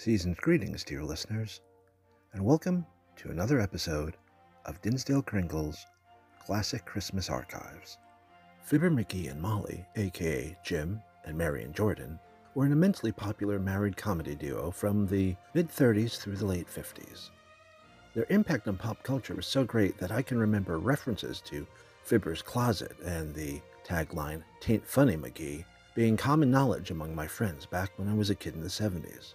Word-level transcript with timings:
Season's 0.00 0.38
greetings, 0.38 0.82
dear 0.82 1.04
listeners, 1.04 1.60
and 2.32 2.42
welcome 2.42 2.86
to 3.16 3.28
another 3.28 3.60
episode 3.60 4.16
of 4.64 4.80
Dinsdale 4.80 5.20
Kringle's 5.20 5.84
Classic 6.42 6.82
Christmas 6.86 7.28
Archives. 7.28 7.98
Fibber 8.62 8.90
McGee 8.90 9.30
and 9.30 9.42
Molly, 9.42 9.84
aka 9.96 10.56
Jim 10.64 11.02
and 11.26 11.36
Marian 11.36 11.74
Jordan, 11.74 12.18
were 12.54 12.64
an 12.64 12.72
immensely 12.72 13.12
popular 13.12 13.58
married 13.58 13.94
comedy 13.94 14.34
duo 14.34 14.70
from 14.70 15.06
the 15.06 15.36
mid 15.52 15.68
30s 15.68 16.16
through 16.16 16.36
the 16.36 16.46
late 16.46 16.66
50s. 16.66 17.28
Their 18.14 18.24
impact 18.30 18.68
on 18.68 18.78
pop 18.78 19.02
culture 19.02 19.34
was 19.34 19.46
so 19.46 19.64
great 19.64 19.98
that 19.98 20.12
I 20.12 20.22
can 20.22 20.38
remember 20.38 20.78
references 20.78 21.42
to 21.42 21.66
Fibber's 22.04 22.40
Closet 22.40 22.98
and 23.04 23.34
the 23.34 23.60
tagline, 23.86 24.44
Tain't 24.62 24.86
Funny 24.86 25.18
McGee, 25.18 25.66
being 25.94 26.16
common 26.16 26.50
knowledge 26.50 26.90
among 26.90 27.14
my 27.14 27.26
friends 27.26 27.66
back 27.66 27.90
when 27.98 28.08
I 28.08 28.14
was 28.14 28.30
a 28.30 28.34
kid 28.34 28.54
in 28.54 28.62
the 28.62 28.68
70s. 28.68 29.34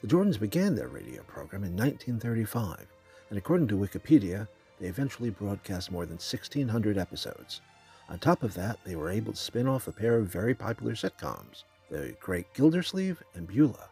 The 0.00 0.06
Jordans 0.06 0.38
began 0.38 0.76
their 0.76 0.86
radio 0.86 1.24
program 1.24 1.64
in 1.64 1.76
1935, 1.76 2.86
and 3.30 3.38
according 3.38 3.66
to 3.68 3.76
Wikipedia, 3.76 4.46
they 4.78 4.86
eventually 4.86 5.30
broadcast 5.30 5.90
more 5.90 6.06
than 6.06 6.18
1,600 6.18 6.96
episodes. 6.96 7.60
On 8.08 8.16
top 8.16 8.44
of 8.44 8.54
that, 8.54 8.78
they 8.84 8.94
were 8.94 9.10
able 9.10 9.32
to 9.32 9.38
spin 9.38 9.66
off 9.66 9.88
a 9.88 9.92
pair 9.92 10.16
of 10.16 10.28
very 10.28 10.54
popular 10.54 10.92
sitcoms, 10.92 11.64
The 11.90 12.14
Great 12.20 12.54
Gildersleeve 12.54 13.20
and 13.34 13.48
Beulah. 13.48 13.88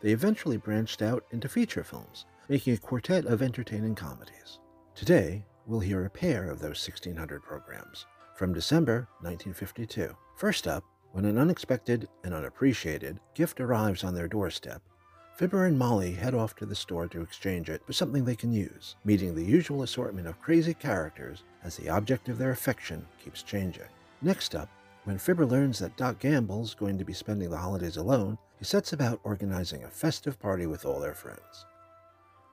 They 0.00 0.10
eventually 0.10 0.56
branched 0.56 1.00
out 1.00 1.24
into 1.30 1.48
feature 1.48 1.84
films, 1.84 2.24
making 2.48 2.74
a 2.74 2.78
quartet 2.78 3.24
of 3.24 3.40
entertaining 3.40 3.94
comedies. 3.94 4.58
Today, 4.96 5.44
we'll 5.64 5.78
hear 5.78 6.04
a 6.04 6.10
pair 6.10 6.50
of 6.50 6.58
those 6.58 6.84
1,600 6.84 7.40
programs 7.40 8.06
from 8.34 8.52
December 8.52 9.06
1952. 9.20 10.12
First 10.36 10.66
up, 10.66 10.82
when 11.12 11.24
an 11.24 11.38
unexpected 11.38 12.08
and 12.24 12.34
unappreciated 12.34 13.20
gift 13.34 13.60
arrives 13.60 14.02
on 14.02 14.14
their 14.14 14.28
doorstep, 14.28 14.82
Fibber 15.34 15.64
and 15.64 15.78
Molly 15.78 16.12
head 16.12 16.34
off 16.34 16.54
to 16.56 16.66
the 16.66 16.74
store 16.74 17.08
to 17.08 17.22
exchange 17.22 17.70
it 17.70 17.84
for 17.86 17.92
something 17.92 18.24
they 18.24 18.36
can 18.36 18.52
use, 18.52 18.96
meeting 19.04 19.34
the 19.34 19.44
usual 19.44 19.82
assortment 19.82 20.26
of 20.26 20.40
crazy 20.40 20.74
characters 20.74 21.44
as 21.64 21.76
the 21.76 21.88
object 21.88 22.28
of 22.28 22.36
their 22.36 22.50
affection 22.50 23.06
keeps 23.22 23.42
changing. 23.42 23.88
Next 24.20 24.54
up, 24.54 24.68
when 25.04 25.16
Fibber 25.16 25.46
learns 25.46 25.78
that 25.78 25.96
Doc 25.96 26.18
Gamble's 26.18 26.74
going 26.74 26.98
to 26.98 27.04
be 27.04 27.14
spending 27.14 27.48
the 27.48 27.56
holidays 27.56 27.96
alone, 27.96 28.36
he 28.58 28.66
sets 28.66 28.92
about 28.92 29.20
organizing 29.24 29.84
a 29.84 29.88
festive 29.88 30.38
party 30.38 30.66
with 30.66 30.84
all 30.84 31.00
their 31.00 31.14
friends. 31.14 31.64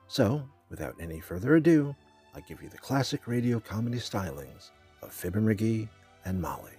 So, 0.06 0.48
without 0.70 0.94
any 0.98 1.20
further 1.20 1.56
ado, 1.56 1.94
I 2.34 2.40
give 2.40 2.62
you 2.62 2.70
the 2.70 2.78
classic 2.78 3.26
radio 3.26 3.60
comedy 3.60 3.98
stylings 3.98 4.70
of 5.02 5.12
Fibber 5.12 5.42
McGee 5.42 5.88
and 6.24 6.40
Molly. 6.40 6.77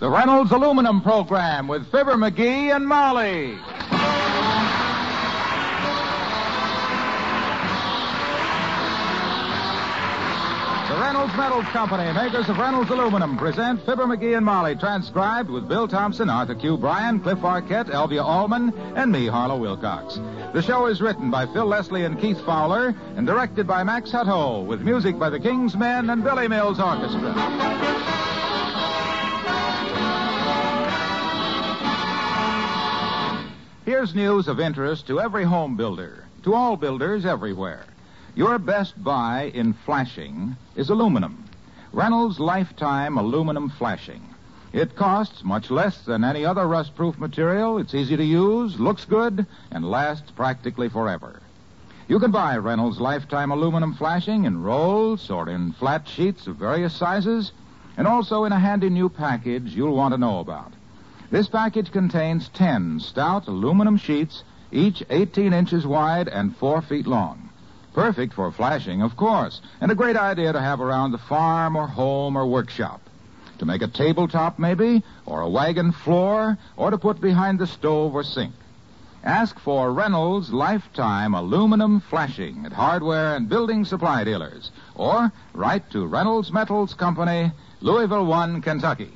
The 0.00 0.08
Reynolds 0.08 0.52
Aluminum 0.52 1.00
Program 1.00 1.66
with 1.66 1.90
Fibber 1.90 2.14
McGee 2.14 2.72
and 2.72 2.86
Molly. 2.86 3.58
The 10.86 11.00
Reynolds 11.00 11.36
Metals 11.36 11.64
Company, 11.72 12.12
makers 12.12 12.48
of 12.48 12.58
Reynolds 12.58 12.90
Aluminum, 12.90 13.36
present 13.36 13.84
Fibber 13.84 14.04
McGee 14.04 14.36
and 14.36 14.46
Molly, 14.46 14.76
transcribed 14.76 15.50
with 15.50 15.66
Bill 15.66 15.88
Thompson, 15.88 16.30
Arthur 16.30 16.54
Q. 16.54 16.76
Bryan, 16.76 17.18
Cliff 17.18 17.40
Arquette, 17.40 17.90
Elvia 17.90 18.24
Allman, 18.24 18.72
and 18.94 19.10
me, 19.10 19.26
Harlow 19.26 19.56
Wilcox. 19.56 20.20
The 20.54 20.62
show 20.62 20.86
is 20.86 21.02
written 21.02 21.28
by 21.28 21.46
Phil 21.46 21.66
Leslie 21.66 22.04
and 22.04 22.20
Keith 22.20 22.40
Fowler 22.46 22.94
and 23.16 23.26
directed 23.26 23.66
by 23.66 23.82
Max 23.82 24.12
Hutto, 24.12 24.64
with 24.64 24.80
music 24.80 25.18
by 25.18 25.28
the 25.28 25.40
King's 25.40 25.74
Men 25.74 26.08
and 26.08 26.22
Billy 26.22 26.46
Mills 26.46 26.78
Orchestra. 26.78 27.34
Here's 33.88 34.14
news 34.14 34.48
of 34.48 34.60
interest 34.60 35.06
to 35.06 35.18
every 35.18 35.44
home 35.44 35.74
builder, 35.74 36.26
to 36.42 36.52
all 36.52 36.76
builders 36.76 37.24
everywhere. 37.24 37.86
Your 38.34 38.58
best 38.58 39.02
buy 39.02 39.50
in 39.54 39.72
flashing 39.72 40.56
is 40.76 40.90
aluminum. 40.90 41.42
Reynolds 41.94 42.38
Lifetime 42.38 43.16
Aluminum 43.16 43.70
Flashing. 43.70 44.20
It 44.74 44.94
costs 44.94 45.42
much 45.42 45.70
less 45.70 46.04
than 46.04 46.22
any 46.22 46.44
other 46.44 46.66
rust-proof 46.66 47.16
material. 47.16 47.78
It's 47.78 47.94
easy 47.94 48.14
to 48.14 48.22
use, 48.22 48.78
looks 48.78 49.06
good, 49.06 49.46
and 49.70 49.90
lasts 49.90 50.32
practically 50.32 50.90
forever. 50.90 51.40
You 52.08 52.20
can 52.20 52.30
buy 52.30 52.58
Reynolds 52.58 53.00
Lifetime 53.00 53.52
Aluminum 53.52 53.94
Flashing 53.94 54.44
in 54.44 54.62
rolls 54.62 55.30
or 55.30 55.48
in 55.48 55.72
flat 55.72 56.06
sheets 56.06 56.46
of 56.46 56.56
various 56.56 56.94
sizes, 56.94 57.52
and 57.96 58.06
also 58.06 58.44
in 58.44 58.52
a 58.52 58.60
handy 58.60 58.90
new 58.90 59.08
package 59.08 59.74
you'll 59.74 59.96
want 59.96 60.12
to 60.12 60.20
know 60.20 60.40
about. 60.40 60.74
This 61.30 61.48
package 61.48 61.92
contains 61.92 62.48
10 62.48 63.00
stout 63.00 63.48
aluminum 63.48 63.98
sheets, 63.98 64.44
each 64.72 65.02
18 65.10 65.52
inches 65.52 65.86
wide 65.86 66.26
and 66.26 66.56
4 66.56 66.80
feet 66.80 67.06
long. 67.06 67.50
Perfect 67.92 68.32
for 68.32 68.50
flashing, 68.50 69.02
of 69.02 69.16
course, 69.16 69.60
and 69.80 69.90
a 69.90 69.94
great 69.94 70.16
idea 70.16 70.52
to 70.52 70.60
have 70.60 70.80
around 70.80 71.12
the 71.12 71.18
farm 71.18 71.76
or 71.76 71.86
home 71.86 72.36
or 72.36 72.46
workshop. 72.46 73.02
To 73.58 73.66
make 73.66 73.82
a 73.82 73.88
tabletop, 73.88 74.58
maybe, 74.58 75.02
or 75.26 75.42
a 75.42 75.48
wagon 75.48 75.92
floor, 75.92 76.56
or 76.76 76.90
to 76.90 76.98
put 76.98 77.20
behind 77.20 77.58
the 77.58 77.66
stove 77.66 78.14
or 78.14 78.22
sink. 78.22 78.54
Ask 79.22 79.58
for 79.58 79.92
Reynolds 79.92 80.50
Lifetime 80.50 81.34
Aluminum 81.34 82.00
Flashing 82.00 82.64
at 82.64 82.72
hardware 82.72 83.34
and 83.34 83.48
building 83.48 83.84
supply 83.84 84.24
dealers, 84.24 84.70
or 84.94 85.30
write 85.52 85.90
to 85.90 86.06
Reynolds 86.06 86.52
Metals 86.52 86.94
Company, 86.94 87.50
Louisville 87.80 88.24
1, 88.24 88.62
Kentucky. 88.62 89.10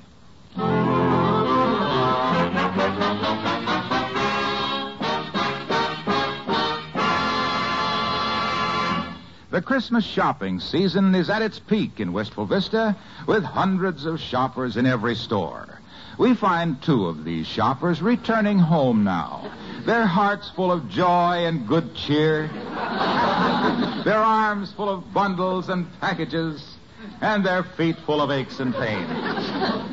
The 9.52 9.60
Christmas 9.60 10.06
shopping 10.06 10.60
season 10.60 11.14
is 11.14 11.28
at 11.28 11.42
its 11.42 11.58
peak 11.58 12.00
in 12.00 12.14
Wistful 12.14 12.46
Vista 12.46 12.96
with 13.26 13.44
hundreds 13.44 14.06
of 14.06 14.18
shoppers 14.18 14.78
in 14.78 14.86
every 14.86 15.14
store. 15.14 15.78
We 16.16 16.34
find 16.34 16.80
two 16.80 17.04
of 17.04 17.22
these 17.22 17.46
shoppers 17.46 18.00
returning 18.00 18.58
home 18.58 19.04
now, 19.04 19.52
their 19.84 20.06
hearts 20.06 20.48
full 20.56 20.72
of 20.72 20.88
joy 20.88 21.44
and 21.44 21.68
good 21.68 21.94
cheer, 21.94 22.46
their 24.06 24.22
arms 24.24 24.72
full 24.72 24.88
of 24.88 25.12
bundles 25.12 25.68
and 25.68 25.86
packages, 26.00 26.78
and 27.20 27.44
their 27.44 27.62
feet 27.62 27.98
full 28.06 28.22
of 28.22 28.30
aches 28.30 28.58
and 28.58 28.74
pains. 28.74 29.10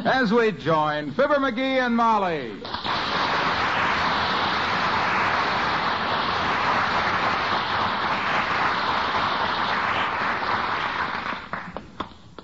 As 0.06 0.31
we 0.31 0.53
join 0.53 1.12
Fibber 1.12 1.36
McGee 1.36 1.86
and 1.86 1.97
Molly. 1.97 2.53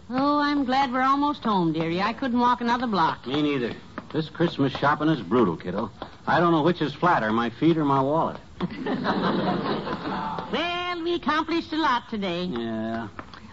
Oh, 0.10 0.40
I'm 0.40 0.66
glad 0.66 0.92
we're 0.92 1.02
almost 1.02 1.44
home, 1.44 1.74
dearie. 1.74 2.02
I 2.02 2.14
couldn't 2.14 2.40
walk 2.40 2.62
another 2.62 2.88
block. 2.88 3.26
Me 3.26 3.42
neither. 3.42 3.74
This 4.14 4.30
Christmas 4.30 4.72
shopping 4.74 5.10
is 5.10 5.20
brutal, 5.22 5.58
kiddo. 5.58 5.92
I 6.28 6.40
don't 6.40 6.52
know 6.52 6.62
which 6.62 6.82
is 6.82 6.94
flatter, 6.94 7.32
my 7.32 7.50
feet 7.50 7.78
or 7.78 7.86
my 7.86 8.02
wallet. 8.02 8.38
Well, 10.52 11.04
we 11.04 11.16
accomplished 11.16 11.74
a 11.74 11.78
lot 11.78 12.04
today. 12.10 12.44
Yeah. 12.44 13.08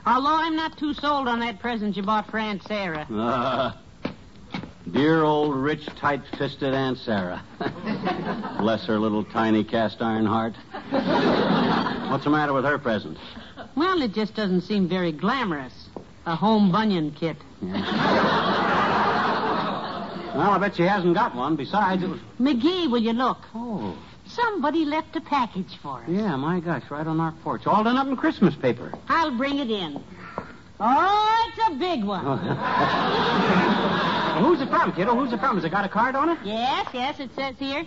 Although 0.07 0.37
I'm 0.37 0.55
not 0.55 0.77
too 0.77 0.93
sold 0.95 1.27
on 1.27 1.41
that 1.41 1.59
present 1.59 1.97
you 1.97 2.03
bought 2.03 2.31
for 2.31 2.39
Aunt 2.39 2.63
Sarah. 2.65 3.07
Uh, 3.11 3.73
dear 4.93 5.23
old 5.23 5.57
rich, 5.57 5.87
tight-fisted 5.97 6.75
Aunt 6.75 6.99
Sarah. 6.99 7.43
Bless 8.61 8.85
her 8.87 8.99
little 8.99 9.25
tiny 9.25 9.65
cast 9.65 10.03
iron 10.03 10.27
heart. 10.27 10.55
What's 12.11 12.25
the 12.25 12.31
matter 12.31 12.53
with 12.53 12.65
her 12.65 12.79
present? 12.79 13.17
Well, 13.75 14.03
it 14.03 14.13
just 14.13 14.35
doesn't 14.35 14.61
seem 14.61 14.87
very 14.89 15.11
glamorous. 15.11 15.82
A 16.27 16.37
home 16.37 16.71
bunion 16.71 17.13
kit. 17.13 17.37
Well, 20.35 20.51
I 20.51 20.57
bet 20.59 20.77
she 20.77 20.83
hasn't 20.85 21.15
got 21.15 21.35
one. 21.35 21.57
Besides, 21.57 22.03
it 22.03 22.09
was. 22.09 22.19
McGee, 22.41 22.91
will 22.91 23.03
you 23.03 23.13
look? 23.13 23.37
Oh. 23.55 23.95
Somebody 24.25 24.87
left 24.87 25.15
a 25.15 25.21
package 25.21 25.77
for 25.83 25.99
us. 25.99 26.09
Yeah, 26.09 26.37
my 26.37 26.59
gosh, 26.61 26.85
right 26.91 27.07
on 27.07 27.21
our 27.21 27.33
porch. 27.43 27.67
All 27.67 27.85
done 27.85 27.99
up 27.99 28.07
in 28.07 28.17
Christmas 28.17 28.55
paper. 28.57 28.93
I'll 29.09 29.37
bring 29.37 29.59
it 29.59 29.71
in. 29.71 30.03
Oh, 30.81 31.53
it's 31.53 31.69
a 31.69 31.75
big 31.79 32.05
one. 32.05 32.25
Oh. 32.27 33.99
Well, 34.33 34.45
who's 34.47 34.63
it 34.63 34.71
from, 34.71 34.93
kiddo? 34.93 35.15
Who's 35.15 35.31
it 35.31 35.41
from? 35.41 35.57
Has 35.57 35.65
it 35.67 35.71
got 35.71 35.85
a 35.85 35.91
card 35.91 36.17
on 36.17 36.31
it? 36.31 36.39
Yes, 36.43 36.89
yes, 36.95 37.21
it 37.21 37.29
says 37.37 37.55
here. 37.59 37.85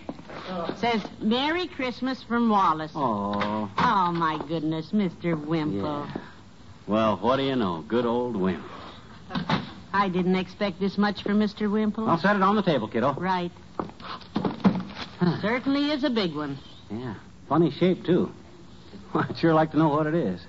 It 0.69 0.77
says, 0.77 1.01
Merry 1.19 1.65
Christmas 1.65 2.21
from 2.21 2.49
Wallace. 2.49 2.91
Oh. 2.93 3.67
Oh, 3.79 4.11
my 4.11 4.37
goodness, 4.47 4.91
Mr. 4.91 5.43
Wimple. 5.43 6.05
Yeah. 6.07 6.21
Well, 6.87 7.17
what 7.17 7.37
do 7.37 7.43
you 7.43 7.55
know? 7.55 7.83
Good 7.87 8.05
old 8.05 8.35
Wimp. 8.35 8.63
I 9.91 10.09
didn't 10.09 10.35
expect 10.35 10.79
this 10.79 10.97
much 10.97 11.23
from 11.23 11.39
Mr. 11.39 11.71
Wimple. 11.71 12.07
I'll 12.07 12.19
set 12.19 12.35
it 12.35 12.41
on 12.41 12.55
the 12.55 12.61
table, 12.61 12.87
kiddo. 12.87 13.13
Right. 13.13 13.51
Certainly 15.41 15.91
is 15.91 16.03
a 16.03 16.09
big 16.09 16.35
one. 16.35 16.59
Yeah. 16.91 17.15
Funny 17.49 17.71
shape, 17.71 18.05
too. 18.05 18.31
I'd 19.13 19.37
sure 19.37 19.53
like 19.53 19.71
to 19.71 19.77
know 19.77 19.89
what 19.89 20.05
it 20.05 20.13
is. 20.13 20.41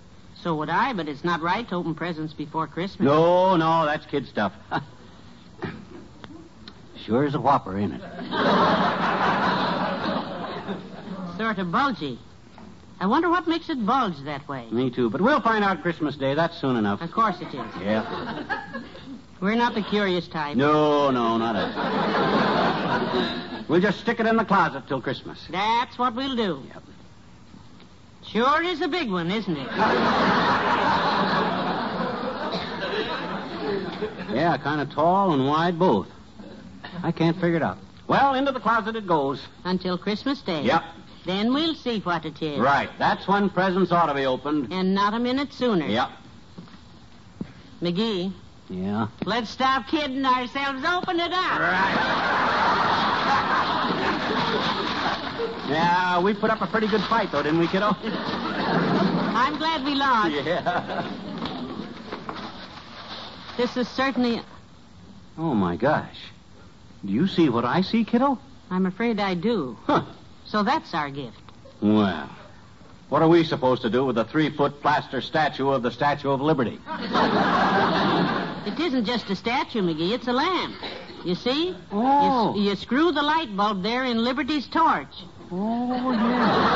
So 0.42 0.54
would 0.56 0.68
I, 0.68 0.92
but 0.92 1.08
it's 1.08 1.24
not 1.24 1.40
right 1.40 1.66
to 1.68 1.76
open 1.76 1.94
presents 1.94 2.34
before 2.34 2.66
Christmas. 2.66 3.06
No, 3.06 3.56
no, 3.56 3.86
that's 3.86 4.04
kid 4.06 4.26
stuff. 4.26 4.52
sure 7.06 7.24
is 7.24 7.34
a 7.34 7.40
whopper, 7.40 7.78
ain't 7.78 7.94
it? 7.94 8.00
Sort 11.38 11.58
of 11.58 11.72
bulgy. 11.72 12.18
I 12.98 13.06
wonder 13.06 13.28
what 13.28 13.46
makes 13.46 13.68
it 13.68 13.84
bulge 13.84 14.18
that 14.24 14.48
way. 14.48 14.66
Me 14.70 14.90
too, 14.90 15.10
but 15.10 15.20
we'll 15.20 15.40
find 15.40 15.62
out 15.62 15.82
Christmas 15.82 16.16
Day. 16.16 16.34
That's 16.34 16.58
soon 16.58 16.76
enough. 16.76 17.02
Of 17.02 17.12
course 17.12 17.40
it 17.40 17.48
is. 17.48 17.82
Yeah. 17.82 18.72
We're 19.40 19.54
not 19.54 19.74
the 19.74 19.82
curious 19.82 20.26
type. 20.28 20.56
No, 20.56 21.10
no, 21.10 21.36
not 21.36 21.56
us. 21.56 21.74
we'll 23.68 23.82
just 23.82 24.00
stick 24.00 24.18
it 24.18 24.26
in 24.26 24.36
the 24.36 24.46
closet 24.46 24.84
till 24.88 25.02
Christmas. 25.02 25.46
That's 25.50 25.98
what 25.98 26.14
we'll 26.14 26.36
do. 26.36 26.62
Yep. 26.68 26.82
Sure 28.26 28.62
is 28.62 28.80
a 28.80 28.88
big 28.88 29.10
one, 29.10 29.30
isn't 29.30 29.56
it? 29.56 29.68
Yeah, 34.34 34.56
kind 34.62 34.80
of 34.80 34.90
tall 34.90 35.32
and 35.32 35.46
wide 35.46 35.78
both. 35.78 36.08
I 37.02 37.12
can't 37.12 37.36
figure 37.36 37.56
it 37.56 37.62
out. 37.62 37.78
Well, 38.08 38.34
into 38.34 38.52
the 38.52 38.60
closet 38.60 38.96
it 38.96 39.06
goes. 39.06 39.40
Until 39.64 39.98
Christmas 39.98 40.40
Day. 40.42 40.62
Yep. 40.62 40.82
Then 41.26 41.52
we'll 41.52 41.74
see 41.74 41.98
what 42.00 42.24
it 42.24 42.40
is. 42.40 42.58
Right. 42.60 42.88
That's 42.98 43.26
when 43.26 43.50
presents 43.50 43.90
ought 43.92 44.06
to 44.06 44.14
be 44.14 44.24
opened. 44.26 44.72
And 44.72 44.94
not 44.94 45.12
a 45.12 45.18
minute 45.18 45.52
sooner. 45.52 45.86
Yep. 45.86 46.08
McGee, 47.82 48.32
Yeah. 48.70 49.08
let's 49.24 49.50
stop 49.50 49.86
kidding 49.88 50.24
ourselves. 50.24 50.82
Open 50.84 51.18
it 51.20 51.32
up. 51.32 51.60
Right. 51.60 52.96
yeah, 55.68 56.20
we 56.22 56.32
put 56.32 56.50
up 56.50 56.62
a 56.62 56.66
pretty 56.66 56.86
good 56.86 57.02
fight, 57.02 57.30
though, 57.32 57.42
didn't 57.42 57.58
we, 57.58 57.66
kiddo? 57.66 57.86
I'm 58.02 59.58
glad 59.58 59.84
we 59.84 59.94
lost. 59.94 60.30
Yeah. 60.30 61.12
This 63.56 63.76
is 63.76 63.88
certainly. 63.88 64.40
Oh, 65.36 65.54
my 65.54 65.76
gosh. 65.76 66.16
Do 67.04 67.12
you 67.12 67.26
see 67.26 67.48
what 67.48 67.64
I 67.64 67.80
see, 67.82 68.04
kiddo? 68.04 68.38
I'm 68.70 68.86
afraid 68.86 69.18
I 69.20 69.34
do. 69.34 69.76
Huh. 69.86 70.02
So 70.46 70.62
that's 70.62 70.94
our 70.94 71.10
gift. 71.10 71.40
Well, 71.80 72.30
what 73.08 73.22
are 73.22 73.28
we 73.28 73.44
supposed 73.44 73.82
to 73.82 73.90
do 73.90 74.04
with 74.04 74.18
a 74.18 74.24
three 74.24 74.50
foot 74.50 74.80
plaster 74.80 75.20
statue 75.20 75.68
of 75.68 75.82
the 75.82 75.90
Statue 75.90 76.30
of 76.30 76.40
Liberty? 76.40 76.80
It 78.66 78.80
isn't 78.80 79.04
just 79.04 79.30
a 79.30 79.36
statue, 79.36 79.82
McGee. 79.82 80.12
It's 80.12 80.26
a 80.26 80.32
lamp. 80.32 80.74
You 81.24 81.34
see? 81.34 81.76
Oh. 81.92 82.54
You, 82.56 82.70
you 82.70 82.76
screw 82.76 83.12
the 83.12 83.22
light 83.22 83.56
bulb 83.56 83.82
there 83.82 84.04
in 84.04 84.22
Liberty's 84.24 84.66
torch. 84.68 85.14
Oh, 85.50 86.12
yeah. 86.12 86.74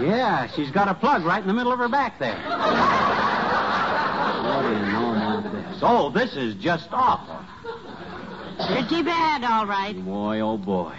yeah, 0.00 0.46
she's 0.48 0.70
got 0.70 0.88
a 0.88 0.94
plug 0.94 1.24
right 1.24 1.40
in 1.42 1.48
the 1.48 1.54
middle 1.54 1.72
of 1.72 1.78
her 1.78 1.88
back 1.88 2.18
there. 2.18 2.36
What 4.48 4.62
do 4.62 4.68
you 4.68 4.80
know 4.92 5.12
about 5.12 5.52
this? 5.52 5.78
Oh, 5.82 6.10
this 6.10 6.36
is 6.36 6.54
just 6.54 6.88
awful. 6.92 7.38
Pretty 8.68 9.02
bad, 9.02 9.44
all 9.44 9.66
right. 9.66 9.94
Boy, 10.04 10.40
oh 10.40 10.58
boy. 10.58 10.94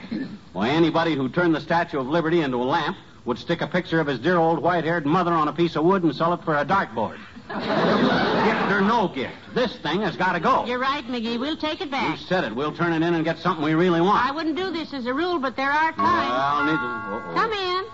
Why, 0.54 0.70
anybody 0.70 1.16
who 1.16 1.30
turned 1.30 1.54
the 1.54 1.62
Statue 1.62 2.00
of 2.00 2.08
Liberty 2.08 2.42
into 2.42 2.58
a 2.58 2.66
lamp 2.66 2.98
would 3.26 3.38
stick 3.38 3.62
a 3.62 3.68
picture 3.68 4.00
of 4.00 4.08
his 4.08 4.20
dear 4.20 4.38
old 4.38 4.60
white 4.60 4.84
haired 4.84 5.06
mother 5.06 5.32
on 5.32 5.48
a 5.48 5.54
piece 5.54 5.76
of 5.76 5.84
wood 5.84 6.04
and 6.04 6.16
sell 6.16 6.34
it 6.34 6.44
for 6.44 6.56
a 6.58 6.66
dartboard. 6.66 7.18
gift 7.48 8.72
or 8.72 8.82
no 8.82 9.08
gift, 9.14 9.36
this 9.54 9.76
thing 9.78 10.02
has 10.02 10.16
got 10.18 10.34
to 10.34 10.40
go. 10.40 10.66
You're 10.66 10.80
right, 10.80 11.06
McGee. 11.06 11.40
We'll 11.40 11.58
take 11.58 11.82
it 11.82 11.92
back. 11.92 12.20
You 12.20 12.26
said 12.26 12.44
it. 12.44 12.56
We'll 12.56 12.72
turn 12.76 12.92
it 12.94 13.06
in 13.06 13.14
and 13.14 13.24
get 13.24 13.38
something 13.40 13.64
we 13.64 13.74
really 13.76 14.02
want. 14.02 14.26
I 14.26 14.32
wouldn't 14.32 14.56
do 14.58 14.72
this 14.72 14.94
as 14.94 15.06
a 15.06 15.14
rule, 15.14 15.38
but 15.40 15.56
there 15.56 15.72
are 15.72 15.92
times. 15.92 16.32
Well, 16.32 16.66
neither. 16.66 16.78
uh-oh. 16.78 17.34
Come 17.36 17.54
in. 17.54 17.86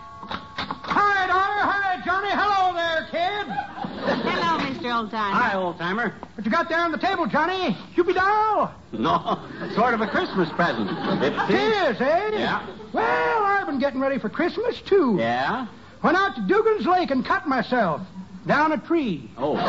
Hi, 0.88 1.28
daughter. 1.28 1.72
Hi, 1.72 2.02
Johnny. 2.06 2.30
Hello 2.32 2.74
there, 2.74 3.08
kid. 3.12 3.75
Hello, 4.86 5.08
Mr. 5.08 5.10
Oldtimer. 5.10 5.32
Hi, 5.34 5.56
old 5.56 5.78
timer. 5.80 6.14
What 6.36 6.46
you 6.46 6.52
got 6.52 6.70
there 6.70 6.80
on 6.80 6.92
the 6.92 7.00
table, 7.00 7.26
Johnny? 7.26 7.76
Cupid 7.96 8.16
doll? 8.16 8.72
No, 8.92 9.40
sort 9.74 9.96
of 9.96 10.02
a 10.02 10.08
Christmas 10.08 10.48
present. 10.52 10.90
It 11.24 11.34
It 11.50 11.96
is, 11.96 12.02
eh? 12.02 12.30
Yeah. 12.34 12.68
Well, 12.94 13.44
I've 13.44 13.66
been 13.66 13.80
getting 13.80 14.00
ready 14.00 14.20
for 14.20 14.30
Christmas, 14.30 14.80
too. 14.82 15.16
Yeah? 15.18 15.66
Went 16.04 16.18
out 16.18 16.36
to 16.36 16.42
Dugan's 16.42 16.86
Lake 16.86 17.10
and 17.10 17.26
cut 17.26 17.48
myself. 17.48 18.02
Down 18.46 18.74
a 18.74 18.78
tree. 18.78 19.32
Oh. 19.40 19.56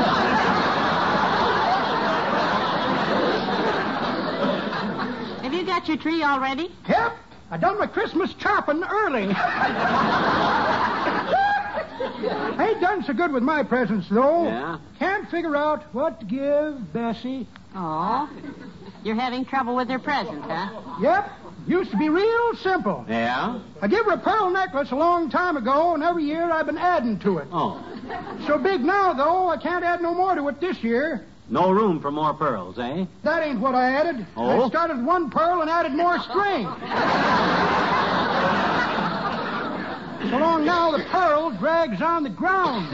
Have 5.43 5.55
you 5.55 5.65
got 5.65 5.89
your 5.89 5.97
tree 5.97 6.23
already? 6.23 6.71
Yep. 6.89 7.17
I 7.51 7.57
done 7.57 7.79
my 7.79 7.87
Christmas 7.87 8.35
chopping 8.35 8.83
early. 8.85 9.29
I 12.25 12.69
ain't 12.71 12.81
done 12.81 13.05
so 13.05 13.13
good 13.13 13.33
with 13.33 13.43
my 13.43 13.63
presents, 13.63 14.09
though. 14.09 14.45
Yeah? 14.45 14.79
Can't 14.99 15.29
figure 15.31 15.57
out 15.57 15.83
what 15.95 16.21
to 16.21 16.27
give 16.27 16.93
Bessie. 16.93 17.47
Oh. 17.75 18.29
You're 19.05 19.17
having 19.17 19.45
trouble 19.45 19.77
with 19.77 19.89
her 19.89 19.99
presents, 19.99 20.47
huh? 20.47 20.99
Yep. 21.01 21.31
Used 21.67 21.91
to 21.91 21.97
be 21.97 22.09
real 22.09 22.55
simple. 22.57 23.05
Yeah? 23.09 23.61
I 23.83 23.89
give 23.89 24.05
her 24.07 24.13
a 24.13 24.19
pearl 24.19 24.51
necklace 24.51 24.91
a 24.93 24.97
long 24.97 25.31
time 25.31 25.57
ago, 25.57 25.95
and 25.95 26.03
every 26.03 26.25
year 26.25 26.51
I've 26.51 26.67
been 26.67 26.79
adding 26.79 27.19
to 27.21 27.39
it. 27.39 27.49
Oh. 27.53 27.83
So 28.47 28.59
big 28.59 28.83
now, 28.83 29.13
though, 29.13 29.49
I 29.49 29.57
can't 29.57 29.85
add 29.85 30.01
no 30.01 30.15
more 30.15 30.35
to 30.35 30.49
it 30.49 30.61
this 30.61 30.83
year. 30.83 31.27
No 31.49 31.71
room 31.71 32.01
for 32.01 32.11
more 32.11 32.35
pearls, 32.35 32.79
eh? 32.79 33.05
That 33.23 33.43
ain't 33.45 33.61
what 33.61 33.75
I 33.75 33.91
added. 33.91 34.27
Oh? 34.37 34.65
I 34.65 34.69
started 34.69 34.99
with 34.99 35.07
one 35.07 35.31
pearl 35.31 35.61
and 35.61 35.71
added 35.71 35.93
more 35.93 36.19
string. 36.21 36.67
so 40.31 40.39
long 40.39 40.65
now, 40.65 40.91
the 40.91 41.05
pearl 41.05 41.51
drags 41.53 42.03
on 42.03 42.23
the 42.23 42.31
ground. 42.31 42.89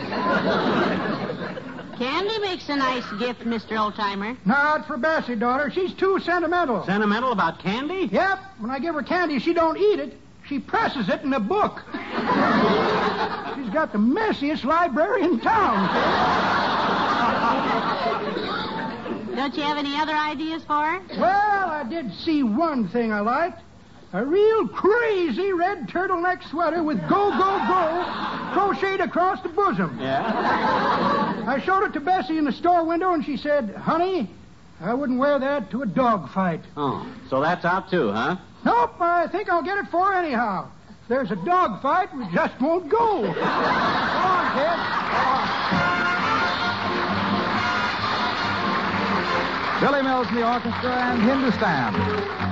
Candy 1.98 2.38
makes 2.40 2.68
a 2.68 2.76
nice 2.76 3.04
gift, 3.18 3.40
Mr. 3.42 3.76
Oldtimer. 3.76 4.36
Not 4.44 4.86
for 4.86 4.96
Bessie, 4.96 5.36
daughter. 5.36 5.70
She's 5.70 5.94
too 5.94 6.18
sentimental. 6.20 6.84
Sentimental 6.84 7.32
about 7.32 7.58
candy? 7.60 8.08
Yep. 8.10 8.38
When 8.58 8.70
I 8.70 8.78
give 8.78 8.94
her 8.94 9.02
candy, 9.02 9.38
she 9.38 9.54
don't 9.54 9.78
eat 9.78 10.00
it. 10.00 10.18
She 10.48 10.58
presses 10.58 11.08
it 11.08 11.22
in 11.22 11.32
a 11.32 11.40
book. 11.40 11.80
She's 11.92 13.70
got 13.70 13.92
the 13.92 13.98
messiest 13.98 14.64
library 14.64 15.22
in 15.22 15.38
town. 15.40 15.88
Don't 19.36 19.56
you 19.56 19.62
have 19.62 19.78
any 19.78 19.96
other 19.96 20.14
ideas 20.14 20.62
for 20.64 20.74
her? 20.84 21.00
Well, 21.18 21.70
I 21.70 21.84
did 21.88 22.12
see 22.14 22.42
one 22.42 22.88
thing 22.88 23.12
I 23.12 23.20
liked. 23.20 23.62
A 24.14 24.22
real 24.22 24.68
crazy 24.68 25.54
red 25.54 25.88
turtleneck 25.88 26.46
sweater 26.50 26.82
with 26.82 27.00
go, 27.08 27.30
go, 27.30 27.58
go 27.66 28.50
crocheted 28.52 29.00
across 29.00 29.42
the 29.42 29.48
bosom. 29.48 29.98
Yeah? 29.98 31.44
I 31.46 31.58
showed 31.64 31.84
it 31.84 31.94
to 31.94 32.00
Bessie 32.00 32.36
in 32.36 32.44
the 32.44 32.52
store 32.52 32.84
window, 32.84 33.14
and 33.14 33.24
she 33.24 33.38
said, 33.38 33.74
Honey, 33.74 34.28
I 34.82 34.92
wouldn't 34.92 35.18
wear 35.18 35.38
that 35.38 35.70
to 35.70 35.80
a 35.80 35.86
dog 35.86 36.28
fight. 36.30 36.60
Oh, 36.76 37.10
so 37.30 37.40
that's 37.40 37.64
out 37.64 37.88
too, 37.88 38.12
huh? 38.12 38.36
Nope, 38.66 39.00
I 39.00 39.28
think 39.28 39.48
I'll 39.48 39.62
get 39.62 39.78
it 39.78 39.86
for 39.90 40.12
her 40.12 40.14
anyhow. 40.22 40.68
If 41.02 41.08
there's 41.08 41.30
a 41.30 41.36
dog 41.46 41.80
fight, 41.80 42.14
we 42.14 42.26
just 42.34 42.60
won't 42.60 42.90
go. 42.90 43.22
Go 43.22 43.40
on, 43.40 44.44
kid. 44.52 44.78
Billy 49.80 50.02
Mills 50.02 50.28
in 50.28 50.34
the 50.34 50.46
orchestra 50.46 50.92
and 50.92 51.22
Hindustan. 51.22 52.51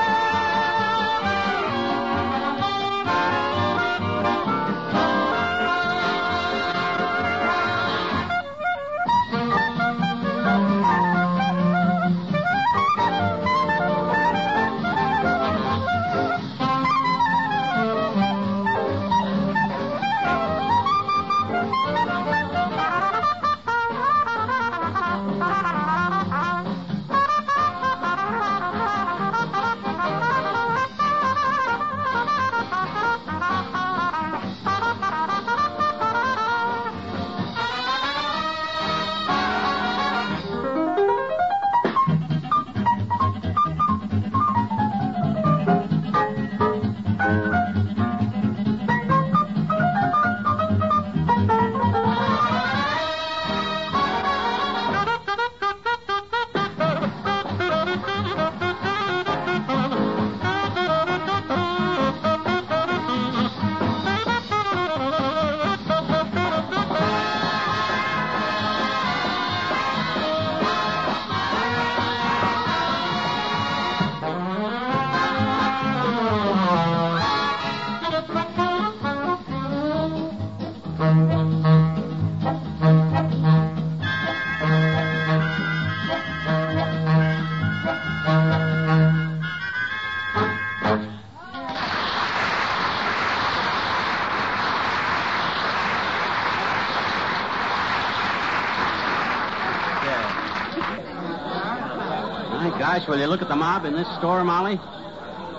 gosh, 103.01 103.09
will 103.09 103.19
you 103.19 103.27
look 103.27 103.41
at 103.41 103.49
the 103.49 103.55
mob 103.55 103.85
in 103.85 103.93
this 103.93 104.07
store, 104.17 104.43
Molly? 104.43 104.79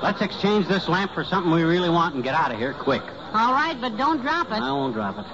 Let's 0.02 0.20
exchange 0.20 0.68
this 0.68 0.88
lamp 0.88 1.12
for 1.12 1.25
something 1.25 1.52
we 1.52 1.62
really 1.62 1.88
want 1.88 2.14
and 2.14 2.25
get 2.25 2.34
out 2.34 2.52
of 2.52 2.58
here 2.58 2.72
quick. 2.72 3.02
All 3.32 3.52
right, 3.52 3.76
but 3.80 3.96
don't 3.96 4.20
drop 4.20 4.49
it. 4.49 4.54
I 4.54 4.72
won't 4.72 4.94
drop 4.94 5.18
it. 5.18 5.26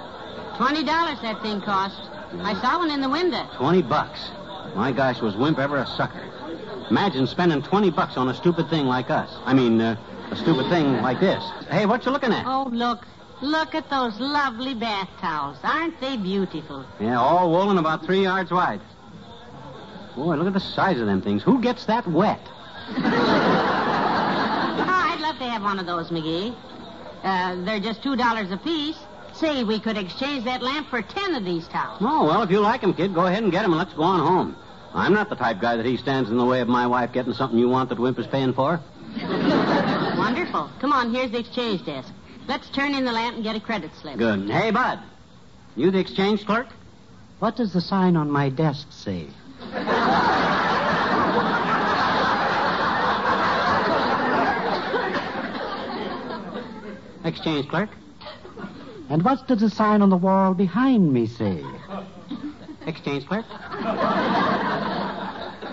Twenty 0.57 0.83
dollars 0.83 1.19
that 1.21 1.41
thing 1.41 1.61
cost. 1.61 2.09
I 2.41 2.59
saw 2.61 2.79
one 2.79 2.91
in 2.91 3.01
the 3.01 3.09
window. 3.09 3.47
Twenty 3.57 3.81
bucks. 3.81 4.31
My 4.75 4.91
gosh, 4.91 5.21
was 5.21 5.35
Wimp 5.35 5.57
ever 5.57 5.77
a 5.77 5.87
sucker? 5.87 6.23
Imagine 6.89 7.27
spending 7.27 7.61
twenty 7.61 7.89
bucks 7.89 8.17
on 8.17 8.29
a 8.29 8.33
stupid 8.33 8.69
thing 8.69 8.85
like 8.85 9.09
us. 9.09 9.29
I 9.45 9.53
mean, 9.53 9.79
uh, 9.81 9.95
a 10.31 10.35
stupid 10.35 10.69
thing 10.69 11.01
like 11.01 11.19
this. 11.19 11.43
Hey, 11.69 11.85
what 11.85 12.05
you 12.05 12.11
looking 12.11 12.31
at? 12.31 12.45
Oh, 12.45 12.69
look. 12.71 13.05
Look 13.41 13.73
at 13.73 13.89
those 13.89 14.19
lovely 14.19 14.73
bath 14.73 15.07
towels. 15.21 15.57
Aren't 15.63 15.99
they 16.01 16.17
beautiful? 16.17 16.85
Yeah, 16.99 17.19
all 17.19 17.49
wool 17.49 17.69
and 17.69 17.79
about 17.79 18.03
three 18.05 18.23
yards 18.23 18.51
wide. 18.51 18.81
Boy, 20.15 20.35
look 20.35 20.47
at 20.47 20.53
the 20.53 20.59
size 20.59 20.99
of 20.99 21.07
them 21.07 21.21
things. 21.21 21.43
Who 21.43 21.61
gets 21.61 21.85
that 21.85 22.05
wet? 22.07 22.39
Oh, 22.45 22.93
I'd 24.87 25.19
love 25.21 25.37
to 25.37 25.43
have 25.45 25.61
one 25.61 25.79
of 25.79 25.85
those, 25.85 26.09
McGee. 26.09 26.55
Uh, 27.23 27.63
they're 27.65 27.79
just 27.79 28.01
two 28.03 28.15
dollars 28.15 28.51
apiece. 28.51 28.97
Say, 29.33 29.63
we 29.63 29.79
could 29.79 29.97
exchange 29.97 30.43
that 30.45 30.61
lamp 30.61 30.87
for 30.89 31.01
ten 31.01 31.35
of 31.35 31.45
these 31.45 31.67
towels. 31.67 31.99
Oh, 32.01 32.25
well, 32.25 32.41
if 32.41 32.49
you 32.51 32.59
like 32.59 32.83
'em, 32.83 32.93
kid, 32.93 33.13
go 33.13 33.25
ahead 33.25 33.43
and 33.43 33.51
get 33.51 33.63
'em 33.63 33.71
and 33.71 33.77
let's 33.79 33.93
go 33.93 34.03
on 34.03 34.19
home. 34.19 34.55
I'm 34.93 35.13
not 35.13 35.29
the 35.29 35.35
type 35.35 35.59
guy 35.61 35.75
that 35.77 35.85
he 35.85 35.97
stands 35.97 36.29
in 36.31 36.37
the 36.37 36.45
way 36.45 36.61
of 36.61 36.67
my 36.67 36.87
wife 36.87 37.11
getting 37.13 37.33
something 37.33 37.59
you 37.59 37.69
want 37.69 37.89
that 37.89 37.99
Wimp 37.99 38.17
is 38.17 38.25
paying 38.27 38.53
for. 38.53 38.79
Wonderful. 40.17 40.69
Come 40.79 40.91
on, 40.93 41.13
here's 41.13 41.31
the 41.31 41.39
exchange 41.39 41.85
desk. 41.85 42.11
Let's 42.47 42.69
turn 42.69 42.95
in 42.95 43.05
the 43.05 43.11
lamp 43.11 43.35
and 43.35 43.43
get 43.43 43.55
a 43.55 43.59
credit 43.59 43.91
slip. 44.01 44.17
Good. 44.17 44.49
Hey, 44.49 44.71
Bud. 44.71 44.99
You 45.75 45.91
the 45.91 45.99
exchange 45.99 46.45
clerk? 46.45 46.67
What 47.37 47.55
does 47.55 47.71
the 47.71 47.81
sign 47.81 48.17
on 48.17 48.29
my 48.31 48.49
desk 48.49 48.87
say? 48.89 49.27
exchange 57.25 57.67
clerk? 57.69 57.89
And 59.09 59.23
what 59.23 59.47
does 59.47 59.61
the 59.61 59.69
sign 59.69 60.01
on 60.01 60.09
the 60.09 60.17
wall 60.17 60.53
behind 60.53 61.11
me 61.11 61.27
say? 61.27 61.63
Exchange 62.85 63.25
clerk? 63.27 63.45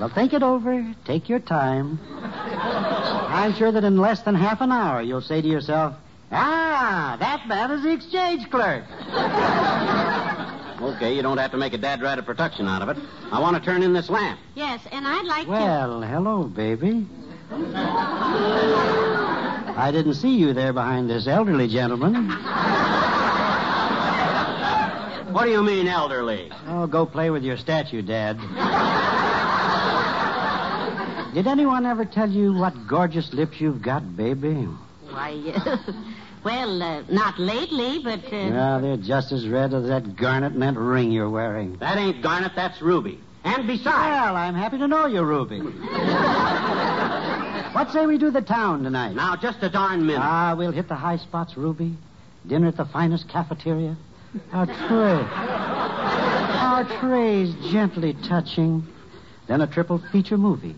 well, 0.00 0.10
think 0.14 0.32
it 0.32 0.42
over. 0.42 0.94
Take 1.04 1.28
your 1.28 1.40
time. 1.40 2.00
I'm 2.12 3.54
sure 3.54 3.72
that 3.72 3.84
in 3.84 3.98
less 3.98 4.22
than 4.22 4.34
half 4.34 4.60
an 4.60 4.72
hour 4.72 5.02
you'll 5.02 5.20
say 5.20 5.42
to 5.42 5.48
yourself, 5.48 5.94
Ah, 6.32 7.16
that 7.20 7.46
man 7.46 7.70
is 7.70 7.82
the 7.82 7.92
exchange 7.92 8.50
clerk. 8.50 8.84
Okay, 10.80 11.14
you 11.14 11.22
don't 11.22 11.38
have 11.38 11.50
to 11.52 11.56
make 11.56 11.72
a 11.72 11.78
dad 11.78 12.02
right 12.02 12.18
of 12.18 12.24
production 12.24 12.68
out 12.68 12.82
of 12.82 12.88
it. 12.88 12.96
I 13.32 13.40
want 13.40 13.56
to 13.56 13.62
turn 13.62 13.82
in 13.82 13.92
this 13.92 14.08
lamp. 14.08 14.38
Yes, 14.54 14.80
and 14.90 15.06
I'd 15.06 15.26
like 15.26 15.44
to 15.44 15.50
Well, 15.50 16.02
hello, 16.02 16.44
baby. 16.44 17.06
I 19.78 19.90
didn't 19.92 20.14
see 20.14 20.36
you 20.36 20.52
there 20.52 20.72
behind 20.72 21.08
this 21.10 21.26
elderly 21.26 21.68
gentleman. 21.68 22.30
What 25.32 25.44
do 25.44 25.50
you 25.50 25.62
mean, 25.62 25.86
elderly? 25.86 26.50
Oh, 26.66 26.86
go 26.86 27.04
play 27.04 27.28
with 27.28 27.42
your 27.42 27.58
statue, 27.58 28.00
Dad. 28.00 28.38
Did 31.34 31.46
anyone 31.46 31.84
ever 31.84 32.06
tell 32.06 32.30
you 32.30 32.54
what 32.54 32.86
gorgeous 32.88 33.34
lips 33.34 33.60
you've 33.60 33.82
got, 33.82 34.16
baby? 34.16 34.54
to. 34.54 34.78
Why, 35.10 35.52
uh, 35.54 35.76
well, 36.46 36.80
uh, 36.80 37.02
not 37.08 37.40
lately, 37.40 37.98
but. 37.98 38.24
Uh, 38.32 38.36
Yeah, 38.36 38.78
they're 38.80 38.96
just 38.96 39.32
as 39.32 39.48
red 39.48 39.74
as 39.74 39.88
that 39.88 40.14
garnet 40.14 40.52
and 40.52 40.62
that 40.62 40.76
ring 40.76 41.10
you're 41.10 41.28
wearing. 41.28 41.76
That 41.78 41.98
ain't 41.98 42.22
garnet, 42.22 42.52
that's 42.54 42.80
ruby. 42.80 43.18
And 43.42 43.66
besides. 43.66 43.86
Well, 43.86 44.36
I'm 44.36 44.54
happy 44.54 44.78
to 44.78 44.86
know 44.86 45.06
you're 45.06 45.24
Ruby. 45.24 45.60
what 47.72 47.90
say 47.92 48.06
we 48.06 48.18
do 48.18 48.30
the 48.30 48.42
town 48.42 48.84
tonight? 48.84 49.14
Now, 49.14 49.34
just 49.36 49.58
a 49.62 49.68
darn 49.68 50.06
minute. 50.06 50.22
Ah, 50.22 50.54
we'll 50.56 50.70
hit 50.70 50.86
the 50.88 50.94
high 50.94 51.16
spots, 51.16 51.56
Ruby. 51.56 51.96
Dinner 52.46 52.68
at 52.68 52.76
the 52.76 52.84
finest 52.86 53.28
cafeteria. 53.28 53.96
Our 54.52 54.66
tray. 54.66 55.26
Our 55.32 56.84
trays 57.00 57.54
gently 57.72 58.14
touching. 58.28 58.86
Then 59.48 59.60
a 59.60 59.66
triple 59.66 60.00
feature 60.12 60.38
movie. 60.38 60.76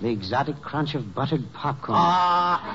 The 0.00 0.08
exotic 0.08 0.62
crunch 0.62 0.94
of 0.94 1.14
buttered 1.14 1.52
popcorn. 1.52 1.98
Ah, 2.00 2.74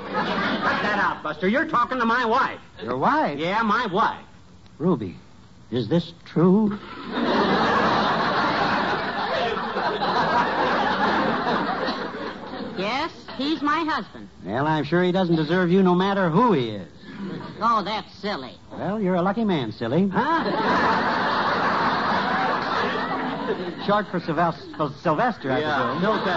cut 0.62 0.82
that 0.84 1.00
out, 1.00 1.24
Buster. 1.24 1.48
You're 1.48 1.67
talking 1.67 1.98
to 1.98 2.05
my 2.05 2.24
wife. 2.24 2.60
Your 2.84 2.98
wife? 2.98 3.39
Yeah, 3.39 3.63
my 3.63 3.88
wife. 3.88 4.24
Ruby, 4.77 5.15
is 5.72 5.88
this 5.89 6.13
true? 6.25 6.77
yes, 12.77 13.12
he's 13.38 13.62
my 13.63 13.84
husband. 13.89 14.29
Well, 14.44 14.67
I'm 14.67 14.84
sure 14.84 15.03
he 15.03 15.12
doesn't 15.12 15.36
deserve 15.36 15.72
you 15.72 15.82
no 15.82 15.96
matter 15.96 16.29
who 16.29 16.53
he 16.53 16.70
is. 16.70 16.88
Oh, 17.60 17.82
that's 17.84 18.13
silly. 18.15 18.53
Well, 18.72 19.01
you're 19.01 19.15
a 19.15 19.22
lucky 19.22 19.46
man, 19.46 19.72
silly. 19.72 20.12
Short 23.86 24.08
for, 24.12 24.20
Sylvester, 24.20 24.64
for 24.78 24.90
Sylvester, 25.02 25.52
I 25.52 25.60
Yeah, 25.60 25.84
presume. 25.94 26.02
Sylvester. 26.02 26.32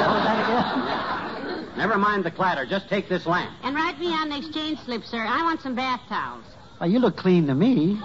What 0.00 0.10
was 0.14 0.24
that 0.24 0.38
again? 0.44 1.78
Never 1.78 1.98
mind 1.98 2.24
the 2.24 2.30
clatter. 2.30 2.64
Just 2.66 2.88
take 2.88 3.08
this 3.08 3.26
lamp. 3.26 3.50
And 3.62 3.74
write 3.76 3.98
me 3.98 4.06
on 4.08 4.28
the 4.30 4.38
exchange 4.38 4.78
slip, 4.80 5.04
sir. 5.04 5.18
I 5.18 5.42
want 5.42 5.60
some 5.60 5.74
bath 5.74 6.00
towels. 6.08 6.44
Well, 6.80 6.90
you 6.90 6.98
look 6.98 7.16
clean 7.16 7.46
to 7.48 7.54
me. 7.54 7.98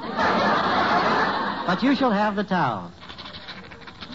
but 1.68 1.82
you 1.84 1.96
shall 1.96 2.12
have 2.12 2.36
the 2.36 2.44
towels. 2.44 2.92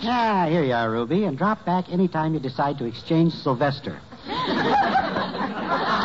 Ah, 0.05 0.47
here 0.49 0.63
you 0.63 0.75
are, 0.75 0.91
Ruby, 0.91 1.25
and 1.25 1.39
drop 1.39 1.65
back 1.65 1.87
any 1.91 2.07
time 2.09 2.35
you 2.35 2.41
decide 2.41 2.77
to 2.79 2.85
exchange 2.85 3.33
Sylvester. 3.33 3.99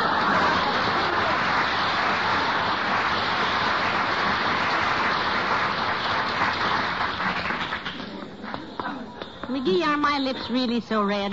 McGee, 9.52 9.86
are 9.86 9.98
my 9.98 10.18
lips 10.18 10.48
really 10.48 10.80
so 10.80 11.04
red? 11.04 11.32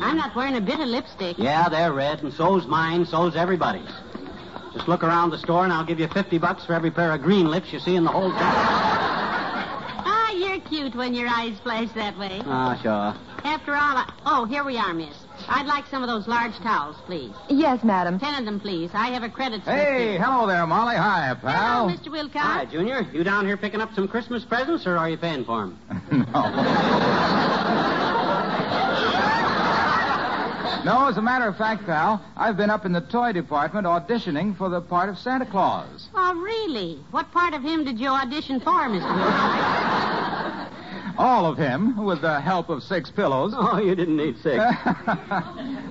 I'm 0.00 0.16
not 0.16 0.34
wearing 0.34 0.56
a 0.56 0.60
bit 0.60 0.80
of 0.80 0.88
lipstick. 0.88 1.36
Yeah, 1.38 1.68
they're 1.68 1.92
red, 1.92 2.22
and 2.22 2.32
so's 2.32 2.66
mine, 2.66 3.04
so's 3.04 3.36
everybody's. 3.36 3.90
Just 4.72 4.88
look 4.88 5.04
around 5.04 5.30
the 5.30 5.38
store, 5.38 5.64
and 5.64 5.72
I'll 5.72 5.84
give 5.84 6.00
you 6.00 6.08
50 6.08 6.38
bucks 6.38 6.64
for 6.64 6.72
every 6.72 6.90
pair 6.90 7.12
of 7.12 7.20
green 7.20 7.50
lips 7.50 7.70
you 7.70 7.78
see 7.78 7.94
in 7.94 8.04
the 8.04 8.10
whole 8.10 8.30
town. 8.30 8.40
Ah, 10.10 10.32
you're 10.32 10.60
cute 10.60 10.94
when 10.94 11.12
your 11.12 11.28
eyes 11.28 11.58
flash 11.62 11.90
that 11.94 12.16
way. 12.18 12.40
Ah, 12.46 12.78
sure. 12.82 13.14
After 13.44 13.72
all, 13.74 13.96
I... 13.96 14.12
oh, 14.24 14.44
here 14.46 14.64
we 14.64 14.78
are, 14.78 14.94
miss. 14.94 15.14
I'd 15.48 15.66
like 15.66 15.86
some 15.86 16.02
of 16.02 16.08
those 16.08 16.26
large 16.26 16.56
towels, 16.58 16.96
please. 17.06 17.32
Yes, 17.48 17.84
madam. 17.84 18.18
Ten 18.18 18.34
of 18.34 18.44
them, 18.44 18.60
please. 18.60 18.90
I 18.94 19.08
have 19.08 19.22
a 19.22 19.28
credit 19.28 19.62
slip. 19.64 19.76
Hey, 19.76 20.12
here. 20.12 20.22
hello 20.22 20.46
there, 20.46 20.66
Molly. 20.66 20.96
Hi, 20.96 21.34
pal. 21.40 21.88
Hello, 21.88 21.96
Mr. 21.96 22.10
Wilcox. 22.10 22.44
Hi, 22.44 22.64
Junior. 22.64 23.02
You 23.12 23.24
down 23.24 23.46
here 23.46 23.56
picking 23.56 23.80
up 23.80 23.94
some 23.94 24.08
Christmas 24.08 24.44
presents, 24.44 24.86
or 24.86 24.96
are 24.96 25.08
you 25.08 25.16
paying 25.16 25.44
for 25.44 25.60
them? 25.60 25.78
no, 26.34 26.42
as 31.08 31.16
a 31.16 31.22
matter 31.22 31.48
of 31.48 31.56
fact, 31.56 31.86
pal, 31.86 32.22
I've 32.36 32.56
been 32.56 32.70
up 32.70 32.84
in 32.84 32.92
the 32.92 33.00
toy 33.00 33.32
department 33.32 33.86
auditioning 33.86 34.56
for 34.56 34.68
the 34.68 34.80
part 34.80 35.08
of 35.08 35.18
Santa 35.18 35.46
Claus. 35.46 36.08
Oh, 36.14 36.34
really? 36.34 37.02
What 37.10 37.32
part 37.32 37.54
of 37.54 37.62
him 37.62 37.84
did 37.84 37.98
you 37.98 38.08
audition 38.08 38.60
for, 38.60 38.72
Mr. 38.72 39.14
Wilcox? 39.16 40.74
All 41.18 41.46
of 41.46 41.58
him, 41.58 42.04
with 42.04 42.20
the 42.20 42.40
help 42.40 42.68
of 42.68 42.82
six 42.84 43.10
pillows. 43.10 43.52
Oh, 43.56 43.78
you 43.78 43.96
didn't 43.96 44.16
need 44.16 44.36
six. 44.38 44.58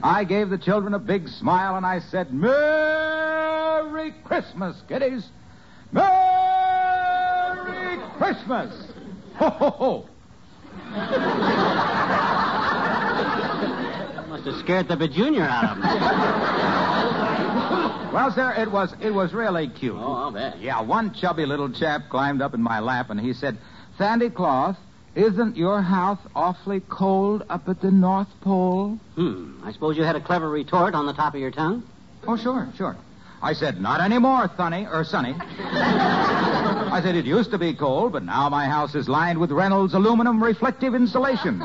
I 0.04 0.24
gave 0.28 0.50
the 0.50 0.58
children 0.58 0.94
a 0.94 1.00
big 1.00 1.28
smile 1.28 1.76
and 1.76 1.86
I 1.86 2.00
said, 2.00 2.34
Merry 2.34 4.14
Christmas, 4.24 4.78
kiddies! 4.88 5.28
Merry 5.92 6.08
Christmas! 8.18 8.92
Ho, 9.38 9.50
ho, 9.50 9.70
ho! 9.70 10.08
Have 14.48 14.60
scared 14.60 14.88
the 14.88 15.08
junior 15.08 15.44
out 15.44 15.78
of 15.78 15.84
him. 15.84 16.98
Well, 18.14 18.32
sir, 18.32 18.54
it 18.58 18.72
was 18.72 18.96
it 19.02 19.12
was 19.12 19.34
really 19.34 19.68
cute. 19.68 19.96
Oh, 19.96 20.14
I'll 20.14 20.32
bet. 20.32 20.60
Yeah, 20.60 20.82
one 20.82 21.14
chubby 21.14 21.46
little 21.46 21.70
chap 21.70 22.10
climbed 22.10 22.42
up 22.42 22.54
in 22.54 22.64
my 22.64 22.80
lap 22.80 23.10
and 23.10 23.20
he 23.20 23.34
said, 23.34 23.58
Sandy 23.98 24.30
Claus, 24.30 24.76
isn't 25.14 25.58
your 25.58 25.82
house 25.82 26.20
awfully 26.34 26.80
cold 26.80 27.44
up 27.50 27.68
at 27.68 27.82
the 27.82 27.92
North 27.92 28.30
Pole? 28.42 28.98
Hmm. 29.16 29.60
I 29.64 29.72
suppose 29.72 29.98
you 29.98 30.04
had 30.04 30.16
a 30.16 30.22
clever 30.22 30.50
retort 30.50 30.96
on 30.96 31.06
the 31.06 31.14
top 31.14 31.36
of 31.36 31.42
your 31.42 31.52
tongue? 31.52 31.84
Oh, 32.26 32.38
sure, 32.38 32.68
sure. 32.76 32.98
I 33.42 33.54
said, 33.54 33.80
not 33.80 34.02
anymore, 34.02 34.48
Thunny, 34.48 34.88
or 34.92 35.04
Sonny. 35.04 35.36
I 35.40 37.02
said, 37.04 37.16
it 37.16 37.26
used 37.26 37.52
to 37.52 37.58
be 37.60 37.76
cold, 37.76 38.14
but 38.14 38.24
now 38.24 38.50
my 38.50 38.66
house 38.66 38.96
is 38.96 39.08
lined 39.08 39.40
with 39.40 39.52
Reynolds 39.52 39.94
aluminum 39.94 40.44
reflective 40.44 40.96
insulation. 40.96 41.62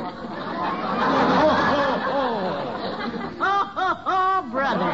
Oh, 4.43 4.49
brother. 4.51 4.85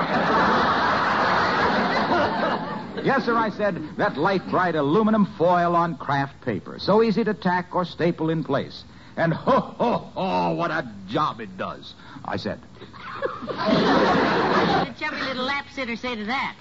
Yes, 3.04 3.26
sir, 3.26 3.36
I 3.36 3.50
said, 3.50 3.98
that 3.98 4.18
light 4.18 4.48
bright 4.50 4.76
aluminum 4.76 5.26
foil 5.38 5.76
on 5.76 5.98
kraft 5.98 6.42
paper. 6.42 6.78
So 6.80 7.02
easy 7.02 7.24
to 7.24 7.34
tack 7.34 7.74
or 7.74 7.86
staple 7.86 8.30
in 8.30 8.44
place. 8.44 8.84
and 9.16 9.34
ho, 9.34 9.60
ho, 9.60 9.98
ho, 9.98 10.54
what 10.54 10.72
a 10.72 10.88
job 11.08 11.42
it 11.42 11.58
does, 11.58 11.94
I 12.24 12.38
said. 12.38 12.60
What 12.60 14.86
did 14.86 14.96
the 14.96 15.00
chubby 15.00 15.22
little 15.22 15.46
lap 15.46 15.66
sitter 15.74 15.96
say 15.96 16.16
to 16.16 16.26
that? 16.26 16.56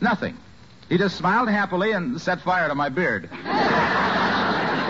Nothing. 0.00 0.36
He 0.88 0.98
just 0.98 1.16
smiled 1.16 1.48
happily 1.48 1.92
and 1.92 2.20
set 2.20 2.40
fire 2.42 2.68
to 2.68 2.74
my 2.74 2.88
beard. 2.88 3.28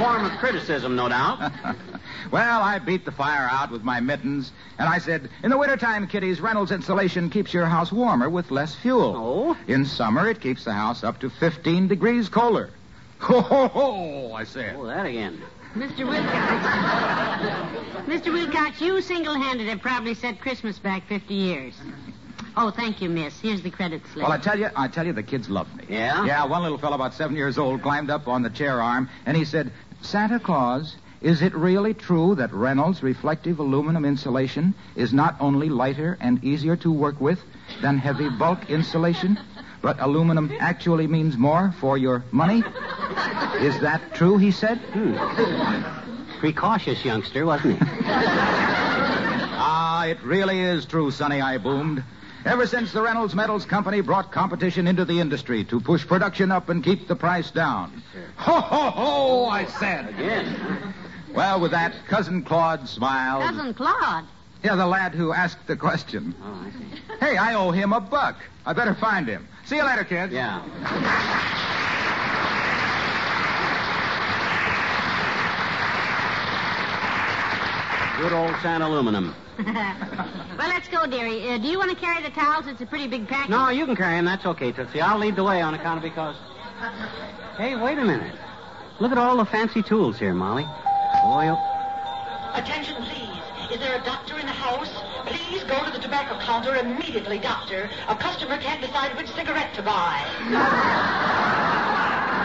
Form 0.03 0.25
of 0.25 0.33
criticism, 0.39 0.97
no 0.97 1.09
doubt. 1.09 1.53
well, 2.33 2.61
I 2.61 2.81
beat 2.81 3.05
the 3.05 3.13
fire 3.13 3.49
out 3.49 3.71
with 3.71 3.85
my 3.85 4.01
mittens, 4.01 4.51
and 4.77 4.89
I 4.89 4.99
said, 4.99 5.31
In 5.45 5.51
the 5.51 5.57
wintertime, 5.57 6.09
kiddies, 6.09 6.41
Reynolds 6.41 6.73
insulation 6.73 7.31
keeps 7.31 7.55
your 7.55 7.67
house 7.67 7.93
warmer 7.93 8.29
with 8.29 8.51
less 8.51 8.75
fuel. 8.75 9.15
Oh? 9.17 9.57
In 9.69 9.85
summer, 9.85 10.29
it 10.29 10.41
keeps 10.41 10.65
the 10.65 10.73
house 10.73 11.05
up 11.05 11.21
to 11.21 11.31
15 11.31 11.87
degrees 11.87 12.29
colder. 12.29 12.71
Ho, 13.21 13.41
ho, 13.41 13.69
ho, 13.69 14.33
I 14.33 14.43
said. 14.43 14.75
Oh, 14.77 14.87
that 14.87 15.07
again. 15.07 15.41
Mr. 15.75 16.09
Wilcox. 16.09 16.67
Mr. 18.09 18.33
Wilcox, 18.33 18.81
you 18.81 19.01
single-handed 19.01 19.69
have 19.69 19.81
probably 19.81 20.15
set 20.15 20.41
Christmas 20.41 20.81
back 20.81 21.07
50 21.07 21.33
years. 21.33 21.75
Oh, 22.57 22.71
thank 22.71 23.01
you, 23.01 23.09
miss. 23.09 23.39
Here's 23.41 23.63
the 23.63 23.71
credit 23.71 24.03
slip. 24.13 24.25
Well, 24.25 24.33
I 24.33 24.39
tell 24.39 24.59
you, 24.59 24.69
I 24.77 24.89
tell 24.89 25.07
you, 25.07 25.13
the 25.13 25.23
kids 25.23 25.49
love 25.49 25.75
me. 25.75 25.85
Yeah? 25.89 26.25
Yeah, 26.27 26.45
one 26.45 26.63
little 26.63 26.77
fellow 26.77 26.97
about 26.97 27.15
seven 27.15 27.35
years 27.35 27.57
old 27.57 27.83
climbed 27.83 28.11
up 28.11 28.29
on 28.29 28.43
the 28.43 28.51
chair 28.51 28.83
arm, 28.83 29.09
and 29.25 29.37
he 29.37 29.45
said, 29.45 29.73
Santa 30.03 30.41
Claus, 30.41 30.97
is 31.21 31.43
it 31.43 31.55
really 31.55 31.95
true 31.95 32.35
that 32.35 32.53
Reynolds 32.53 33.03
reflective 33.03 33.61
aluminum 33.61 34.05
insulation 34.05 34.75
is 34.97 35.13
not 35.13 35.37
only 35.41 35.69
lighter 35.69 36.19
and 36.21 36.43
easier 36.45 36.75
to 36.77 36.91
work 36.91 37.21
with 37.21 37.41
than 37.81 37.99
heavy 37.99 38.29
bulk 38.29 38.69
insulation, 38.69 39.39
but 39.81 40.01
aluminum 40.01 40.53
actually 40.59 41.07
means 41.07 41.37
more 41.37 41.73
for 41.79 41.97
your 41.97 42.25
money? 42.33 42.65
Is 43.61 43.79
that 43.81 44.03
true, 44.15 44.39
he 44.39 44.51
said? 44.51 44.81
Precautious 46.41 47.05
youngster, 47.05 47.47
wasn't 47.47 47.79
he? 47.79 47.89
Ah, 49.65 50.07
it 50.07 50.21
really 50.25 50.59
is 50.59 50.85
true, 50.87 51.13
Sonny, 51.13 51.41
I 51.41 51.59
boomed. 51.59 52.03
Ever 52.45 52.67
since 52.67 52.93
the 52.93 53.01
Reynolds 53.01 53.35
Metals 53.37 53.65
Company 53.65 54.01
brought 54.01 54.33
competition 54.33 54.89
into 54.89 55.05
the 55.05 55.21
industry 55.21 55.65
to 55.65 55.81
push 55.81 56.05
production 56.07 56.51
up 56.51 56.69
and 56.69 56.83
keep 56.83 57.07
the 57.07 57.15
price 57.15 57.51
down. 57.53 58.03
Ho, 58.37 58.61
ho, 58.61 58.91
ho, 58.91 59.45
I 59.47 59.67
said. 59.67 60.15
Yes. 60.19 60.57
Well, 61.33 61.61
with 61.61 61.71
that, 61.71 61.95
Cousin 62.09 62.43
Claude 62.43 62.89
smiled. 62.89 63.45
Cousin 63.45 63.75
Claude. 63.75 64.25
Yeah, 64.65 64.75
the 64.75 64.87
lad 64.87 65.15
who 65.15 65.33
asked 65.33 65.67
the 65.67 65.77
question. 65.77 66.35
Oh, 66.43 66.67
I 66.67 66.71
see. 66.71 67.03
Hey, 67.21 67.37
I 67.37 67.55
owe 67.55 67.71
him 67.71 67.93
a 67.93 68.01
buck. 68.01 68.37
I 68.67 68.73
better 68.73 68.95
find 68.95 69.29
him. 69.29 69.47
See 69.65 69.77
you 69.77 69.85
later, 69.85 70.05
kids. 70.05 70.33
Yeah. 70.33 70.63
Good 78.21 78.33
old 78.33 78.55
San 78.63 78.83
Aluminum. 78.83 79.35
well, 79.59 80.69
let's 80.69 80.89
go, 80.89 81.07
dearie. 81.07 81.49
Uh, 81.49 81.59
do 81.59 81.69
you 81.69 81.79
want 81.79 81.91
to 81.91 81.97
carry 81.97 82.23
the 82.23 82.31
towels? 82.31 82.67
It's 82.67 82.81
a 82.81 82.87
pretty 82.87 83.07
big 83.07 83.29
package. 83.29 83.51
No, 83.51 83.69
you 83.69 83.85
can 83.85 83.97
carry 83.97 84.17
them. 84.17 84.25
That's 84.25 84.47
okay, 84.47 84.73
Tootsie. 84.73 85.01
I'll 85.01 85.19
lead 85.19 85.37
the 85.37 85.45
way 85.45 85.61
on 85.61 85.75
account 85.75 85.99
of 85.99 86.03
because. 86.03 86.37
Hey, 87.59 87.77
wait 87.77 87.99
a 87.99 88.05
minute. 88.05 88.35
Look 88.99 89.13
at 89.13 89.19
all 89.19 89.37
the 89.37 89.45
fancy 89.45 89.83
tools 89.83 90.19
here, 90.19 90.33
Molly. 90.33 90.63
Boy, 90.63 91.51
oh... 91.51 92.53
Attention, 92.55 92.97
please. 93.03 93.43
Is 93.71 93.79
there 93.79 94.01
a 94.01 94.05
doctor 94.05 94.39
in 94.39 94.47
the 94.47 94.53
house? 94.53 94.91
Please 95.27 95.65
go 95.65 95.85
to 95.85 95.91
the 95.91 95.99
tobacco 95.99 96.39
counter 96.39 96.77
immediately, 96.77 97.39
doctor. 97.39 97.91
A 98.09 98.17
customer 98.17 98.59
can't 98.59 98.81
decide 98.81 99.17
which 99.17 99.29
cigarette 99.31 99.75
to 99.75 99.83
buy. 99.83 100.21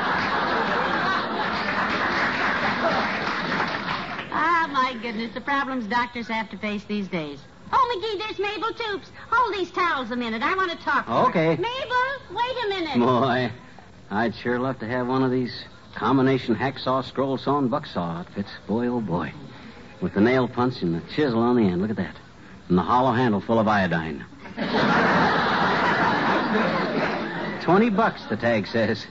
Ah, 4.70 4.92
my 4.94 5.02
goodness, 5.02 5.34
the 5.34 5.42
problems 5.42 5.86
doctors 5.88 6.28
have 6.28 6.50
to 6.50 6.58
face 6.58 6.84
these 6.86 7.08
days. 7.08 7.40
Oh, 7.72 7.96
McGee, 7.96 8.20
there's 8.20 8.40
Mabel 8.40 8.74
Toops. 8.74 9.10
Hold 9.30 9.56
these 9.56 9.72
towels 9.72 10.12
a 10.12 10.16
minute. 10.16 10.42
I 10.42 10.56
want 10.56 10.72
to 10.72 10.78
talk 10.78 11.06
to 11.06 11.12
her. 11.12 11.18
Okay. 11.30 11.50
Mabel, 11.50 12.18
wait 12.32 12.66
a 12.66 12.70
minute. 12.70 13.00
Boy, 13.00 13.52
I'd 14.10 14.36
sure 14.36 14.60
love 14.60 14.80
to 14.80 14.88
have 14.88 15.08
one 15.08 15.24
of 15.24 15.32
these 15.32 15.66
combination 15.96 16.56
hacksaw, 16.56 17.04
scroll 17.04 17.38
saw, 17.38 17.58
and 17.58 17.70
bucksaw 17.70 18.20
outfits. 18.20 18.50
Boy, 18.68 18.88
oh 18.88 19.02
boy. 19.02 19.34
With 20.02 20.14
the 20.14 20.22
nail 20.22 20.48
punch 20.48 20.82
and 20.82 20.94
the 20.96 21.02
chisel 21.14 21.40
on 21.40 21.56
the 21.56 21.64
end. 21.64 21.82
Look 21.82 21.90
at 21.90 21.98
that. 21.98 22.16
And 22.70 22.78
the 22.78 22.84
hollow 22.84 23.12
handle 23.14 23.42
full 23.42 23.60
of 23.60 23.68
iodine. 23.68 24.26
Twenty 27.64 27.90
bucks, 27.90 28.24
the 28.30 28.38
tag 28.38 28.68
says. 28.68 29.06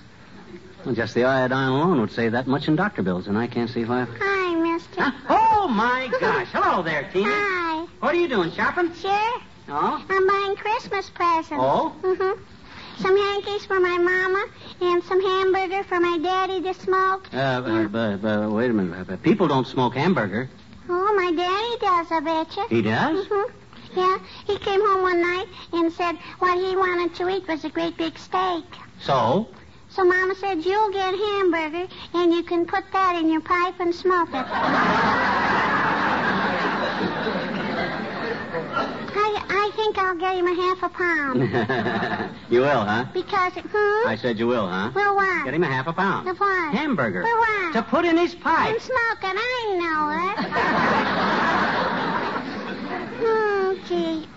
Well, 0.85 0.95
just 0.95 1.15
the 1.15 1.25
iodine 1.25 1.69
alone 1.69 2.01
would 2.01 2.13
save 2.13 2.33
that 2.33 2.47
much 2.47 2.69
in 2.69 2.77
doctor 2.77 3.03
bills, 3.03 3.27
and 3.27 3.37
I 3.37 3.49
can't 3.49 3.69
see 3.69 3.85
why. 3.85 4.07
Hi, 4.19 4.55
mister. 4.55 5.03
Oh, 5.67 5.69
my 5.69 6.09
gosh. 6.21 6.47
Hello 6.53 6.81
there, 6.81 7.11
Teeny. 7.13 7.25
Hi. 7.29 7.87
What 7.99 8.15
are 8.15 8.19
you 8.19 8.29
doing, 8.29 8.53
shopping? 8.53 8.95
Sure. 8.95 9.43
Oh? 9.69 10.07
I'm 10.09 10.27
buying 10.29 10.55
Christmas 10.55 11.11
presents. 11.11 11.51
Oh? 11.59 11.93
Mm-hmm. 12.03 13.03
Some 13.03 13.17
hankies 13.19 13.67
for 13.67 13.81
my 13.81 13.99
mama 13.99 14.47
and 14.81 15.03
some 15.03 15.21
hamburger 15.21 15.83
for 15.83 15.99
my 15.99 16.19
daddy 16.19 16.63
to 16.63 16.73
smoke. 16.73 17.29
Uh, 17.35 17.37
uh, 17.37 17.89
but, 17.89 18.19
but, 18.19 18.49
wait 18.53 18.71
a 18.71 18.75
minute. 18.75 19.21
People 19.25 19.49
don't 19.49 19.67
smoke 19.67 19.97
hamburger. 19.97 20.49
Oh, 20.89 21.15
my 21.17 21.33
daddy 21.33 21.79
does, 21.81 22.13
I 22.13 22.21
bet 22.21 22.57
you. 22.57 22.67
He 22.69 22.83
does? 22.83 23.27
Mm-hmm. 23.27 23.99
Yeah, 23.99 24.19
he 24.47 24.59
came 24.59 24.81
home 24.87 25.03
one 25.03 25.21
night 25.21 25.49
and 25.73 25.93
said 25.93 26.15
what 26.39 26.57
he 26.59 26.77
wanted 26.77 27.13
to 27.17 27.29
eat 27.29 27.49
was 27.49 27.65
a 27.65 27.71
great 27.71 27.97
big 27.97 28.17
steak. 28.17 28.65
So? 29.01 29.49
So 29.97 30.05
Mama 30.05 30.35
said, 30.35 30.63
you'll 30.63 30.91
get 30.91 31.15
hamburger, 31.15 31.89
and 32.13 32.31
you 32.31 32.43
can 32.43 32.67
put 32.67 32.85
that 32.93 33.17
in 33.17 33.31
your 33.31 33.41
pipe 33.41 33.81
and 33.81 33.95
smoke 33.95 34.29
it. 34.29 34.45
I, 39.17 39.43
I 39.49 39.71
think 39.75 39.97
I'll 39.97 40.15
get 40.15 40.37
him 40.37 40.49
a 40.49 40.55
half 40.55 40.83
a 40.83 40.91
pound. 40.91 41.41
you 42.51 42.61
will, 42.61 42.85
huh? 42.85 43.07
Because, 43.15 43.55
hmm? 43.55 44.07
I 44.07 44.19
said 44.21 44.39
you 44.39 44.47
will, 44.47 44.69
huh? 44.69 44.91
Well, 44.95 45.17
what? 45.17 45.47
Get 45.47 45.55
him 45.55 45.63
a 45.63 45.67
half 45.67 45.87
a 45.87 45.95
pound. 45.95 46.29
Of 46.29 46.39
what? 46.41 46.75
Hamburger. 46.75 47.23
For 47.23 47.39
what? 47.39 47.73
To 47.73 47.83
put 47.83 48.05
in 48.05 48.19
his 48.19 48.35
pipe. 48.35 48.75
I'm 48.75 48.79
smoking, 48.79 49.39
I 49.39 49.79
know 49.81 50.11
it. 50.29 50.37
hmm, 53.81 53.87
gee. 53.89 54.29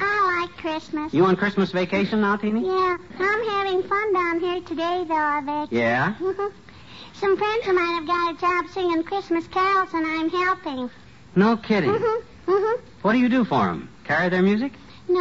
I 0.00 0.40
like 0.46 0.56
Christmas. 0.56 1.12
You 1.14 1.24
on 1.26 1.36
Christmas 1.36 1.70
vacation 1.72 2.20
now, 2.20 2.36
Teeny? 2.36 2.66
Yeah, 2.66 2.96
I'm 3.18 3.48
having 3.48 3.82
fun 3.82 4.12
down 4.12 4.40
here 4.40 4.60
today, 4.62 5.04
though, 5.06 5.14
I 5.14 5.40
bet. 5.40 5.72
Yeah? 5.72 6.14
Some 7.14 7.36
friends 7.36 7.68
of 7.68 7.74
mine 7.74 7.94
have 7.94 8.06
got 8.06 8.34
a 8.34 8.40
job 8.40 8.70
singing 8.72 9.02
Christmas 9.04 9.46
carols, 9.48 9.88
and 9.94 10.06
I'm 10.06 10.28
helping. 10.30 10.90
No 11.36 11.56
kidding. 11.56 11.90
Mm-hmm. 11.90 12.50
Mm-hmm. 12.50 12.86
What 13.02 13.12
do 13.12 13.18
you 13.18 13.28
do 13.28 13.44
for 13.44 13.66
them? 13.66 13.88
Carry 14.04 14.28
their 14.28 14.42
music? 14.42 14.72
No, 15.08 15.20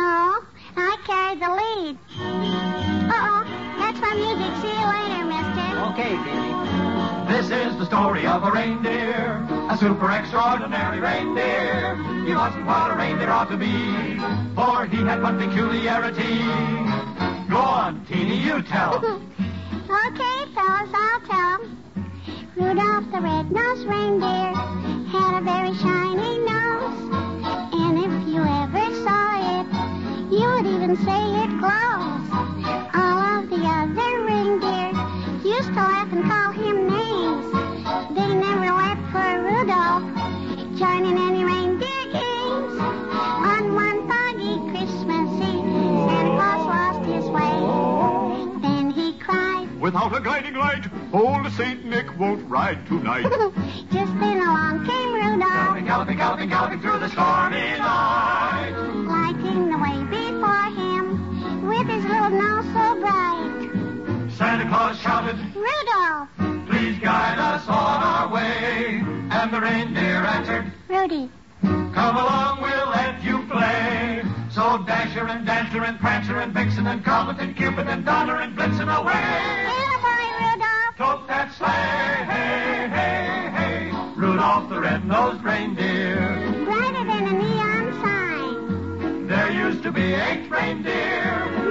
I 0.76 0.98
carry 1.06 1.36
the 1.36 1.50
lead. 1.50 1.98
Uh-oh, 3.10 3.44
that's 3.78 4.00
my 4.00 4.14
music. 4.16 4.54
See 4.62 4.74
you 4.74 4.86
later, 4.90 5.26
mister. 5.26 5.80
Okay, 5.92 6.10
Teeny. 6.24 6.73
This 7.28 7.46
is 7.46 7.78
the 7.78 7.86
story 7.86 8.28
of 8.28 8.44
a 8.44 8.52
reindeer, 8.52 9.46
a 9.70 9.78
super 9.78 10.12
extraordinary 10.12 11.00
reindeer. 11.00 11.96
He 12.26 12.36
wasn't 12.36 12.66
what 12.66 12.92
a 12.92 12.96
reindeer 12.96 13.30
ought 13.30 13.50
to 13.50 13.58
be, 13.58 14.18
for 14.56 14.86
he 14.86 14.98
had 15.04 15.22
one 15.22 15.40
peculiarity. 15.40 16.40
Go 17.50 17.58
on, 17.58 18.06
Teeny, 18.06 18.38
you 18.38 18.62
tell. 18.64 18.96
okay, 19.06 20.40
fellas, 20.54 20.90
I'll 20.94 21.22
tell. 21.28 21.60
Rudolph 22.56 23.12
the 23.12 23.22
red-nosed 23.22 23.88
reindeer 23.88 24.54
had 25.12 25.40
a 25.40 25.44
very 25.44 25.74
shiny 25.78 26.40
nose. 26.40 27.00
And 27.74 27.98
if 28.00 28.28
you 28.28 28.42
ever 28.44 28.86
saw 29.04 29.60
it, 29.60 29.68
you 30.32 30.46
would 30.48 30.68
even 30.68 30.96
say 30.98 31.24
it 31.44 31.52
glows. 31.60 32.26
All 32.94 33.20
of 33.38 33.50
the 33.50 33.64
other 33.64 34.24
reindeer 34.24 35.13
used 35.46 35.68
to 35.70 35.76
laugh 35.76 36.12
and 36.14 36.24
call 36.24 36.52
him 36.52 36.88
names. 36.88 37.52
They 38.16 38.34
never 38.34 38.66
laughed 38.66 39.12
for 39.12 39.44
Rudolph 39.44 40.78
joining 40.78 41.18
any 41.18 41.44
reindeer 41.44 42.06
games. 42.14 42.80
On 42.80 43.76
one 43.76 44.08
foggy 44.08 44.56
Christmas 44.72 45.30
Eve, 45.42 46.08
Santa 46.08 46.36
Claus 46.38 46.66
lost 46.66 47.06
his 47.10 47.26
way. 47.26 48.62
Then 48.62 48.92
he 48.92 49.20
cried. 49.20 49.68
Without 49.82 50.16
a 50.16 50.22
guiding 50.22 50.56
light, 50.56 50.86
old 51.12 51.52
Saint 51.54 51.86
Nick 51.86 52.18
won't 52.18 52.50
ride 52.50 52.86
tonight. 52.88 53.24
Just 53.92 54.14
then 54.20 54.38
along 54.38 54.86
came 54.86 55.14
Rudolph, 55.14 55.40
Galloping, 55.42 55.86
galloping, 55.86 56.18
galloping, 56.18 56.50
galloping 56.50 56.80
through 56.80 57.00
the 57.00 57.10
stormy 57.10 57.60
night. 57.60 58.73
Santa 64.44 64.68
Claus 64.68 65.00
shouted, 65.00 65.38
Rudolph! 65.56 66.28
Please 66.68 67.00
guide 67.00 67.40
us 67.40 67.66
on 67.66 68.04
our 68.04 68.28
way. 68.28 69.02
And 69.32 69.54
the 69.54 69.62
reindeer 69.62 70.18
answered, 70.18 70.70
Rudy. 70.90 71.32
Come 71.62 72.18
along, 72.18 72.62
we'll 72.62 72.90
let 72.90 73.24
you 73.24 73.48
play. 73.48 74.22
So 74.52 74.84
Dasher 74.86 75.30
and 75.30 75.46
Dancer 75.46 75.86
and 75.86 75.98
Prancer 75.98 76.40
and 76.40 76.54
Vixen 76.54 76.86
and 76.88 77.06
Comet 77.06 77.40
and 77.40 77.56
Cupid 77.56 77.88
and 77.88 78.04
Donner 78.04 78.36
and 78.42 78.54
Blitzen 78.54 78.94
away. 78.94 79.14
Santa 79.14 80.02
boy, 80.04 80.26
Rudolph! 80.44 80.98
Tote 80.98 81.28
that 81.30 81.54
sleigh, 81.54 82.26
hey, 82.28 82.90
hey, 82.90 83.50
hey. 83.56 84.14
Rudolph 84.18 84.68
the 84.68 84.82
red-nosed 84.82 85.42
reindeer. 85.42 86.66
Brighter 86.66 87.06
than 87.06 87.28
a 87.28 87.32
neon 87.32 87.94
sign. 88.02 89.28
There 89.28 89.52
used 89.52 89.84
to 89.84 89.92
be 89.94 90.14
eight 90.14 90.52
reindeer. 90.52 91.63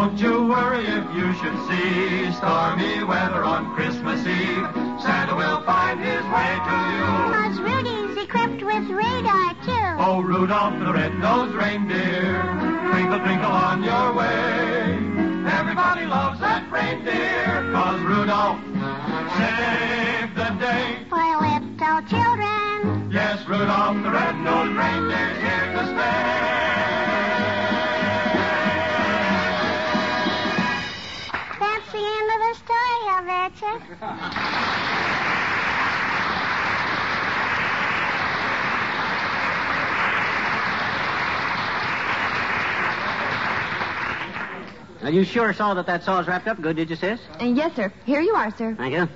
Don't 0.00 0.18
you 0.18 0.46
worry 0.46 0.86
if 0.86 1.04
you 1.14 1.28
should 1.34 1.58
see 1.68 2.32
stormy 2.32 3.04
weather 3.04 3.44
on 3.44 3.74
Christmas 3.74 4.26
Eve. 4.26 4.66
Santa 4.98 5.36
will 5.36 5.60
find 5.64 6.00
his 6.00 6.24
way 6.32 6.52
to 6.56 6.76
you. 6.88 7.04
Cause 7.36 7.60
Rudy's 7.60 8.16
equipped 8.16 8.62
with 8.64 8.88
radar, 8.88 9.52
too. 9.60 10.00
Oh, 10.00 10.22
Rudolph 10.24 10.78
the 10.78 10.90
red-nosed 10.90 11.54
reindeer, 11.54 12.40
twinkle, 12.90 13.18
twinkle 13.18 13.52
on 13.52 13.84
your 13.84 14.14
way. 14.14 14.96
Everybody 15.52 16.06
loves 16.06 16.40
that 16.40 16.64
reindeer, 16.72 17.70
cause 17.70 18.00
Rudolph 18.00 18.58
saved 19.36 20.34
the 20.34 20.48
day. 20.64 20.96
For 21.10 21.20
little 21.44 22.00
children. 22.08 23.10
Yes, 23.12 23.46
Rudolph 23.46 24.02
the 24.02 24.10
red-nosed 24.10 24.72
reindeer's 24.72 25.36
here 25.44 25.72
to 25.76 25.84
stay. 25.92 26.59
I. 33.30 33.60
Now, 45.02 45.08
you 45.08 45.24
sure 45.24 45.52
saw 45.54 45.74
that 45.74 45.86
that 45.86 46.04
saw's 46.04 46.26
wrapped 46.26 46.46
up 46.46 46.60
good, 46.60 46.76
did 46.76 46.90
you, 46.90 46.96
sis? 46.96 47.20
Uh, 47.40 47.44
yes, 47.44 47.74
sir. 47.74 47.90
Here 48.04 48.20
you 48.20 48.34
are, 48.34 48.54
sir. 48.56 48.74
Thank 48.76 48.92
you. 48.94 49.08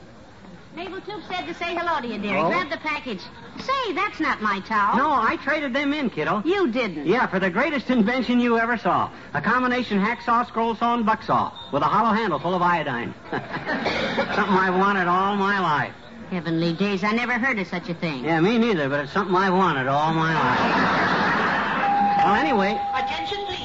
Mabel 0.75 1.01
Toops 1.03 1.29
said 1.29 1.47
to 1.47 1.55
say 1.55 1.75
hello 1.75 2.01
to 2.01 2.07
you, 2.09 2.19
dearie. 2.19 2.41
Oh? 2.41 2.49
Grab 2.49 2.69
the 2.69 2.79
package. 2.79 3.21
Say, 3.61 3.93
that's 3.93 4.19
not 4.19 4.43
my 4.43 4.59
towel. 4.61 4.97
No, 4.97 5.13
I 5.13 5.37
traded 5.37 5.73
them 5.73 5.93
in, 5.93 6.11
kiddo. 6.11 6.43
You 6.45 6.67
didn't. 6.73 7.07
Yeah, 7.07 7.29
for 7.29 7.39
the 7.39 7.49
greatest 7.49 7.91
invention 7.91 8.41
you 8.41 8.59
ever 8.59 8.77
saw. 8.77 9.11
A 9.35 9.41
combination 9.41 10.01
hacksaw, 10.01 10.47
scroll 10.49 10.75
saw, 10.75 10.95
and 10.95 11.07
buck 11.07 11.23
saw 11.23 11.53
with 11.73 11.83
a 11.83 11.87
hollow 11.87 12.13
handle 12.13 12.41
full 12.41 12.55
of 12.55 12.63
iodine. 12.63 13.15
something 13.31 14.57
I've 14.57 14.75
wanted 14.75 15.07
all 15.07 15.37
my 15.37 15.61
life. 15.61 15.95
Heavenly 16.31 16.73
days, 16.73 17.05
I 17.05 17.13
never 17.13 17.35
heard 17.35 17.59
of 17.61 17.69
such 17.69 17.89
a 17.89 17.95
thing. 17.95 18.25
Yeah, 18.25 18.41
me 18.41 18.59
neither, 18.59 18.89
but 18.89 19.01
it's 19.05 19.13
something 19.13 19.37
I've 19.37 19.53
wanted 19.53 19.87
all 19.87 20.13
my 20.13 20.35
life. 20.35 22.25
well, 22.25 22.35
anyway, 22.35 22.81
Attention, 22.97 23.45
please. 23.47 23.64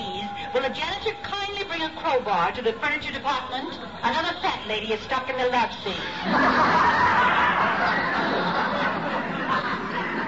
Will 0.53 0.61
the 0.63 0.69
janitor 0.69 1.15
kindly 1.21 1.63
bring 1.65 1.81
a 1.83 1.89
crowbar 2.01 2.51
to 2.53 2.61
the 2.61 2.73
furniture 2.73 3.11
department? 3.13 3.69
Another 4.01 4.35
fat 4.41 4.65
lady 4.67 4.93
is 4.93 4.99
stuck 5.01 5.29
in 5.29 5.37
the 5.37 5.45
love 5.47 5.69
seat. 5.83 5.95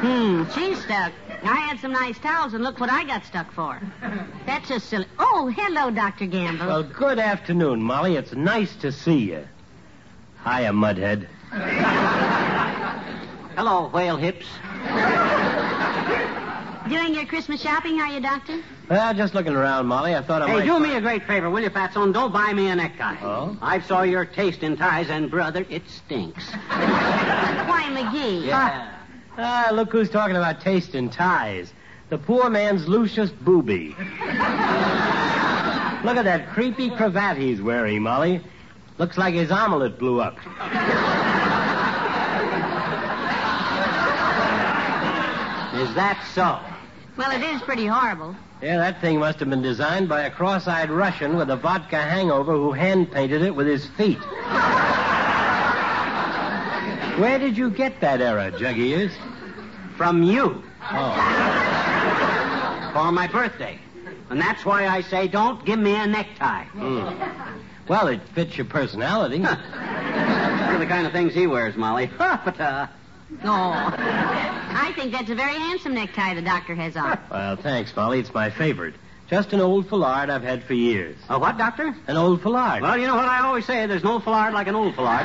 Hmm, 0.02 0.44
she's 0.54 0.80
stuck. 0.84 1.12
I 1.44 1.56
had 1.56 1.80
some 1.80 1.92
nice 1.92 2.20
towels, 2.20 2.54
and 2.54 2.64
look 2.64 2.80
what 2.80 2.92
I 2.92 3.04
got 3.04 3.26
stuck 3.26 3.52
for. 3.52 3.82
That's 4.46 4.68
just 4.68 4.90
silly. 4.90 5.06
Oh, 5.18 5.48
hello, 5.56 5.90
Dr. 5.90 6.28
Gamble. 6.28 6.68
Well, 6.68 6.84
good 6.84 7.18
afternoon, 7.18 7.82
Molly. 7.82 8.16
It's 8.16 8.34
nice 8.34 8.76
to 8.78 8.92
see 8.92 9.18
you. 9.32 9.48
Hiya, 10.44 10.72
Mudhead. 10.72 11.28
hello, 13.56 13.90
whale 13.90 14.18
hips. 14.18 14.46
Doing 16.92 17.14
your 17.16 17.26
Christmas 17.26 17.62
shopping, 17.62 18.02
are 18.02 18.10
you, 18.10 18.20
Doctor? 18.20 18.62
Well, 18.90 19.14
just 19.14 19.34
looking 19.34 19.54
around, 19.54 19.86
Molly. 19.88 20.14
I 20.14 20.22
thought 20.22 20.42
I 20.42 20.48
Hey, 20.48 20.54
might. 20.58 20.66
do 20.66 20.78
me 20.78 20.94
a 20.96 21.00
great 21.00 21.24
favor, 21.26 21.50
will 21.50 21.62
you, 21.62 21.70
Fatson? 21.70 22.12
Don't 22.14 22.34
buy 22.34 22.52
me 22.52 22.68
a 22.68 22.76
necktie. 22.76 23.16
Oh? 23.24 23.56
I 23.62 23.80
saw 23.80 24.02
your 24.02 24.26
taste 24.26 24.62
in 24.62 24.76
ties, 24.76 25.10
and 25.10 25.32
brother, 25.32 25.66
it 25.70 25.90
stinks. 25.90 26.52
Why, 26.52 27.84
McGee. 27.94 28.46
Yeah. 28.46 28.92
Ah, 29.38 29.70
look 29.72 29.90
who's 29.94 30.10
talking 30.10 30.36
about 30.36 30.60
taste 30.60 30.94
in 30.94 31.10
ties. 31.10 31.72
The 32.10 32.18
poor 32.18 32.50
man's 32.50 32.86
Lucius 32.90 33.32
Beebe. 33.32 33.92
look 33.96 33.98
at 36.18 36.26
that 36.26 36.50
creepy 36.52 36.90
cravat 36.90 37.38
he's 37.38 37.62
wearing, 37.62 38.02
Molly. 38.02 38.42
Looks 38.98 39.18
like 39.18 39.34
his 39.34 39.50
omelet 39.50 39.98
blew 39.98 40.20
up. 40.20 40.36
Is 45.74 45.96
that 45.96 46.22
so? 46.36 46.60
Well, 47.18 47.32
it 47.32 47.42
is 47.44 47.62
pretty 47.62 47.86
horrible. 47.86 48.36
Yeah, 48.62 48.78
that 48.78 49.02
thing 49.02 49.20
must 49.20 49.40
have 49.40 49.50
been 49.50 49.62
designed 49.62 50.08
by 50.08 50.22
a 50.22 50.32
cross-eyed 50.32 50.90
Russian 50.90 51.36
with 51.36 51.50
a 51.50 51.56
vodka 51.58 51.98
hangover 51.98 52.54
who 52.54 52.72
hand-painted 52.72 53.42
it 53.42 53.56
with 53.56 53.68
his 53.68 53.86
feet. 53.98 54.20
Where 57.20 57.38
did 57.38 57.58
you 57.58 57.70
get 57.70 58.00
that 58.02 58.22
error, 58.22 58.52
Jug 58.52 58.78
Ears? 58.78 59.12
From 59.98 60.24
you. 60.24 60.64
Oh. 60.92 61.14
For 62.94 63.12
my 63.12 63.28
birthday. 63.32 63.80
And 64.30 64.40
that's 64.40 64.66
why 64.66 64.88
I 64.88 65.02
say 65.02 65.28
don't 65.28 65.64
give 65.66 65.80
me 65.80 65.94
a 65.96 66.08
necktie. 66.08 66.64
Hmm. 66.64 67.10
Well, 67.88 68.08
it 68.08 68.22
fits 68.34 68.58
your 68.58 68.66
personality. 68.66 69.40
Those 69.40 69.50
are 69.50 70.80
the 70.80 70.86
kind 70.86 71.06
of 71.06 71.12
things 71.12 71.34
he 71.34 71.48
wears, 71.48 71.76
Molly. 71.76 72.10
but, 72.18 72.60
uh, 72.60 72.88
Oh. 73.44 73.48
I 73.48 74.92
think 74.96 75.12
that's 75.12 75.30
a 75.30 75.36
very 75.36 75.54
handsome 75.54 75.94
necktie 75.94 76.34
the 76.34 76.42
doctor 76.42 76.76
has 76.76 76.96
on. 76.96 77.18
well, 77.32 77.56
thanks, 77.56 77.96
Molly. 77.96 78.20
It's 78.20 78.34
my 78.34 78.50
favorite. 78.50 78.96
Just 79.30 79.54
an 79.54 79.62
old 79.62 79.88
foulard 79.88 80.30
I've 80.30 80.44
had 80.44 80.64
for 80.64 80.74
years. 80.74 81.16
a 81.30 81.40
what, 81.40 81.58
Doctor? 81.58 81.96
An 82.08 82.18
old 82.18 82.42
foulard. 82.42 82.82
Well, 82.82 82.98
you 82.98 83.08
know 83.08 83.16
what 83.16 83.30
I 83.30 83.40
always 83.46 83.66
say. 83.66 83.86
There's 83.88 84.04
no 84.04 84.20
foulard 84.20 84.52
like 84.54 84.68
an 84.68 84.76
old 84.76 84.94
foulard. 84.94 85.22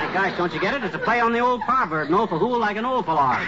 hey, 0.00 0.12
gosh, 0.12 0.36
don't 0.36 0.52
you 0.52 0.60
get 0.60 0.74
it? 0.74 0.82
It's 0.82 0.94
a 0.94 0.98
play 0.98 1.20
on 1.20 1.32
the 1.32 1.38
old 1.38 1.62
proverb. 1.62 2.10
No 2.10 2.26
fool 2.26 2.58
like 2.58 2.76
an 2.76 2.84
old 2.84 3.06
foulard. 3.06 3.46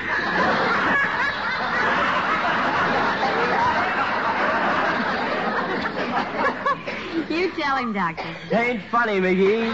You 7.28 7.50
tell 7.52 7.76
him, 7.76 7.92
Doctor. 7.92 8.24
Ain't 8.52 8.82
funny, 8.90 9.18
McGee. 9.18 9.72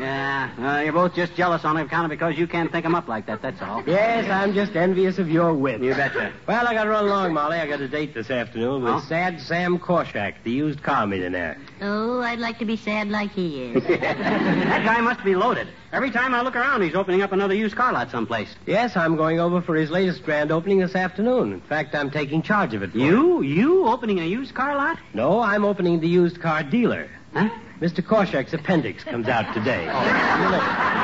Yeah, 0.00 0.50
uh, 0.58 0.80
you're 0.82 0.92
both 0.92 1.14
just 1.14 1.34
jealous 1.34 1.64
on 1.64 1.76
him 1.76 1.88
kind 1.88 2.04
of 2.04 2.10
because 2.10 2.38
you 2.38 2.46
can't 2.46 2.72
think 2.72 2.86
him 2.86 2.94
up 2.94 3.06
like 3.06 3.26
that, 3.26 3.42
that's 3.42 3.60
all. 3.60 3.82
Yes, 3.86 4.30
I'm 4.30 4.54
just 4.54 4.74
envious 4.74 5.18
of 5.18 5.28
your 5.28 5.52
wit. 5.52 5.82
You 5.82 5.94
betcha. 5.94 6.32
Well, 6.46 6.66
I 6.66 6.72
got 6.72 6.84
to 6.84 6.90
run 6.90 7.04
along, 7.04 7.34
Molly. 7.34 7.58
I 7.58 7.66
got 7.66 7.80
a 7.80 7.88
date 7.88 8.14
this 8.14 8.30
afternoon 8.30 8.82
with 8.82 8.92
Huh? 8.94 9.00
Sad 9.02 9.40
Sam 9.40 9.78
Korshak, 9.78 10.34
the 10.42 10.50
used 10.50 10.82
car 10.82 11.06
millionaire. 11.06 11.58
Oh, 11.82 12.20
I'd 12.20 12.38
like 12.38 12.58
to 12.60 12.64
be 12.64 12.76
sad 12.76 13.08
like 13.08 13.30
he 13.32 13.64
is. 13.64 13.84
that 13.88 14.84
guy 14.84 15.00
must 15.00 15.22
be 15.22 15.34
loaded. 15.34 15.68
Every 15.92 16.10
time 16.10 16.34
I 16.34 16.40
look 16.42 16.56
around, 16.56 16.82
he's 16.82 16.94
opening 16.94 17.20
up 17.20 17.32
another 17.32 17.54
used 17.54 17.76
car 17.76 17.92
lot 17.92 18.10
someplace. 18.10 18.54
Yes, 18.66 18.96
I'm 18.96 19.16
going 19.16 19.40
over 19.40 19.60
for 19.60 19.74
his 19.74 19.90
latest 19.90 20.22
grand 20.22 20.50
opening 20.50 20.78
this 20.78 20.94
afternoon. 20.94 21.52
In 21.52 21.60
fact, 21.60 21.94
I'm 21.94 22.10
taking 22.10 22.42
charge 22.42 22.74
of 22.74 22.82
it. 22.82 22.92
For 22.92 22.98
him. 22.98 23.04
You? 23.06 23.42
You 23.42 23.86
opening 23.86 24.20
a 24.20 24.24
used 24.24 24.54
car 24.54 24.76
lot? 24.76 24.98
No, 25.14 25.40
I'm 25.40 25.64
opening 25.64 26.00
the 26.00 26.08
used 26.08 26.40
car 26.40 26.62
dealer. 26.62 27.10
Huh? 27.34 27.50
Mr. 27.80 28.04
Korshak's 28.04 28.52
appendix 28.52 29.04
comes 29.04 29.26
out 29.26 29.54
today. 29.54 29.86
See 29.86 30.42
you 30.42 30.50
later. 30.50 31.00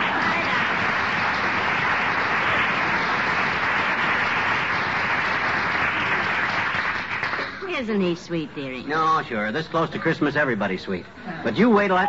Isn't 7.80 8.00
he 8.00 8.14
sweet, 8.14 8.54
dearie? 8.54 8.82
No, 8.82 9.22
sure. 9.22 9.52
This 9.52 9.68
close 9.68 9.90
to 9.90 9.98
Christmas, 9.98 10.34
everybody's 10.34 10.82
sweet. 10.82 11.06
But 11.44 11.56
you 11.56 11.70
wait 11.70 11.88
till 11.88 11.96
I... 11.96 12.08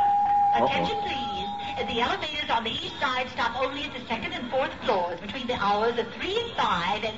Attention, 0.56 0.97
please. 1.01 1.93
The 1.93 2.01
elevators 2.01 2.49
on 2.49 2.63
the 2.63 2.71
east 2.71 2.99
side 2.99 3.30
stop 3.30 3.56
only 3.62 3.84
at 3.84 3.93
the 3.93 4.06
second 4.08 4.34
and 4.34 4.49
fourth 4.49 4.73
floors 4.86 5.19
between 5.19 5.47
the 5.47 5.56
hours 5.56 5.97
of 5.99 6.08
three 6.13 6.38
and 6.39 6.51
five 6.53 7.03
and. 7.03 7.17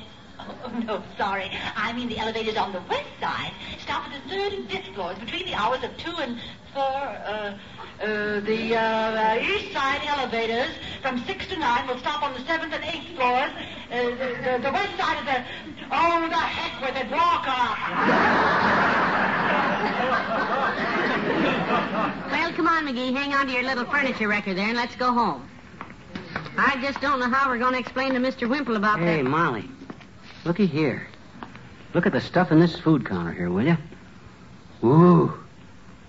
Oh, 0.66 0.80
no, 0.80 1.04
sorry. 1.18 1.50
I 1.76 1.94
mean 1.94 2.10
the 2.10 2.18
elevators 2.20 2.58
on 2.58 2.72
the 2.74 2.82
west 2.90 3.08
side 3.20 3.52
stop 3.84 4.04
at 4.10 4.24
the 4.24 4.30
third 4.30 4.54
and 4.54 4.70
fifth 4.70 4.94
floors 4.96 5.18
between 5.20 5.46
the 5.46 5.54
hours 5.54 5.84
of 5.84 5.96
two 5.98 6.16
and 6.18 6.40
four. 6.74 6.82
Uh, 6.84 7.58
uh, 8.02 8.40
the 8.42 8.76
uh, 8.76 8.80
uh, 8.80 9.40
east 9.42 9.74
side 9.74 10.02
elevators 10.08 10.70
from 11.02 11.20
six 11.26 11.46
to 11.48 11.58
nine 11.60 11.86
will 11.88 11.98
stop 12.00 12.24
on 12.24 12.34
the 12.34 12.40
seventh 12.46 12.74
and 12.74 12.84
eighth 12.86 13.16
floors. 13.16 13.52
Uh, 13.92 14.04
the, 14.04 14.38
the, 14.44 14.60
the 14.64 14.72
west 14.72 14.98
side 14.98 15.20
of 15.20 15.26
the. 15.26 15.44
Oh, 15.92 16.28
the 16.30 16.36
heck 16.36 16.82
with 16.82 16.96
it. 17.04 17.12
Walk 17.12 17.48
off. 17.48 18.90
Well, 22.32 22.54
come 22.54 22.68
on, 22.68 22.86
McGee. 22.88 23.14
Hang 23.14 23.34
on 23.34 23.48
to 23.48 23.54
your 23.54 23.64
little 23.64 23.86
furniture 23.86 24.28
wrecker 24.28 24.54
there 24.54 24.68
and 24.68 24.78
let's 24.78 24.96
go 24.96 25.12
home. 25.12 25.48
I 26.58 26.78
just 26.82 27.02
don't 27.02 27.20
know 27.20 27.30
how 27.30 27.50
we're 27.50 27.58
going 27.58 27.74
to 27.74 27.80
explain 27.80 28.14
to 28.14 28.20
Mr. 28.20 28.48
Wimple 28.50 28.76
about 28.76 29.00
Hey, 29.00 29.22
that. 29.22 29.30
Molly. 29.30 29.70
Looky 30.46 30.66
here. 30.66 31.08
Look 31.94 32.06
at 32.06 32.12
the 32.12 32.22
stuff 32.22 32.52
in 32.52 32.60
this 32.60 32.78
food 32.80 33.06
counter 33.06 33.32
here, 33.32 33.50
will 33.50 33.66
you? 33.66 33.78
Ooh. 34.84 35.34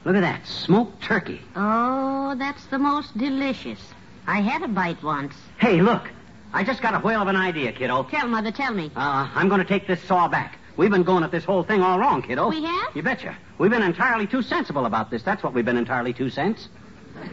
Look 0.04 0.16
at 0.16 0.20
that. 0.20 0.46
Smoked 0.46 1.02
turkey. 1.02 1.40
Oh, 1.56 2.34
that's 2.38 2.66
the 2.66 2.78
most 2.78 3.16
delicious. 3.16 3.80
I 4.26 4.40
had 4.40 4.62
a 4.62 4.68
bite 4.68 5.02
once. 5.02 5.34
Hey, 5.58 5.80
look. 5.82 6.08
I 6.52 6.64
just 6.64 6.82
got 6.82 6.94
a 6.94 6.98
whale 6.98 7.22
of 7.22 7.28
an 7.28 7.36
idea, 7.36 7.72
kiddo. 7.72 8.04
Tell, 8.04 8.26
Mother, 8.26 8.50
tell 8.50 8.72
me. 8.74 8.90
Uh, 8.96 9.28
I'm 9.34 9.48
going 9.48 9.60
to 9.60 9.66
take 9.66 9.86
this 9.86 10.02
saw 10.02 10.28
back. 10.28 10.58
We've 10.76 10.90
been 10.90 11.02
going 11.02 11.22
at 11.24 11.30
this 11.30 11.44
whole 11.44 11.62
thing 11.62 11.82
all 11.82 11.98
wrong, 11.98 12.22
kiddo. 12.22 12.48
We 12.48 12.64
have? 12.64 12.96
You 12.96 13.02
betcha. 13.02 13.36
We've 13.58 13.70
been 13.70 13.82
entirely 13.82 14.26
too 14.26 14.42
sensible 14.42 14.86
about 14.86 15.10
this. 15.10 15.22
That's 15.22 15.42
what 15.42 15.52
we've 15.52 15.64
been 15.64 15.76
entirely 15.76 16.12
too 16.12 16.30
sense. 16.30 16.68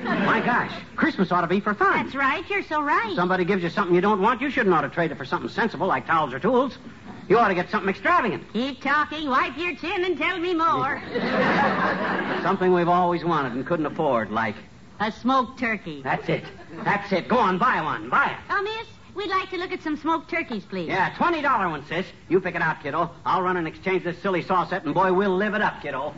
My 0.04 0.42
gosh, 0.46 0.72
Christmas 0.96 1.32
ought 1.32 1.42
to 1.42 1.48
be 1.48 1.60
for 1.60 1.74
fun. 1.74 2.04
That's 2.04 2.16
right. 2.16 2.48
You're 2.50 2.64
so 2.64 2.82
right. 2.82 3.16
Somebody 3.16 3.46
gives 3.46 3.64
you 3.64 3.70
something 3.70 3.96
you 3.96 4.02
don't 4.02 4.22
want, 4.22 4.42
you 4.42 4.50
shouldn't 4.50 4.74
ought 4.74 4.82
to 4.82 4.90
trade 4.90 5.12
it 5.12 5.18
for 5.18 5.26
something 5.26 5.50
sensible 5.50 5.88
like 5.88 6.06
towels 6.06 6.34
or 6.34 6.40
tools. 6.40 6.78
You 7.30 7.38
ought 7.38 7.50
to 7.50 7.56
get 7.56 7.70
something 7.70 7.90
extravagant. 7.90 8.44
Keep 8.54 8.82
talking, 8.82 9.30
wipe 9.30 9.58
your 9.58 9.76
chin, 9.76 10.06
and 10.06 10.18
tell 10.18 10.40
me 10.40 10.54
more. 10.54 11.02
Something 12.42 12.74
we've 12.74 12.88
always 12.88 13.26
wanted 13.26 13.52
and 13.52 13.66
couldn't 13.66 13.86
afford, 13.86 14.32
like. 14.32 14.56
A 15.02 15.12
smoked 15.12 15.60
turkey. 15.60 16.02
That's 16.02 16.30
it. 16.30 16.46
That's 16.86 17.12
it. 17.12 17.28
Go 17.28 17.38
on, 17.38 17.58
buy 17.58 17.82
one. 17.82 18.10
Buy 18.10 18.32
it. 18.32 18.38
Oh, 18.50 18.62
miss, 18.64 18.88
we'd 19.14 19.30
like 19.30 19.50
to 19.50 19.58
look 19.58 19.74
at 19.74 19.84
some 19.84 19.98
smoked 19.98 20.30
turkeys, 20.30 20.64
please. 20.64 20.88
Yeah, 20.88 21.12
$20 21.16 21.70
one, 21.70 21.86
sis. 21.88 22.06
You 22.30 22.40
pick 22.40 22.56
it 22.56 22.62
out, 22.62 22.82
kiddo. 22.82 23.12
I'll 23.26 23.42
run 23.42 23.58
and 23.58 23.68
exchange 23.68 24.06
this 24.06 24.18
silly 24.22 24.42
saw 24.42 24.66
set, 24.66 24.86
and 24.86 24.94
boy, 24.94 25.12
we'll 25.12 25.36
live 25.36 25.54
it 25.54 25.62
up, 25.62 25.82
kiddo. 25.82 26.14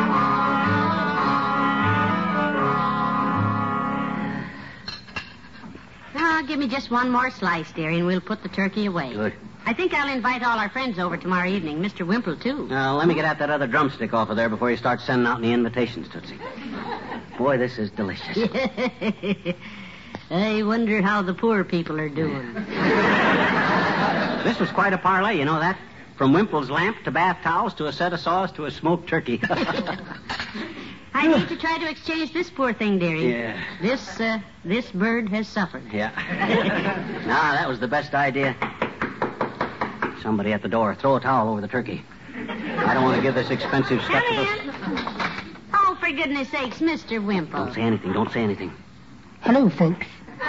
Now, 6.24 6.40
give 6.40 6.58
me 6.58 6.68
just 6.68 6.90
one 6.90 7.10
more 7.10 7.30
slice, 7.30 7.70
dearie, 7.72 7.98
and 7.98 8.06
we'll 8.06 8.18
put 8.18 8.42
the 8.42 8.48
turkey 8.48 8.86
away. 8.86 9.12
Good. 9.12 9.34
I 9.66 9.74
think 9.74 9.92
I'll 9.92 10.08
invite 10.10 10.42
all 10.42 10.58
our 10.58 10.70
friends 10.70 10.98
over 10.98 11.18
tomorrow 11.18 11.46
evening. 11.46 11.80
Mr. 11.80 12.06
Wimple, 12.06 12.36
too. 12.36 12.66
Now, 12.66 12.96
let 12.96 13.06
me 13.06 13.14
get 13.14 13.26
out 13.26 13.38
that 13.40 13.50
other 13.50 13.66
drumstick 13.66 14.14
off 14.14 14.30
of 14.30 14.36
there 14.36 14.48
before 14.48 14.70
you 14.70 14.78
start 14.78 15.02
sending 15.02 15.26
out 15.26 15.40
any 15.40 15.52
invitations, 15.52 16.08
Tootsie. 16.08 16.38
Boy, 17.38 17.58
this 17.58 17.76
is 17.76 17.90
delicious. 17.90 18.38
I 20.30 20.62
wonder 20.62 21.02
how 21.02 21.20
the 21.20 21.34
poor 21.34 21.62
people 21.62 22.00
are 22.00 22.08
doing. 22.08 22.54
This 24.44 24.58
was 24.58 24.70
quite 24.70 24.94
a 24.94 24.98
parlay, 24.98 25.36
you 25.38 25.44
know 25.44 25.60
that? 25.60 25.78
From 26.16 26.32
Wimple's 26.32 26.70
lamp 26.70 27.04
to 27.04 27.10
bath 27.10 27.42
towels 27.42 27.74
to 27.74 27.86
a 27.86 27.92
set 27.92 28.14
of 28.14 28.20
saws 28.20 28.50
to 28.52 28.64
a 28.64 28.70
smoked 28.70 29.10
turkey. 29.10 29.42
I 31.16 31.28
need 31.28 31.48
to 31.48 31.56
try 31.56 31.78
to 31.78 31.88
exchange 31.88 32.32
this 32.32 32.50
poor 32.50 32.72
thing, 32.72 32.98
dearie. 32.98 33.30
Yeah. 33.30 33.60
This, 33.80 34.20
uh, 34.20 34.40
this 34.64 34.90
bird 34.90 35.28
has 35.28 35.46
suffered. 35.48 35.84
yeah. 35.92 36.10
nah, 37.26 37.52
that 37.52 37.68
was 37.68 37.78
the 37.80 37.86
best 37.88 38.14
idea. 38.14 38.56
Somebody 40.22 40.52
at 40.52 40.62
the 40.62 40.68
door. 40.68 40.94
Throw 40.94 41.16
a 41.16 41.20
towel 41.20 41.48
over 41.50 41.60
the 41.60 41.68
turkey. 41.68 42.04
I 42.34 42.94
don't 42.94 43.04
want 43.04 43.16
to 43.16 43.22
give 43.22 43.34
this 43.34 43.50
expensive 43.50 44.00
Come 44.00 44.10
stuff 44.10 44.24
to 44.28 44.34
this. 44.34 44.60
in. 44.60 45.56
Oh, 45.72 45.96
for 46.00 46.10
goodness 46.10 46.48
sakes, 46.50 46.78
Mr. 46.78 47.24
Wimple. 47.24 47.64
Don't 47.66 47.74
say 47.74 47.82
anything. 47.82 48.12
Don't 48.12 48.32
say 48.32 48.42
anything. 48.42 48.72
Hello, 49.40 49.68
folks. 49.68 50.06
Oh, 50.40 50.46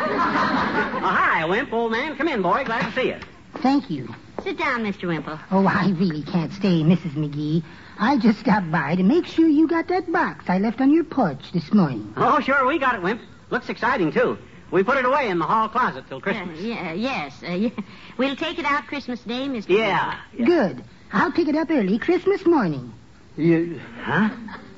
hi, 1.07 1.45
Wimp, 1.45 1.71
old 1.73 1.91
man. 1.91 2.15
Come 2.15 2.27
in, 2.27 2.41
boy. 2.41 2.63
Glad 2.65 2.89
to 2.89 2.91
see 2.99 3.09
you. 3.09 3.19
Thank 3.61 3.89
you. 3.89 4.13
Sit 4.43 4.57
down, 4.57 4.83
Mr. 4.83 5.07
Wimple. 5.07 5.39
Oh, 5.51 5.65
I 5.67 5.89
really 5.91 6.23
can't 6.23 6.51
stay, 6.53 6.81
Mrs. 6.81 7.11
McGee. 7.13 7.63
I 7.97 8.17
just 8.17 8.39
stopped 8.39 8.71
by 8.71 8.95
to 8.95 9.03
make 9.03 9.25
sure 9.25 9.47
you 9.47 9.67
got 9.67 9.87
that 9.87 10.11
box 10.11 10.45
I 10.49 10.59
left 10.59 10.81
on 10.81 10.91
your 10.91 11.03
porch 11.03 11.51
this 11.53 11.73
morning. 11.73 12.13
Oh, 12.17 12.39
sure, 12.41 12.65
we 12.65 12.77
got 12.77 12.95
it, 12.95 13.01
Wimp. 13.01 13.21
Looks 13.49 13.69
exciting, 13.69 14.11
too. 14.11 14.37
We 14.71 14.83
put 14.83 14.97
it 14.97 15.05
away 15.05 15.29
in 15.29 15.39
the 15.39 15.45
hall 15.45 15.69
closet 15.69 16.05
till 16.09 16.19
Christmas. 16.19 16.59
Uh, 16.59 16.63
yeah, 16.63 16.93
yes. 16.93 17.41
Uh, 17.47 17.51
yeah. 17.51 17.69
We'll 18.17 18.35
take 18.35 18.59
it 18.59 18.65
out 18.65 18.87
Christmas 18.87 19.21
Day, 19.21 19.47
Mr. 19.47 19.69
Yeah. 19.69 20.19
Good. 20.35 20.83
I'll 21.13 21.31
pick 21.31 21.47
it 21.47 21.55
up 21.55 21.69
early 21.69 21.99
Christmas 21.99 22.45
morning. 22.45 22.91
You, 23.37 23.79
huh? 24.01 24.29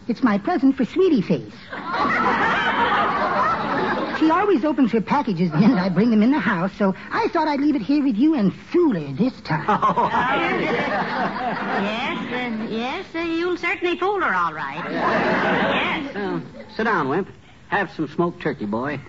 It's 0.08 0.22
my 0.22 0.38
present 0.38 0.76
for 0.76 0.86
Sweetie 0.86 1.22
Face. 1.22 1.54
She 4.20 4.32
always 4.32 4.66
opens 4.66 4.92
her 4.94 5.02
packages 5.02 5.52
the 5.52 5.58
minute 5.58 5.78
I 5.78 5.90
bring 5.90 6.10
them 6.10 6.24
in 6.24 6.32
the 6.32 6.40
house, 6.40 6.72
so 6.78 6.96
I 7.12 7.28
thought 7.28 7.48
I'd 7.48 7.60
leave 7.60 7.76
it 7.76 7.82
here 7.84 8.04
with 8.04 8.16
you 8.16 8.34
and 8.36 8.52
fool 8.54 8.94
her 8.94 9.14
this 9.14 9.40
time. 9.42 9.66
Oh, 9.68 10.10
Yes, 11.78 12.34
uh, 12.34 12.68
yes, 12.70 13.06
uh, 13.16 13.20
you'll 13.20 13.58
certainly 13.58 13.98
fool 13.98 14.20
her 14.22 14.34
all 14.34 14.54
right. 14.54 14.84
Yes. 14.92 16.16
Uh, 16.16 16.40
sit 16.76 16.84
down, 16.86 17.10
Wimp. 17.10 17.30
Have 17.70 17.92
some 17.92 18.08
smoked 18.08 18.42
turkey, 18.42 18.66
boy. 18.66 19.00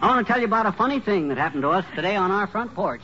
I 0.00 0.06
want 0.06 0.26
to 0.26 0.32
tell 0.32 0.40
you 0.40 0.46
about 0.46 0.66
a 0.66 0.72
funny 0.72 1.00
thing 1.00 1.28
that 1.28 1.38
happened 1.38 1.62
to 1.62 1.70
us 1.70 1.84
today 1.94 2.16
on 2.16 2.30
our 2.30 2.46
front 2.46 2.74
porch. 2.74 3.02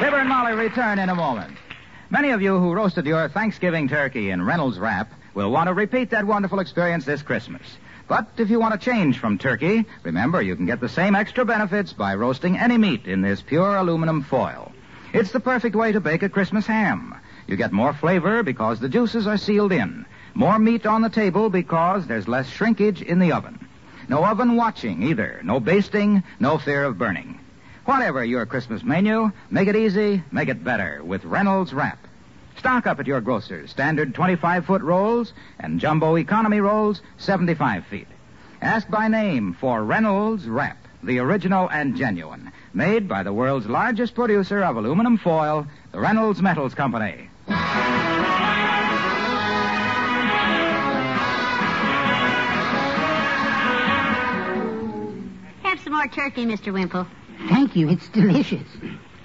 Fibber 0.00 0.18
and 0.18 0.28
Molly 0.28 0.54
return 0.54 0.98
in 0.98 1.08
a 1.10 1.14
moment. 1.14 1.56
Many 2.12 2.32
of 2.32 2.42
you 2.42 2.58
who 2.58 2.74
roasted 2.74 3.06
your 3.06 3.26
Thanksgiving 3.30 3.88
turkey 3.88 4.28
in 4.28 4.44
Reynolds 4.44 4.78
Wrap 4.78 5.10
will 5.32 5.50
want 5.50 5.68
to 5.68 5.72
repeat 5.72 6.10
that 6.10 6.26
wonderful 6.26 6.60
experience 6.60 7.06
this 7.06 7.22
Christmas. 7.22 7.62
But 8.06 8.28
if 8.36 8.50
you 8.50 8.60
want 8.60 8.78
to 8.78 8.90
change 8.90 9.18
from 9.18 9.38
turkey, 9.38 9.86
remember 10.02 10.42
you 10.42 10.54
can 10.54 10.66
get 10.66 10.78
the 10.78 10.90
same 10.90 11.14
extra 11.14 11.46
benefits 11.46 11.94
by 11.94 12.14
roasting 12.14 12.58
any 12.58 12.76
meat 12.76 13.06
in 13.06 13.22
this 13.22 13.40
pure 13.40 13.76
aluminum 13.76 14.22
foil. 14.24 14.72
It's 15.14 15.32
the 15.32 15.40
perfect 15.40 15.74
way 15.74 15.92
to 15.92 16.00
bake 16.00 16.22
a 16.22 16.28
Christmas 16.28 16.66
ham. 16.66 17.14
You 17.46 17.56
get 17.56 17.72
more 17.72 17.94
flavor 17.94 18.42
because 18.42 18.78
the 18.78 18.90
juices 18.90 19.26
are 19.26 19.38
sealed 19.38 19.72
in. 19.72 20.04
More 20.34 20.58
meat 20.58 20.84
on 20.84 21.00
the 21.00 21.08
table 21.08 21.48
because 21.48 22.06
there's 22.06 22.28
less 22.28 22.46
shrinkage 22.46 23.00
in 23.00 23.20
the 23.20 23.32
oven. 23.32 23.58
No 24.10 24.22
oven 24.22 24.56
watching 24.56 25.02
either. 25.02 25.40
No 25.42 25.60
basting, 25.60 26.24
no 26.38 26.58
fear 26.58 26.84
of 26.84 26.98
burning. 26.98 27.40
Whatever 27.84 28.24
your 28.24 28.46
Christmas 28.46 28.84
menu, 28.84 29.32
make 29.50 29.66
it 29.66 29.74
easy, 29.74 30.22
make 30.30 30.48
it 30.48 30.62
better 30.62 31.02
with 31.02 31.24
Reynolds 31.24 31.74
Wrap. 31.74 31.98
Stock 32.56 32.86
up 32.86 33.00
at 33.00 33.08
your 33.08 33.20
grocer's 33.20 33.70
standard 33.70 34.14
25 34.14 34.66
foot 34.66 34.82
rolls 34.82 35.32
and 35.58 35.80
jumbo 35.80 36.16
economy 36.16 36.60
rolls 36.60 37.02
75 37.18 37.84
feet. 37.86 38.06
Ask 38.60 38.88
by 38.88 39.08
name 39.08 39.54
for 39.54 39.82
Reynolds 39.82 40.46
Wrap, 40.46 40.76
the 41.02 41.18
original 41.18 41.68
and 41.70 41.96
genuine, 41.96 42.52
made 42.72 43.08
by 43.08 43.24
the 43.24 43.32
world's 43.32 43.66
largest 43.66 44.14
producer 44.14 44.62
of 44.62 44.76
aluminum 44.76 45.18
foil, 45.18 45.66
the 45.90 45.98
Reynolds 45.98 46.40
Metals 46.40 46.74
Company. 46.74 47.28
Have 55.64 55.80
some 55.80 55.94
more 55.94 56.06
turkey, 56.06 56.46
Mr. 56.46 56.72
Wimple. 56.72 57.08
Thank 57.48 57.76
you. 57.76 57.88
It's 57.88 58.08
delicious. 58.08 58.66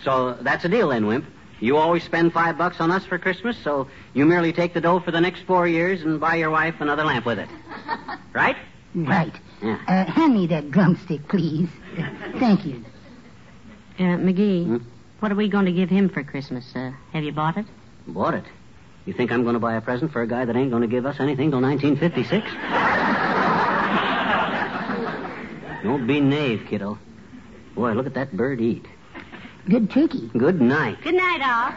So 0.04 0.34
that's 0.42 0.64
a 0.66 0.70
deal 0.70 0.90
then, 0.90 1.08
Wimp. 1.08 1.26
You 1.60 1.78
always 1.78 2.04
spend 2.04 2.34
five 2.34 2.58
bucks 2.58 2.80
on 2.80 2.92
us 2.92 3.04
for 3.06 3.18
Christmas, 3.18 3.58
so 3.64 3.88
you 4.14 4.26
merely 4.26 4.54
take 4.54 4.74
the 4.76 4.82
dough 4.82 5.00
for 5.00 5.10
the 5.12 5.20
next 5.22 5.42
four 5.48 5.68
years 5.68 6.02
and 6.04 6.20
buy 6.20 6.36
your 6.36 6.52
wife 6.52 6.76
another 6.80 7.04
lamp 7.04 7.26
with 7.26 7.40
it. 7.40 7.50
Right? 8.34 8.58
Right. 8.94 9.34
Yeah. 9.64 9.80
Uh, 9.88 10.06
hand 10.12 10.36
me 10.36 10.46
that 10.48 10.70
drumstick, 10.70 11.28
please. 11.28 11.70
Thank 12.40 12.66
you. 12.68 12.86
Uh, 13.98 14.04
McGee, 14.18 14.66
Hmm? 14.68 14.78
what 15.20 15.32
are 15.32 15.36
we 15.36 15.48
going 15.50 15.66
to 15.66 15.72
give 15.72 15.90
him 15.90 16.08
for 16.10 16.24
Christmas? 16.24 16.66
Uh, 16.76 16.92
have 17.14 17.24
you 17.24 17.32
bought 17.32 17.58
it? 17.58 17.66
Bought 18.06 18.36
it. 18.36 18.44
You 19.08 19.14
think 19.14 19.32
I'm 19.32 19.42
going 19.42 19.56
to 19.56 19.60
buy 19.60 19.74
a 19.76 19.82
present 19.82 20.12
for 20.12 20.22
a 20.22 20.28
guy 20.28 20.46
that 20.46 20.56
ain't 20.56 20.70
going 20.70 20.84
to 20.84 20.88
give 20.88 21.08
us 21.08 21.16
anything 21.20 21.50
till 21.50 21.62
1956? 21.62 22.46
Don't 25.84 26.06
be 26.06 26.20
knave, 26.20 26.68
kiddo. 26.70 27.00
Boy, 27.78 27.94
look 27.94 28.08
at 28.08 28.16
that 28.16 28.36
bird 28.36 28.60
eat. 28.60 28.88
Good 29.70 29.92
turkey. 29.92 30.32
Good 30.36 30.60
night. 30.60 30.98
Good 31.04 31.14
night, 31.14 31.42
all. 31.46 31.70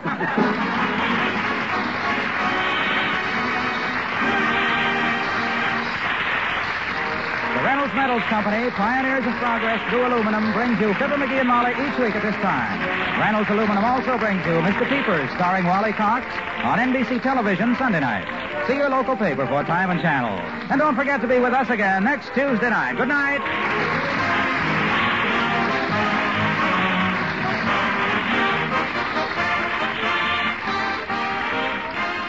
The 7.52 7.66
Reynolds 7.66 7.92
Metals 7.92 8.22
Company, 8.32 8.70
pioneers 8.70 9.26
of 9.26 9.34
progress 9.44 9.76
through 9.90 10.06
aluminum, 10.06 10.54
brings 10.54 10.80
you 10.80 10.94
Fibber 10.94 11.16
McGee 11.20 11.44
and 11.44 11.48
Molly 11.48 11.72
each 11.72 11.98
week 12.00 12.16
at 12.16 12.22
this 12.22 12.36
time. 12.40 12.80
Reynolds 13.20 13.50
Aluminum 13.50 13.84
also 13.84 14.16
brings 14.16 14.40
you 14.46 14.52
Mr. 14.64 14.88
Peepers, 14.88 15.28
starring 15.36 15.66
Wally 15.66 15.92
Cox, 15.92 16.24
on 16.64 16.78
NBC 16.78 17.20
television 17.22 17.76
Sunday 17.76 18.00
night. 18.00 18.24
See 18.66 18.76
your 18.76 18.88
local 18.88 19.16
paper 19.16 19.46
for 19.46 19.64
time 19.64 19.90
and 19.90 20.00
channel. 20.00 20.38
And 20.70 20.80
don't 20.80 20.96
forget 20.96 21.20
to 21.20 21.28
be 21.28 21.40
with 21.40 21.52
us 21.52 21.68
again 21.68 22.04
next 22.04 22.32
Tuesday 22.32 22.70
night. 22.70 22.96
Good 22.96 23.08
night. 23.08 24.60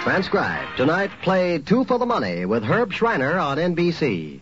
Transcribed. 0.02 0.78
Tonight, 0.78 1.12
play 1.22 1.60
Two 1.60 1.86
for 1.86 2.00
the 2.00 2.08
Money 2.08 2.46
with 2.46 2.64
Herb 2.64 2.92
Shriner 2.92 3.38
on 3.38 3.58
NBC. 3.58 4.42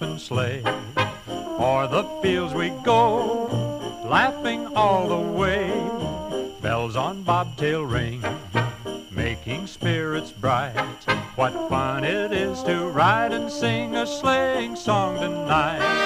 Open 0.00 0.18
sleigh. 0.18 0.62
O'er 1.58 1.86
the 1.86 2.04
fields 2.22 2.54
we 2.54 2.70
go, 2.84 3.46
laughing 4.04 4.66
all 4.74 5.08
the 5.08 5.32
way. 5.38 5.68
Bells 6.62 6.96
on 6.96 7.22
bobtail 7.22 7.84
ring, 7.84 8.24
making 9.10 9.66
spirits 9.66 10.32
bright. 10.32 10.74
What 11.36 11.52
fun 11.68 12.04
it 12.04 12.32
is 12.32 12.62
to 12.62 12.86
ride 12.86 13.32
and 13.32 13.50
sing 13.50 13.94
a 13.94 14.06
sleighing 14.06 14.74
song 14.74 15.16
tonight. 15.16 15.99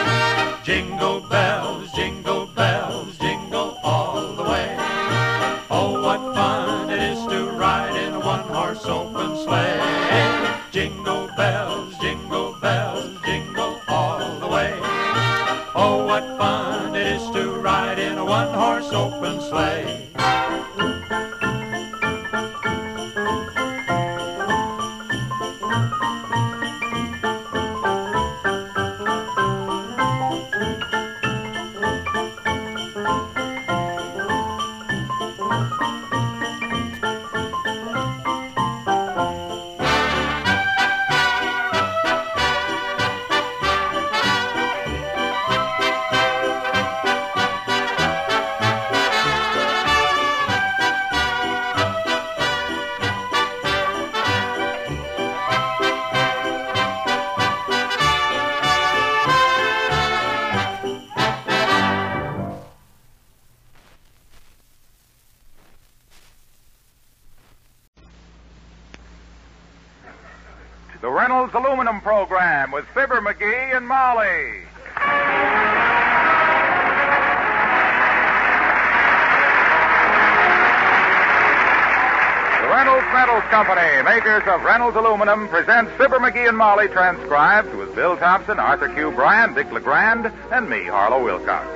Makers 84.24 84.48
of 84.48 84.62
Reynolds 84.62 84.96
Aluminum, 84.96 85.48
presents 85.48 85.92
Fibber 85.98 86.18
McGee 86.18 86.48
and 86.48 86.56
Molly 86.56 86.88
transcribed 86.88 87.74
with 87.74 87.94
Bill 87.94 88.16
Thompson, 88.16 88.58
Arthur 88.58 88.88
Q. 88.88 89.10
Bryan, 89.10 89.52
Dick 89.52 89.70
LeGrand, 89.70 90.32
and 90.50 90.70
me, 90.70 90.84
Harlow 90.84 91.22
Wilcox. 91.22 91.66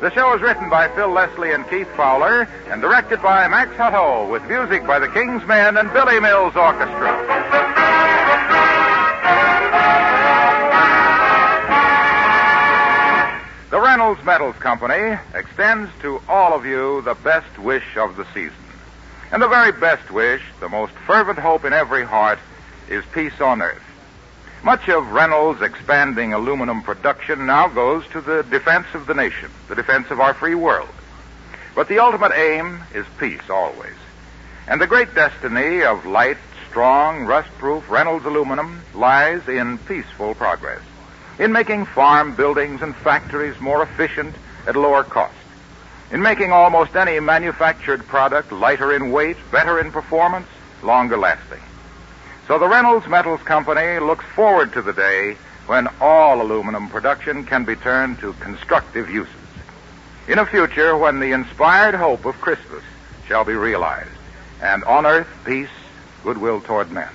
The 0.00 0.10
show 0.14 0.34
is 0.34 0.40
written 0.40 0.70
by 0.70 0.88
Phil 0.94 1.10
Leslie 1.10 1.52
and 1.52 1.68
Keith 1.68 1.88
Fowler 1.98 2.48
and 2.70 2.80
directed 2.80 3.20
by 3.20 3.46
Max 3.48 3.72
Hutto 3.72 4.30
with 4.30 4.42
music 4.46 4.86
by 4.86 4.98
the 4.98 5.08
King's 5.08 5.46
Men 5.46 5.76
and 5.76 5.92
Billy 5.92 6.18
Mills 6.20 6.56
Orchestra. 6.56 7.12
The 13.68 13.78
Reynolds 13.78 14.24
Metals 14.24 14.56
Company 14.56 15.18
extends 15.34 15.90
to 16.00 16.22
all 16.30 16.54
of 16.54 16.64
you 16.64 17.02
the 17.02 17.14
best 17.16 17.58
wish 17.58 17.98
of 17.98 18.16
the 18.16 18.24
season. 18.32 18.69
And 19.32 19.40
the 19.40 19.48
very 19.48 19.72
best 19.72 20.10
wish, 20.10 20.42
the 20.58 20.68
most 20.68 20.92
fervent 21.06 21.38
hope 21.38 21.64
in 21.64 21.72
every 21.72 22.04
heart, 22.04 22.38
is 22.88 23.04
peace 23.12 23.40
on 23.40 23.62
earth. 23.62 23.82
Much 24.62 24.88
of 24.88 25.12
Reynolds' 25.12 25.62
expanding 25.62 26.34
aluminum 26.34 26.82
production 26.82 27.46
now 27.46 27.68
goes 27.68 28.06
to 28.08 28.20
the 28.20 28.42
defense 28.42 28.86
of 28.92 29.06
the 29.06 29.14
nation, 29.14 29.50
the 29.68 29.74
defense 29.74 30.10
of 30.10 30.20
our 30.20 30.34
free 30.34 30.54
world. 30.54 30.88
But 31.74 31.88
the 31.88 32.00
ultimate 32.00 32.32
aim 32.34 32.82
is 32.92 33.06
peace 33.18 33.48
always. 33.48 33.94
And 34.66 34.80
the 34.80 34.86
great 34.86 35.14
destiny 35.14 35.82
of 35.82 36.04
light, 36.04 36.38
strong, 36.68 37.24
rust-proof 37.24 37.88
Reynolds 37.88 38.26
aluminum 38.26 38.82
lies 38.94 39.48
in 39.48 39.78
peaceful 39.78 40.34
progress 40.34 40.82
in 41.40 41.52
making 41.52 41.86
farm 41.86 42.34
buildings 42.34 42.82
and 42.82 42.94
factories 42.94 43.58
more 43.60 43.82
efficient 43.82 44.34
at 44.66 44.76
lower 44.76 45.02
cost, 45.02 45.34
in 46.10 46.22
making 46.22 46.52
almost 46.52 46.96
any 46.96 47.20
manufactured 47.20 48.06
product 48.06 48.52
lighter 48.52 48.94
in 48.94 49.12
weight, 49.12 49.36
better 49.52 49.78
in 49.78 49.92
performance, 49.92 50.48
longer 50.82 51.16
lasting. 51.16 51.60
So 52.48 52.58
the 52.58 52.68
Reynolds 52.68 53.06
Metals 53.06 53.42
Company 53.42 54.00
looks 54.00 54.24
forward 54.34 54.72
to 54.72 54.82
the 54.82 54.92
day 54.92 55.36
when 55.66 55.88
all 56.00 56.42
aluminum 56.42 56.88
production 56.88 57.44
can 57.44 57.64
be 57.64 57.76
turned 57.76 58.18
to 58.18 58.32
constructive 58.34 59.08
uses. 59.08 59.34
In 60.26 60.38
a 60.38 60.46
future 60.46 60.96
when 60.96 61.20
the 61.20 61.32
inspired 61.32 61.94
hope 61.94 62.24
of 62.24 62.40
Christmas 62.40 62.82
shall 63.28 63.44
be 63.44 63.52
realized, 63.52 64.10
and 64.60 64.82
on 64.84 65.06
earth 65.06 65.28
peace, 65.44 65.68
goodwill 66.24 66.60
toward 66.60 66.90
men. 66.90 67.08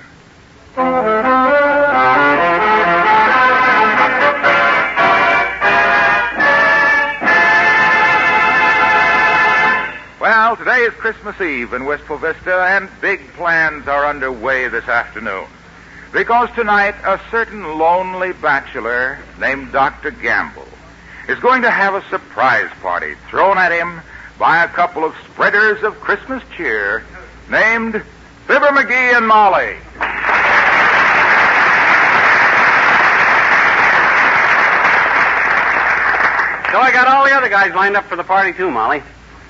Today 10.58 10.84
is 10.84 10.94
Christmas 10.94 11.38
Eve 11.38 11.74
in 11.74 11.84
Wistful 11.84 12.16
Vista, 12.16 12.64
and 12.70 12.88
big 13.02 13.20
plans 13.34 13.86
are 13.88 14.06
underway 14.06 14.68
this 14.68 14.88
afternoon. 14.88 15.44
Because 16.14 16.48
tonight, 16.54 16.94
a 17.04 17.20
certain 17.30 17.78
lonely 17.78 18.32
bachelor 18.32 19.18
named 19.38 19.70
Dr. 19.70 20.12
Gamble 20.12 20.66
is 21.28 21.38
going 21.40 21.60
to 21.60 21.70
have 21.70 21.94
a 21.94 22.02
surprise 22.08 22.70
party 22.80 23.16
thrown 23.28 23.58
at 23.58 23.70
him 23.70 24.00
by 24.38 24.64
a 24.64 24.68
couple 24.68 25.04
of 25.04 25.14
spreaders 25.30 25.82
of 25.82 26.00
Christmas 26.00 26.42
cheer 26.56 27.04
named 27.50 28.02
Fibber 28.46 28.68
McGee 28.68 29.14
and 29.14 29.28
Molly. 29.28 29.76
So 36.72 36.80
I 36.80 36.90
got 36.92 37.08
all 37.08 37.26
the 37.26 37.32
other 37.32 37.50
guys 37.50 37.74
lined 37.74 37.96
up 37.96 38.06
for 38.06 38.16
the 38.16 38.24
party 38.24 38.54
too, 38.54 38.70
Molly. 38.70 39.02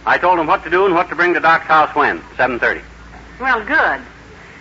I 0.07 0.18
told 0.18 0.38
him 0.38 0.46
what 0.46 0.64
to 0.64 0.70
do 0.70 0.86
and 0.86 0.94
what 0.94 1.09
to 1.11 1.16
bring 1.16 1.34
to 1.34 1.40
Doc's 1.40 1.66
house 1.66 1.94
when. 1.94 2.22
Seven 2.36 2.59
thirty. 2.59 2.80
Well, 3.40 3.64
good. 3.64 4.00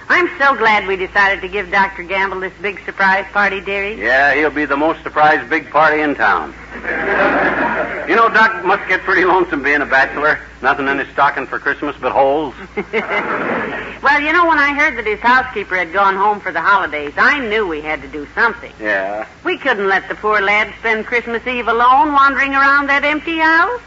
I'm 0.07 0.27
so 0.37 0.55
glad 0.55 0.87
we 0.87 0.95
decided 0.97 1.41
to 1.41 1.47
give 1.47 1.71
Dr. 1.71 2.03
Gamble 2.03 2.39
this 2.39 2.53
big 2.61 2.83
surprise 2.85 3.25
party, 3.31 3.59
dearie. 3.61 3.99
Yeah, 3.99 4.35
he'll 4.35 4.51
be 4.51 4.65
the 4.65 4.77
most 4.77 5.01
surprised 5.01 5.49
big 5.49 5.69
party 5.71 6.01
in 6.01 6.13
town. 6.13 6.53
you 8.07 8.15
know, 8.15 8.29
Doc 8.29 8.63
must 8.65 8.87
get 8.87 9.01
pretty 9.01 9.25
lonesome 9.25 9.63
being 9.63 9.81
a 9.81 9.85
bachelor. 9.85 10.39
Nothing 10.61 10.87
in 10.87 10.99
his 10.99 11.07
stocking 11.09 11.47
for 11.47 11.57
Christmas 11.57 11.95
but 11.99 12.11
holes. 12.11 12.53
Well, 14.05 14.21
you 14.21 14.31
know, 14.33 14.45
when 14.45 14.59
I 14.59 14.71
heard 14.71 14.99
that 14.99 15.07
his 15.07 15.19
housekeeper 15.19 15.75
had 15.75 15.91
gone 15.91 16.15
home 16.15 16.39
for 16.39 16.51
the 16.51 16.61
holidays, 16.61 17.13
I 17.17 17.39
knew 17.39 17.65
we 17.65 17.81
had 17.81 18.03
to 18.03 18.07
do 18.07 18.27
something. 18.35 18.71
Yeah. 18.79 19.27
We 19.43 19.57
couldn't 19.57 19.87
let 19.87 20.07
the 20.09 20.13
poor 20.13 20.41
lad 20.41 20.71
spend 20.77 21.07
Christmas 21.07 21.45
Eve 21.47 21.67
alone 21.67 22.13
wandering 22.13 22.53
around 22.53 22.87
that 22.89 23.03
empty 23.03 23.39
house. 23.39 23.81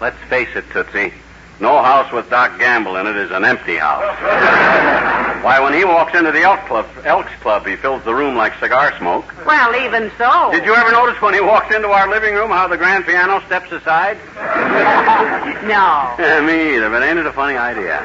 Let's 0.00 0.16
face 0.28 0.48
it, 0.54 0.64
Tootsie. 0.70 1.12
No 1.60 1.82
house 1.82 2.10
with 2.10 2.30
Doc 2.30 2.58
Gamble 2.58 2.96
in 2.96 3.06
it 3.06 3.16
is 3.16 3.30
an 3.30 3.44
empty 3.44 3.76
house. 3.76 4.00
Why, 5.44 5.60
when 5.60 5.74
he 5.74 5.84
walks 5.84 6.14
into 6.16 6.32
the 6.32 6.40
Elk 6.40 6.60
Club, 6.66 6.86
Elks 7.04 7.32
Club, 7.40 7.66
he 7.66 7.76
fills 7.76 8.02
the 8.04 8.14
room 8.14 8.34
like 8.34 8.58
cigar 8.58 8.96
smoke. 8.96 9.26
Well, 9.44 9.76
even 9.76 10.10
so. 10.16 10.50
Did 10.52 10.64
you 10.64 10.74
ever 10.74 10.90
notice 10.90 11.20
when 11.20 11.34
he 11.34 11.40
walks 11.40 11.74
into 11.74 11.88
our 11.88 12.08
living 12.08 12.34
room 12.34 12.50
how 12.50 12.66
the 12.66 12.78
grand 12.78 13.04
piano 13.04 13.42
steps 13.46 13.70
aside? 13.72 14.16
No. 15.60 16.16
Yeah, 16.18 16.40
me 16.46 16.74
either, 16.76 16.88
but 16.88 17.02
ain't 17.02 17.18
it 17.18 17.26
a 17.26 17.32
funny 17.32 17.56
idea? 17.56 18.00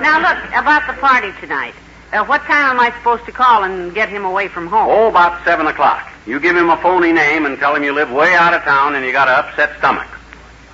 Now, 0.00 0.20
look, 0.22 0.38
about 0.54 0.86
the 0.86 0.94
party 1.00 1.32
tonight. 1.40 1.74
Uh, 2.12 2.24
what 2.24 2.42
time 2.42 2.70
am 2.70 2.80
I 2.80 2.90
supposed 2.98 3.24
to 3.26 3.32
call 3.32 3.62
and 3.62 3.94
get 3.94 4.08
him 4.08 4.24
away 4.24 4.48
from 4.48 4.66
home? 4.66 4.88
Oh, 4.90 5.08
about 5.08 5.44
seven 5.44 5.66
o'clock. 5.68 6.10
You 6.26 6.40
give 6.40 6.56
him 6.56 6.68
a 6.68 6.76
phony 6.78 7.12
name 7.12 7.46
and 7.46 7.56
tell 7.58 7.74
him 7.74 7.84
you 7.84 7.92
live 7.92 8.10
way 8.10 8.34
out 8.34 8.52
of 8.52 8.62
town 8.62 8.96
and 8.96 9.04
you 9.06 9.12
got 9.12 9.28
an 9.28 9.34
upset 9.34 9.78
stomach. 9.78 10.08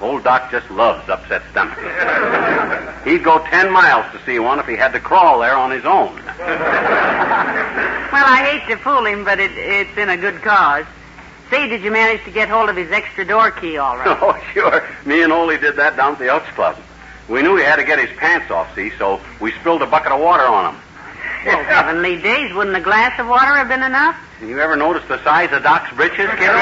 Old 0.00 0.24
Doc 0.24 0.50
just 0.50 0.70
loves 0.70 1.08
upset 1.08 1.42
stomachs. 1.50 1.80
He'd 3.04 3.22
go 3.22 3.38
ten 3.50 3.70
miles 3.70 4.10
to 4.12 4.24
see 4.24 4.38
one 4.38 4.58
if 4.58 4.66
he 4.66 4.76
had 4.76 4.92
to 4.92 5.00
crawl 5.00 5.40
there 5.40 5.56
on 5.56 5.70
his 5.70 5.84
own. 5.84 6.14
Well, 6.16 8.24
I 8.24 8.48
hate 8.50 8.74
to 8.74 8.82
fool 8.82 9.04
him, 9.04 9.24
but 9.24 9.38
it, 9.38 9.52
it's 9.52 9.96
in 9.98 10.08
a 10.08 10.16
good 10.16 10.40
cause. 10.42 10.86
Say, 11.50 11.68
did 11.68 11.82
you 11.82 11.90
manage 11.90 12.24
to 12.24 12.30
get 12.30 12.48
hold 12.48 12.70
of 12.70 12.76
his 12.76 12.90
extra 12.90 13.26
door 13.26 13.50
key 13.50 13.76
all 13.76 13.96
right? 13.98 14.06
Oh, 14.22 14.42
sure. 14.52 14.88
Me 15.04 15.22
and 15.22 15.32
Ole 15.32 15.56
did 15.58 15.76
that 15.76 15.96
down 15.96 16.12
at 16.12 16.18
the 16.18 16.28
Elks 16.28 16.48
Club. 16.50 16.76
We 17.28 17.42
knew 17.42 17.56
he 17.56 17.64
had 17.64 17.76
to 17.76 17.84
get 17.84 17.98
his 17.98 18.14
pants 18.18 18.50
off, 18.50 18.74
see, 18.74 18.90
so 18.98 19.20
we 19.40 19.52
spilled 19.52 19.82
a 19.82 19.86
bucket 19.86 20.12
of 20.12 20.20
water 20.20 20.44
on 20.44 20.74
him. 20.74 20.80
Well, 21.44 21.62
heavenly 21.64 22.20
days, 22.20 22.52
wouldn't 22.54 22.76
a 22.76 22.80
glass 22.80 23.18
of 23.20 23.26
water 23.28 23.54
have 23.54 23.68
been 23.68 23.82
enough? 23.82 24.16
You 24.40 24.58
ever 24.60 24.76
notice 24.76 25.04
the 25.08 25.22
size 25.22 25.52
of 25.52 25.62
Doc's 25.62 25.94
britches, 25.94 26.28
kiddo? 26.30 26.52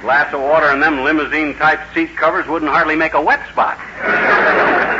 Glass 0.00 0.32
of 0.32 0.40
water 0.40 0.66
and 0.66 0.82
them 0.82 1.02
limousine-type 1.04 1.80
seat 1.92 2.16
covers 2.16 2.46
wouldn't 2.46 2.70
hardly 2.70 2.96
make 2.96 3.12
a 3.14 3.20
wet 3.20 3.46
spot. 3.50 3.76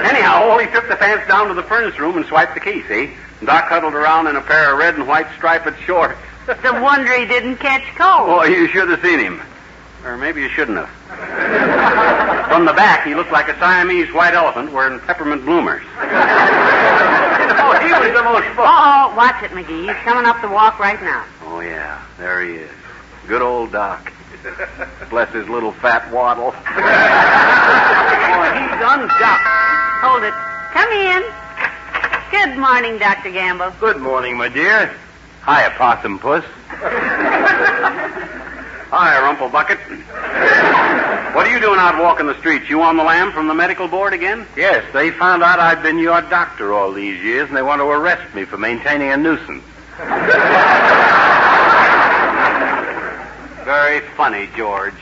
Anyhow, 0.05 0.51
Ole 0.51 0.67
took 0.67 0.89
the 0.89 0.97
pants 0.97 1.27
down 1.27 1.49
to 1.49 1.55
the 1.55 1.63
furnace 1.63 1.99
room 1.99 2.17
and 2.17 2.27
swiped 2.27 2.55
the 2.55 2.61
key, 2.61 2.83
see? 2.89 3.13
Doc 3.45 3.65
huddled 3.69 3.95
around 3.95 4.27
in 4.27 4.37
a 4.37 4.43
pair 4.43 4.73
of 4.73 4.79
red 4.79 4.97
and 4.97 5.07
white 5.09 5.29
striped 5.37 5.81
shorts. 5.83 6.19
It's 6.49 6.65
a 6.65 6.81
wonder 6.81 7.13
he 7.13 7.27
didn't 7.27 7.57
catch 7.57 7.85
cold. 7.95 8.31
Oh, 8.31 8.43
you 8.43 8.69
should 8.69 8.89
have 8.89 9.03
seen 9.03 9.19
him. 9.19 9.43
Or 10.03 10.17
maybe 10.17 10.41
you 10.41 10.49
shouldn't 10.49 10.79
have. 10.79 10.89
From 12.49 12.65
the 12.65 12.73
back, 12.73 13.07
he 13.07 13.15
looked 13.15 13.33
like 13.33 13.49
a 13.49 13.59
Siamese 13.59 14.13
white 14.15 14.33
elephant 14.33 14.73
wearing 14.73 14.99
peppermint 15.01 15.45
bloomers. 15.45 15.83
oh, 17.61 17.79
he 17.81 17.93
was 17.93 18.13
the 18.13 18.23
most 18.23 18.47
fun. 18.57 18.67
Oh, 18.67 19.15
watch 19.17 19.43
it, 19.43 19.51
McGee. 19.51 19.89
He's 19.89 19.97
coming 20.05 20.25
up 20.27 20.41
the 20.41 20.49
walk 20.49 20.79
right 20.79 21.01
now. 21.03 21.25
Oh, 21.45 21.61
yeah. 21.61 22.05
There 22.19 22.43
he 22.45 22.57
is. 22.57 22.71
Good 23.27 23.43
old 23.43 23.73
Doc. 23.73 24.13
Bless 25.11 25.33
his 25.33 25.49
little 25.49 25.73
fat 25.73 26.11
waddle. 26.13 26.55
oh, 26.55 26.61
he's 28.55 28.81
unducked. 28.81 29.49
Hold 30.01 30.23
it. 30.23 30.35
Come 30.73 30.93
in. 30.93 31.23
Good 32.31 32.59
morning, 32.59 32.99
Dr. 32.99 33.31
Gamble. 33.31 33.73
Good 33.81 33.99
morning, 33.99 34.37
my 34.37 34.49
dear. 34.49 34.95
Hiya, 35.45 35.71
Possum 35.77 36.19
Puss. 36.19 36.45
Hi, 38.91 39.21
Rumple 39.23 39.49
Bucket. 39.49 39.79
What 41.35 41.47
are 41.47 41.51
you 41.51 41.61
doing 41.61 41.79
out 41.79 42.01
walking 42.03 42.27
the 42.27 42.39
streets? 42.39 42.69
You 42.69 42.83
on 42.83 42.97
the 42.97 43.05
lam 43.05 43.33
from 43.33 43.49
the 43.49 43.55
medical 43.55 43.89
board 43.89 44.13
again? 44.13 44.47
Yes, 44.57 44.85
they 44.93 45.11
found 45.11 45.43
out 45.43 45.59
I've 45.61 45.83
been 45.83 45.99
your 45.99 46.21
doctor 46.23 46.73
all 46.73 46.93
these 46.93 47.23
years, 47.23 47.49
and 47.49 47.57
they 47.57 47.63
want 47.63 47.81
to 47.81 47.87
arrest 47.87 48.35
me 48.35 48.45
for 48.45 48.57
maintaining 48.57 49.11
a 49.11 49.17
nuisance. 49.17 49.63
Very 53.65 54.01
funny, 54.17 54.49
George. 54.57 54.95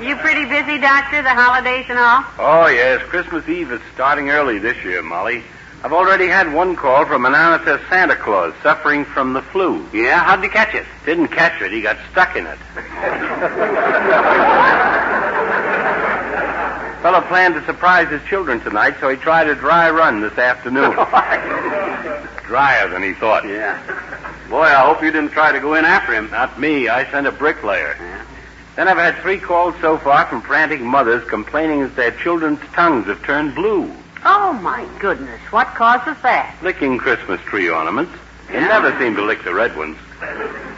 You 0.00 0.16
pretty 0.16 0.44
busy, 0.46 0.78
Doctor, 0.78 1.22
the 1.22 1.34
holidays 1.34 1.86
and 1.88 1.98
all? 1.98 2.24
Oh, 2.38 2.66
yes. 2.68 3.02
Christmas 3.02 3.46
Eve 3.48 3.70
is 3.72 3.80
starting 3.94 4.30
early 4.30 4.58
this 4.58 4.82
year, 4.84 5.02
Molly. 5.02 5.42
I've 5.82 5.92
already 5.92 6.26
had 6.26 6.52
one 6.52 6.76
call 6.76 7.06
from 7.06 7.24
an 7.24 7.34
amateur 7.34 7.78
Santa 7.88 8.16
Claus 8.16 8.52
suffering 8.62 9.04
from 9.04 9.32
the 9.32 9.42
flu. 9.42 9.86
Yeah? 9.92 10.22
How'd 10.24 10.42
you 10.42 10.50
catch 10.50 10.74
it? 10.74 10.84
Didn't 11.06 11.28
catch 11.28 11.60
it. 11.62 11.72
He 11.72 11.80
got 11.80 11.96
stuck 12.12 12.36
in 12.36 12.46
it. 12.46 12.58
Fellow 17.02 17.22
planned 17.22 17.54
to 17.54 17.64
surprise 17.64 18.08
his 18.10 18.22
children 18.24 18.60
tonight, 18.60 18.94
so 19.00 19.08
he 19.08 19.16
tried 19.16 19.48
a 19.48 19.54
dry 19.54 19.88
run 19.88 20.20
this 20.20 20.36
afternoon. 20.36 20.92
Drier 22.46 22.88
than 22.90 23.02
he 23.02 23.14
thought. 23.14 23.48
Yeah. 23.48 23.80
Boy, 24.50 24.64
I 24.64 24.84
hope 24.84 25.02
you 25.02 25.10
didn't 25.10 25.30
try 25.30 25.50
to 25.50 25.60
go 25.60 25.74
in 25.74 25.86
after 25.86 26.12
him. 26.12 26.30
Not 26.30 26.60
me. 26.60 26.88
I 26.88 27.10
sent 27.10 27.26
a 27.26 27.32
bricklayer. 27.32 27.96
Yeah. 27.98 28.24
Then 28.76 28.88
I've 28.88 28.98
had 28.98 29.16
three 29.22 29.38
calls 29.38 29.74
so 29.80 29.96
far 29.96 30.26
from 30.26 30.42
frantic 30.42 30.82
mothers 30.82 31.26
complaining 31.26 31.80
that 31.80 31.96
their 31.96 32.10
children's 32.10 32.60
tongues 32.74 33.06
have 33.06 33.22
turned 33.22 33.54
blue. 33.54 33.90
Oh, 34.26 34.52
my 34.52 34.86
goodness. 34.98 35.40
What 35.50 35.68
causes 35.68 36.20
that? 36.22 36.54
Licking 36.62 36.98
Christmas 36.98 37.40
tree 37.42 37.70
ornaments. 37.70 38.12
They 38.48 38.60
never 38.60 38.96
seem 38.98 39.16
to 39.16 39.22
lick 39.22 39.42
the 39.42 39.54
red 39.54 39.74
ones. 39.74 39.96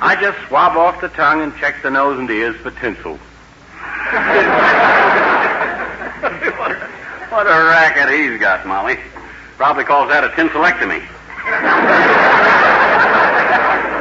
I 0.01 0.16
just 0.20 0.39
swab 0.47 0.77
off 0.77 1.01
the 1.01 1.09
tongue 1.09 1.43
and 1.43 1.57
check 1.57 1.83
the 1.83 1.91
nose 1.91 2.18
and 2.20 2.31
ears 2.31 2.55
for 2.57 2.70
tinsel. 2.70 3.18
What 7.33 7.47
a 7.47 7.51
racket 7.51 8.12
he's 8.12 8.39
got, 8.39 8.66
Molly. 8.66 8.99
Probably 9.57 9.85
calls 9.85 10.09
that 10.11 10.22
a 10.22 10.28
tinselectomy. 10.28 11.01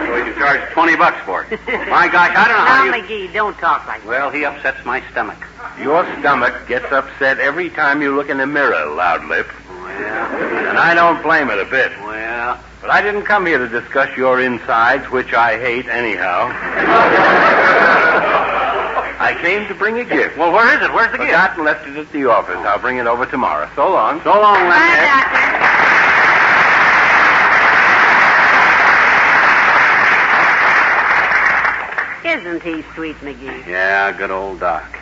so 0.05 0.15
he 0.17 0.23
can 0.23 0.35
charge 0.37 0.61
20 0.73 0.95
bucks 0.97 1.17
for 1.25 1.43
it. 1.49 1.51
My 1.89 2.09
gosh, 2.11 2.35
I 2.35 2.47
don't 2.47 2.57
know 2.57 2.65
how 2.65 2.85
Now, 2.85 2.95
you... 2.95 3.03
McGee, 3.03 3.33
don't 3.33 3.57
talk 3.57 3.87
like 3.87 4.01
that. 4.01 4.07
Well, 4.07 4.29
he 4.31 4.43
upsets 4.43 4.83
my 4.85 5.01
stomach. 5.11 5.37
Your 5.79 6.03
stomach 6.19 6.67
gets 6.67 6.91
upset 6.91 7.39
every 7.39 7.69
time 7.69 8.01
you 8.01 8.13
look 8.15 8.29
in 8.29 8.37
the 8.37 8.47
mirror, 8.47 8.73
loudlip. 8.87 9.47
Yeah. 9.87 10.69
And 10.69 10.77
I 10.77 10.93
don't 10.93 11.23
blame 11.23 11.49
it 11.49 11.59
a 11.59 11.65
bit. 11.65 11.91
Well, 11.99 12.59
But 12.81 12.89
I 12.89 13.01
didn't 13.01 13.23
come 13.23 13.45
here 13.45 13.59
to 13.59 13.67
discuss 13.69 14.15
your 14.17 14.41
insides, 14.41 15.09
which 15.09 15.33
I 15.33 15.57
hate 15.57 15.87
anyhow. 15.87 16.49
I 19.21 19.35
came 19.39 19.67
to 19.67 19.75
bring 19.75 19.99
a 19.99 20.03
gift. 20.03 20.35
well, 20.35 20.51
where 20.51 20.75
is 20.75 20.81
it? 20.83 20.91
Where's 20.91 21.11
the 21.11 21.19
gift? 21.19 21.29
Forgot 21.29 21.55
and 21.57 21.63
left 21.65 21.87
it 21.87 21.95
at 21.95 22.11
the 22.11 22.25
office. 22.25 22.55
I'll 22.57 22.79
bring 22.79 22.97
it 22.97 23.05
over 23.05 23.27
tomorrow. 23.27 23.69
So 23.75 23.87
long. 23.91 24.19
So 24.23 24.31
long, 24.31 24.55
Bye, 24.65 24.81
Lemonhead. 24.81 25.21
Doctor. 25.21 26.51
Isn't 32.23 32.61
he 32.63 32.81
sweet, 32.95 33.15
McGee? 33.17 33.67
Yeah, 33.67 34.11
good 34.11 34.31
old 34.31 34.59
Doc. 34.59 34.97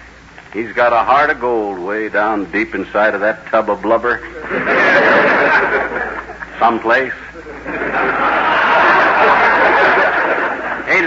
He's 0.52 0.74
got 0.74 0.92
a 0.94 1.04
heart 1.04 1.30
of 1.30 1.40
gold 1.40 1.80
way 1.80 2.10
down 2.10 2.52
deep 2.52 2.74
inside 2.76 3.14
of 3.14 3.22
that 3.22 3.46
tub 3.48 3.70
of 3.70 3.82
blubber. 3.82 4.20
Someplace. 6.60 7.14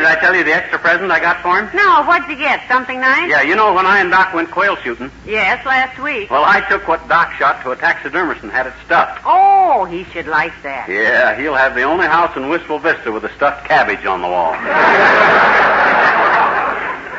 Hey, 0.03 0.09
did 0.09 0.19
I 0.19 0.21
tell 0.21 0.35
you 0.35 0.45
the 0.45 0.53
extra 0.55 0.79
present 0.79 1.11
I 1.11 1.21
got 1.21 1.43
for 1.43 1.59
him? 1.59 1.71
No, 1.75 2.05
what'd 2.05 2.29
you 2.29 2.37
get? 2.37 2.61
Something 2.69 3.01
nice? 3.01 3.31
Yeah, 3.31 3.43
you 3.43 3.55
know 3.57 3.73
when 3.73 3.87
I 3.87 4.01
and 4.01 4.11
Doc 4.11 4.35
went 4.35 4.51
quail 4.51 4.77
shooting? 4.77 5.11
Yes, 5.27 5.65
last 5.65 5.99
week. 6.03 6.31
Well, 6.31 6.45
I 6.45 6.61
took 6.69 6.89
what 6.89 7.07
Doc 7.09 7.33
shot 7.35 7.63
to 7.63 7.71
a 7.71 7.77
taxidermist 7.77 8.43
and 8.43 8.51
had 8.51 8.67
it 8.67 8.75
stuffed. 8.85 9.23
Oh, 9.25 9.85
he 9.85 10.05
should 10.05 10.27
like 10.27 10.53
that. 10.63 10.89
Yeah, 10.89 11.39
he'll 11.39 11.55
have 11.55 11.75
the 11.75 11.83
only 11.83 12.07
house 12.07 12.37
in 12.37 12.49
Wistful 12.49 12.79
Vista 12.79 13.13
with 13.13 13.25
a 13.25 13.35
stuffed 13.37 13.67
cabbage 13.67 14.05
on 14.07 14.23
the 14.23 14.29
wall. 14.29 14.55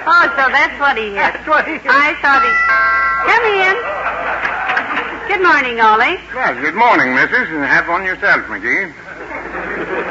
Oh, 0.06 0.28
so 0.36 0.52
that's 0.52 0.78
what 0.82 0.98
he 0.98 1.16
had. 1.16 1.34
That's 1.34 1.48
what 1.48 1.66
he 1.66 1.80
has. 1.80 1.88
I 1.88 2.12
thought 2.20 2.44
he. 2.44 2.52
Come 3.24 3.44
in. 3.56 3.76
Good 5.32 5.42
morning, 5.42 5.80
Ollie. 5.80 6.20
Well, 6.36 6.60
good 6.62 6.76
morning, 6.76 7.16
missus, 7.16 7.48
and 7.50 7.64
have 7.64 7.88
one 7.88 8.04
yourself, 8.04 8.44
McGee. 8.48 8.92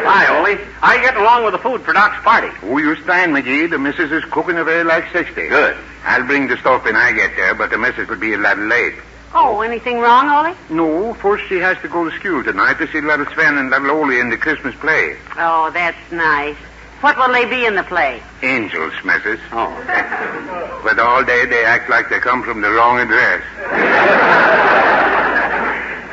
Hi, 0.05 0.39
Ole. 0.39 0.57
How 0.81 0.95
you 0.95 1.01
getting 1.03 1.21
along 1.21 1.45
with 1.45 1.53
the 1.53 1.59
food 1.59 1.83
for 1.83 1.93
Doc's 1.93 2.23
party? 2.23 2.49
Oh, 2.63 2.79
you 2.79 2.95
stand, 3.03 3.35
McGee. 3.35 3.71
The 3.71 3.79
missus 3.79 4.11
is 4.13 4.25
cooking 4.31 4.57
away 4.57 4.83
like 4.83 5.11
60. 5.13 5.49
Good. 5.49 5.77
I'll 6.05 6.27
bring 6.27 6.49
the 6.49 6.57
stuff 6.59 6.85
when 6.85 6.97
I 6.97 7.13
get 7.13 7.37
there, 7.37 7.55
but 7.55 7.71
the 7.71 7.79
missus 7.79 8.09
will 8.09 8.17
be 8.17 8.35
a 8.35 8.39
little 8.39 8.67
late. 8.67 8.95
Oh, 9.35 9.63
anything 9.63 9.99
wrong, 9.99 10.29
Ollie? 10.29 10.55
No, 10.69 11.15
first 11.15 11.45
she 11.49 11.57
has 11.57 11.79
to 11.83 11.89
go 11.89 12.09
to 12.09 12.17
school 12.19 12.45
tonight 12.45 12.75
to 12.75 12.87
see 12.93 13.01
little 13.01 13.27
Sven 13.33 13.57
and 13.57 13.71
little 13.71 13.91
Ole 13.91 14.11
in 14.21 14.29
the 14.29 14.37
Christmas 14.37 14.75
play. 14.77 15.17
Oh, 15.39 15.71
that's 15.73 15.97
nice. 16.13 16.57
What 17.01 17.17
will 17.17 17.33
they 17.33 17.47
be 17.47 17.65
in 17.65 17.75
the 17.75 17.83
play? 17.83 18.23
Angels, 18.43 18.93
missus. 19.05 19.41
Oh. 19.51 19.69
But 20.85 20.99
all 20.99 21.25
day 21.25 21.47
they 21.47 21.65
act 21.65 21.89
like 21.89 22.11
they 22.11 22.21
come 22.21 22.43
from 22.43 22.61
the 22.61 22.71
wrong 22.71 22.99
address. 22.99 23.43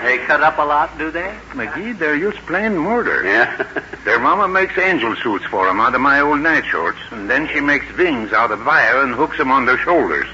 They 0.04 0.18
cut 0.20 0.42
up 0.42 0.58
a 0.58 0.62
lot, 0.64 0.98
do 0.98 1.12
they? 1.12 1.36
McGee, 1.52 1.98
they're 1.98 2.16
used 2.16 2.38
plain 2.48 2.78
murder. 2.78 3.24
Yeah. 3.24 3.66
Their 4.06 4.20
mama 4.20 4.48
makes 4.48 4.78
angel 4.78 5.16
suits 5.18 5.46
for 5.46 5.68
'em 5.68 5.80
out 5.80 5.94
of 5.94 6.02
my 6.02 6.22
old 6.22 6.40
night 6.40 6.66
shorts, 6.66 7.00
and 7.12 7.30
then 7.30 7.48
she 7.50 7.60
makes 7.60 7.86
wings 7.98 8.32
out 8.32 8.52
of 8.52 8.66
wire 8.66 9.02
and 9.02 9.14
hooks 9.14 9.40
'em 9.40 9.52
on 9.52 9.66
their 9.66 9.78
shoulders. 9.78 10.28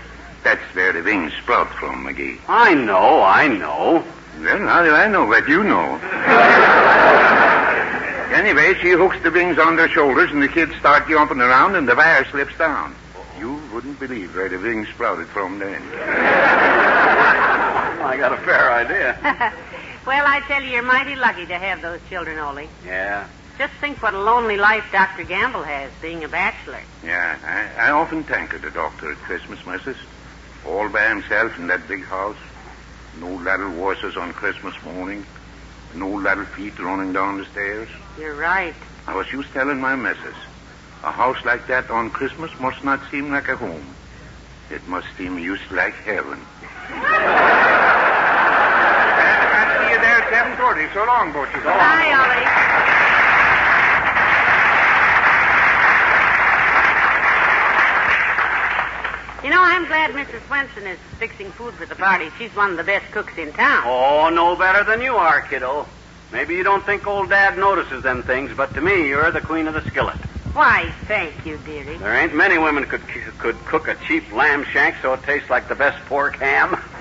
That's 0.43 0.61
where 0.75 0.93
the 0.93 1.01
wings 1.01 1.33
sprout 1.41 1.73
from, 1.73 2.05
McGee. 2.05 2.37
I 2.47 2.75
know, 2.75 3.23
I 3.23 3.47
know. 3.47 4.03
Well, 4.39 4.67
how 4.67 4.83
do 4.83 4.91
I 4.91 5.07
know 5.07 5.25
what 5.25 5.47
you 5.47 5.63
know? 5.63 5.95
anyway, 8.31 8.75
she 8.81 8.91
hooks 8.91 9.17
the 9.23 9.31
wings 9.31 9.57
on 9.57 9.77
their 9.77 9.89
shoulders, 9.89 10.29
and 10.31 10.43
the 10.43 10.47
kids 10.47 10.75
start 10.75 11.07
jumping 11.09 11.41
around, 11.41 11.75
and 11.75 11.87
the 11.87 11.95
wire 11.95 12.25
slips 12.25 12.55
down. 12.57 12.93
You 13.39 13.59
wouldn't 13.73 13.99
believe 13.99 14.35
where 14.35 14.49
the 14.49 14.59
wings 14.59 14.87
sprouted 14.89 15.27
from 15.27 15.57
then. 15.57 15.81
I 18.05 18.17
got 18.17 18.33
a 18.33 18.37
fair 18.37 18.71
idea. 18.71 19.17
well, 20.05 20.23
I 20.27 20.41
tell 20.47 20.61
you, 20.61 20.69
you're 20.69 20.83
mighty 20.83 21.15
lucky 21.15 21.45
to 21.47 21.57
have 21.57 21.81
those 21.81 21.99
children, 22.09 22.37
Ollie. 22.37 22.69
Yeah. 22.85 23.27
Just 23.57 23.73
think 23.75 24.01
what 24.01 24.13
a 24.13 24.19
lonely 24.19 24.57
life 24.57 24.83
Dr. 24.91 25.23
Gamble 25.23 25.63
has, 25.63 25.89
being 26.01 26.23
a 26.23 26.27
bachelor. 26.27 26.81
Yeah, 27.03 27.37
I, 27.77 27.87
I 27.87 27.91
often 27.91 28.23
thank 28.23 28.51
the 28.61 28.69
doctor 28.69 29.11
at 29.11 29.17
Christmas, 29.19 29.65
missus. 29.65 29.97
All 30.67 30.89
by 30.89 31.07
himself 31.07 31.57
in 31.57 31.67
that 31.67 31.87
big 31.87 32.03
house. 32.03 32.37
No 33.19 33.33
little 33.33 33.71
voices 33.71 34.17
on 34.17 34.33
Christmas 34.33 34.75
morning. 34.83 35.25
No 35.95 36.09
little 36.09 36.45
feet 36.45 36.77
running 36.79 37.13
down 37.13 37.37
the 37.37 37.45
stairs. 37.45 37.87
You're 38.19 38.35
right. 38.35 38.75
I 39.07 39.15
was 39.15 39.27
just 39.27 39.49
telling 39.53 39.79
my 39.79 39.95
missus. 39.95 40.35
A 41.03 41.11
house 41.11 41.37
like 41.45 41.67
that 41.67 41.89
on 41.89 42.09
Christmas 42.09 42.51
must 42.59 42.83
not 42.83 42.99
seem 43.09 43.31
like 43.31 43.47
a 43.47 43.55
home. 43.55 43.95
It 44.69 44.85
must 44.87 45.07
seem 45.17 45.39
used 45.39 45.71
like 45.71 45.93
heaven. 45.93 46.39
I'll 49.55 49.79
see 49.79 49.93
you 49.93 49.99
there 50.01 50.21
at 50.21 50.24
7.30. 50.35 50.93
So 50.93 51.05
long, 51.05 51.31
Butcher. 51.31 51.61
Bye, 51.63 52.11
Ollie. 52.11 52.43
You 59.45 59.49
know, 59.49 59.61
I'm 59.61 59.85
glad 59.85 60.11
Mrs. 60.11 60.45
Swenson 60.47 60.87
is 60.87 60.99
fixing 61.19 61.51
food 61.51 61.75
for 61.75 61.85
the 61.85 61.95
party. 61.95 62.29
She's 62.37 62.53
one 62.53 62.71
of 62.71 62.77
the 62.77 62.83
best 62.83 63.09
cooks 63.13 63.37
in 63.37 63.53
town. 63.53 63.83
Oh, 63.85 64.29
no 64.29 64.57
better 64.57 64.83
than 64.83 65.01
you 65.01 65.15
are, 65.15 65.39
kiddo. 65.41 65.87
Maybe 66.33 66.55
you 66.55 66.63
don't 66.63 66.85
think 66.85 67.07
old 67.07 67.29
Dad 67.29 67.57
notices 67.57 68.03
them 68.03 68.21
things, 68.23 68.51
but 68.57 68.73
to 68.73 68.81
me, 68.81 69.07
you're 69.07 69.31
the 69.31 69.39
queen 69.39 69.67
of 69.69 69.73
the 69.73 69.83
skillet. 69.83 70.17
Why, 70.51 70.91
thank 71.07 71.45
you, 71.45 71.57
dearie. 71.59 71.97
There 71.97 72.13
ain't 72.13 72.35
many 72.35 72.57
women 72.57 72.85
could 72.85 73.07
could 73.37 73.57
cook 73.65 73.87
a 73.87 73.95
cheap 74.07 74.33
lamb 74.33 74.65
shank 74.65 74.95
so 75.01 75.13
it 75.13 75.23
tastes 75.23 75.49
like 75.49 75.69
the 75.69 75.75
best 75.75 76.03
pork 76.07 76.35
ham. 76.37 76.77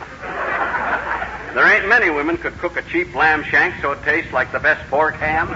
there 1.55 1.67
ain't 1.73 1.89
many 1.89 2.11
women 2.11 2.37
could 2.37 2.59
cook 2.59 2.77
a 2.77 2.83
cheap 2.83 3.15
lamb 3.15 3.45
shank 3.45 3.81
so 3.81 3.93
it 3.93 4.03
tastes 4.03 4.33
like 4.33 4.51
the 4.51 4.59
best 4.59 4.85
pork 4.91 5.15
ham. 5.17 5.49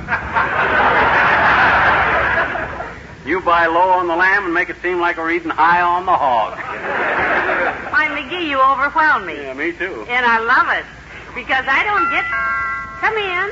you 3.27 3.41
buy 3.41 3.67
low 3.67 3.91
on 3.91 4.07
the 4.07 4.15
lamb 4.17 4.45
and 4.45 4.55
make 4.55 4.71
it 4.71 4.77
seem 4.81 5.01
like 5.01 5.17
we're 5.17 5.33
eating 5.33 5.51
high 5.51 5.83
on 5.83 6.07
the 6.07 6.17
hog. 6.17 6.57
Why, 7.93 8.07
McGee, 8.15 8.49
you 8.49 8.61
overwhelm 8.61 9.27
me. 9.27 9.35
Yeah, 9.35 9.55
me 9.55 9.73
too. 9.73 10.07
And 10.09 10.25
I 10.25 10.39
love 10.39 10.69
it. 10.79 10.87
Because 11.35 11.65
I 11.67 11.83
don't 11.85 12.09
get. 12.11 12.25
Come 13.01 13.17
in. 13.17 13.51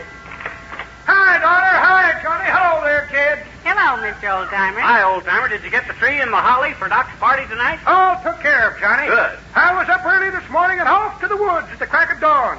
Hi, 1.06 1.38
daughter. 1.38 1.76
Hi, 1.82 2.22
Johnny. 2.22 2.46
Hello 2.46 2.84
there, 2.84 3.06
kid. 3.10 3.55
Hello, 3.66 3.98
Mr. 3.98 4.30
Oldtimer. 4.30 4.78
Hi, 4.78 5.02
Oldtimer. 5.02 5.50
Did 5.50 5.64
you 5.64 5.70
get 5.70 5.88
the 5.88 5.92
tree 5.94 6.20
and 6.20 6.32
the 6.32 6.36
holly 6.36 6.72
for 6.74 6.86
Doc's 6.86 7.10
party 7.18 7.44
tonight? 7.48 7.80
All 7.84 8.14
took 8.22 8.38
care 8.38 8.70
of, 8.70 8.78
Johnny. 8.78 9.08
Good. 9.08 9.38
I 9.56 9.74
was 9.74 9.88
up 9.88 10.06
early 10.06 10.30
this 10.30 10.48
morning 10.50 10.78
and 10.78 10.88
off 10.88 11.20
to 11.20 11.26
the 11.26 11.36
woods 11.36 11.66
at 11.72 11.80
the 11.80 11.86
crack 11.86 12.14
of 12.14 12.20
dawn 12.20 12.58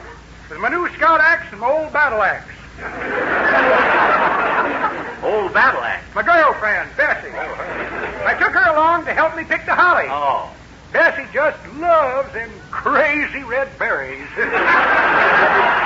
with 0.50 0.60
my 0.60 0.68
new 0.68 0.86
scout 1.00 1.22
axe 1.22 1.48
and 1.52 1.62
my 1.62 1.72
old 1.72 1.94
battle 1.94 2.22
axe. 2.22 2.52
Old 5.24 5.54
battle 5.54 5.82
axe. 5.82 6.04
My 6.14 6.22
girlfriend, 6.24 6.90
Bessie. 6.96 7.32
Oh, 7.34 8.24
I 8.28 8.36
took 8.38 8.52
her 8.52 8.72
along 8.72 9.06
to 9.06 9.14
help 9.14 9.36
me 9.36 9.46
pick 9.46 9.66
the 9.66 9.74
holly. 9.74 10.06
Oh. 10.10 10.52
Bessie 10.92 11.26
just 11.34 11.58
loves 11.78 12.32
them 12.34 12.52
crazy 12.70 13.44
red 13.44 13.70
berries. 13.80 14.28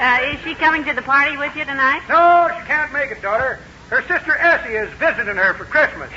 Uh, 0.00 0.32
is 0.32 0.40
she 0.40 0.54
coming 0.54 0.82
to 0.82 0.94
the 0.94 1.02
party 1.02 1.36
with 1.36 1.54
you 1.54 1.62
tonight? 1.66 2.00
no, 2.08 2.48
she 2.58 2.66
can't 2.66 2.90
make 2.90 3.10
it, 3.10 3.20
daughter. 3.20 3.58
Her 3.90 4.00
sister 4.08 4.34
Essie 4.34 4.72
is 4.72 4.88
visiting 4.94 5.36
her 5.36 5.52
for 5.52 5.66
Christmas. 5.66 6.10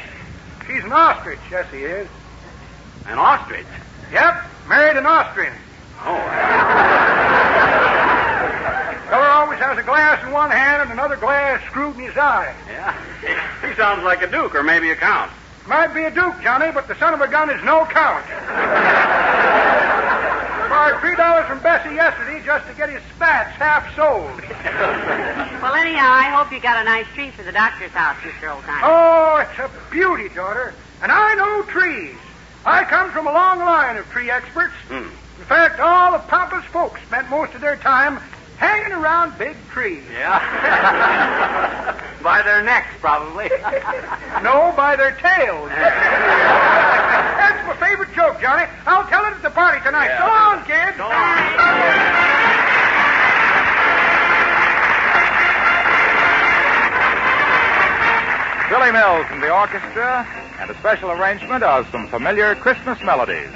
She's 0.66 0.86
an 0.86 0.94
ostrich, 0.94 1.40
Essie 1.52 1.84
is. 1.84 2.08
An 3.08 3.18
ostrich? 3.18 3.66
Yep, 4.14 4.42
married 4.70 4.96
an 4.96 5.06
Austrian. 5.06 5.54
Oh. 6.00 6.16
Feller 9.10 9.28
always 9.28 9.60
has 9.60 9.78
a 9.78 9.84
glass 9.84 10.24
in 10.24 10.32
one 10.32 10.50
hand 10.50 10.84
and 10.84 10.92
another 10.92 11.18
glass 11.18 11.62
screwed 11.66 11.98
in 11.98 12.04
his 12.04 12.18
eye. 12.18 12.56
Yeah. 12.70 12.96
He 13.68 13.74
sounds 13.76 14.04
like 14.04 14.22
a 14.22 14.28
duke 14.28 14.56
or 14.56 14.64
maybe 14.64 14.92
a 14.92 14.96
count. 14.96 15.32
Might 15.68 15.94
be 15.94 16.04
a 16.04 16.12
duke, 16.12 16.36
Johnny, 16.42 16.72
but 16.72 16.88
the 16.88 16.96
son 16.96 17.14
of 17.14 17.22
a 17.22 17.28
gun 17.28 17.50
is 17.50 17.64
no 17.64 17.86
count. 17.86 18.24
Borrowed 20.84 21.00
three 21.00 21.16
dollars 21.16 21.46
from 21.48 21.60
Bessie 21.60 21.96
yesterday 21.96 22.44
just 22.46 22.68
to 22.68 22.74
get 22.74 22.90
his 22.90 23.02
spats 23.16 23.56
half 23.56 23.96
sold. 23.96 24.42
Well, 25.64 25.76
anyhow, 25.76 26.12
I 26.12 26.24
hope 26.24 26.52
you 26.52 26.60
got 26.60 26.82
a 26.82 26.84
nice 26.84 27.06
tree 27.16 27.32
for 27.32 27.42
the 27.42 27.54
doctor's 27.54 27.92
house, 27.92 28.18
Mr. 28.18 28.54
Oldtimer. 28.54 28.82
Oh, 28.84 29.38
it's 29.38 29.58
a 29.60 29.72
beauty, 29.90 30.28
daughter. 30.28 30.74
And 31.02 31.10
I 31.10 31.36
know 31.36 31.64
trees. 31.72 32.18
I 32.66 32.84
come 32.84 33.12
from 33.12 33.28
a 33.28 33.32
long 33.32 33.60
line 33.60 33.96
of 33.96 34.06
tree 34.12 34.30
experts. 34.30 34.74
Hmm. 34.90 35.08
In 35.40 35.46
fact, 35.46 35.80
all 35.80 36.12
the 36.12 36.20
Papa's 36.20 36.66
folks 36.66 37.02
spent 37.04 37.30
most 37.30 37.54
of 37.56 37.62
their 37.62 37.78
time 37.78 38.18
hanging 38.58 38.92
around 38.92 39.38
big 39.38 39.56
trees. 39.70 40.04
Yeah. 40.12 41.98
By 42.22 42.42
their 42.42 42.62
necks, 42.62 42.94
probably. 43.00 43.50
No, 44.44 44.74
by 44.76 44.98
their 44.98 45.12
tails. 45.16 45.72
That's 47.64 47.80
my 47.80 47.88
favorite 47.88 48.14
joke, 48.14 48.42
Johnny. 48.42 48.66
I'll 48.86 49.08
tell 49.08 49.24
it 49.26 49.34
at 49.34 49.42
the 49.42 49.50
party 49.50 49.80
tonight. 49.84 50.08
Yeah. 50.08 50.20
So 50.20 50.28
long, 50.28 50.66
kid. 50.68 50.96
So 50.98 51.08
long. 51.08 51.14
Billy 58.70 58.92
Mills 58.92 59.28
and 59.30 59.42
the 59.42 59.54
orchestra, 59.54 60.28
and 60.60 60.70
a 60.70 60.76
special 60.80 61.12
arrangement 61.12 61.64
of 61.64 61.88
some 61.92 62.08
familiar 62.08 62.56
Christmas 62.56 63.00
melodies. 63.04 63.50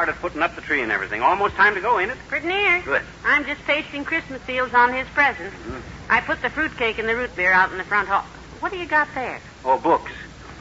Started 0.00 0.18
putting 0.22 0.40
up 0.40 0.54
the 0.56 0.62
tree 0.62 0.80
and 0.80 0.90
everything. 0.90 1.20
Almost 1.20 1.56
time 1.56 1.74
to 1.74 1.80
go, 1.82 2.00
ain't 2.00 2.10
it? 2.10 2.16
Pretty 2.26 2.46
near. 2.46 2.80
Good. 2.80 3.02
I'm 3.22 3.44
just 3.44 3.60
pasting 3.64 4.02
Christmas 4.02 4.40
seals 4.46 4.72
on 4.72 4.94
his 4.94 5.06
presents. 5.08 5.54
Mm-hmm. 5.54 5.80
I 6.08 6.22
put 6.22 6.40
the 6.40 6.48
fruitcake 6.48 6.98
and 6.98 7.06
the 7.06 7.14
root 7.14 7.36
beer 7.36 7.52
out 7.52 7.70
in 7.70 7.76
the 7.76 7.84
front 7.84 8.08
hall. 8.08 8.22
What 8.60 8.72
do 8.72 8.78
you 8.78 8.86
got 8.86 9.08
there? 9.14 9.38
Oh, 9.62 9.78
books. 9.78 10.10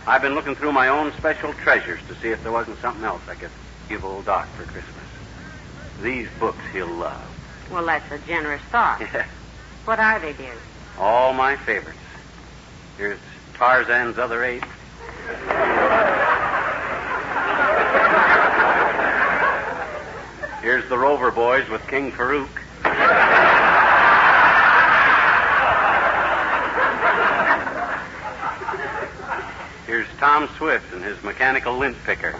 I've 0.05 0.21
been 0.21 0.35
looking 0.35 0.55
through 0.55 0.73
my 0.73 0.89
own 0.89 1.13
special 1.13 1.53
treasures 1.53 2.01
to 2.09 2.15
see 2.15 2.27
if 2.27 2.43
there 2.43 2.51
wasn't 2.51 2.81
something 2.81 3.05
else 3.05 3.21
I 3.29 3.35
could 3.35 3.49
give 3.87 4.03
old 4.03 4.25
Doc 4.25 4.45
for 4.57 4.63
Christmas. 4.63 5.05
These 6.01 6.27
books 6.37 6.59
he'll 6.73 6.87
love. 6.87 7.25
Well, 7.71 7.85
that's 7.85 8.11
a 8.11 8.19
generous 8.27 8.61
thought. 8.63 9.01
What 9.85 9.99
are 9.99 10.19
they, 10.19 10.33
dear? 10.33 10.53
All 10.99 11.33
my 11.33 11.55
favorites. 11.55 11.97
Here's 12.97 13.17
Tarzan's 13.55 14.19
Other 14.19 14.43
Eight. 14.43 14.63
Boys 21.31 21.69
with 21.69 21.85
King 21.87 22.11
Farouk. 22.11 22.49
Here's 29.85 30.07
Tom 30.19 30.47
Swift 30.57 30.93
and 30.93 31.03
his 31.03 31.21
mechanical 31.23 31.77
lint 31.77 31.97
picker. 32.03 32.35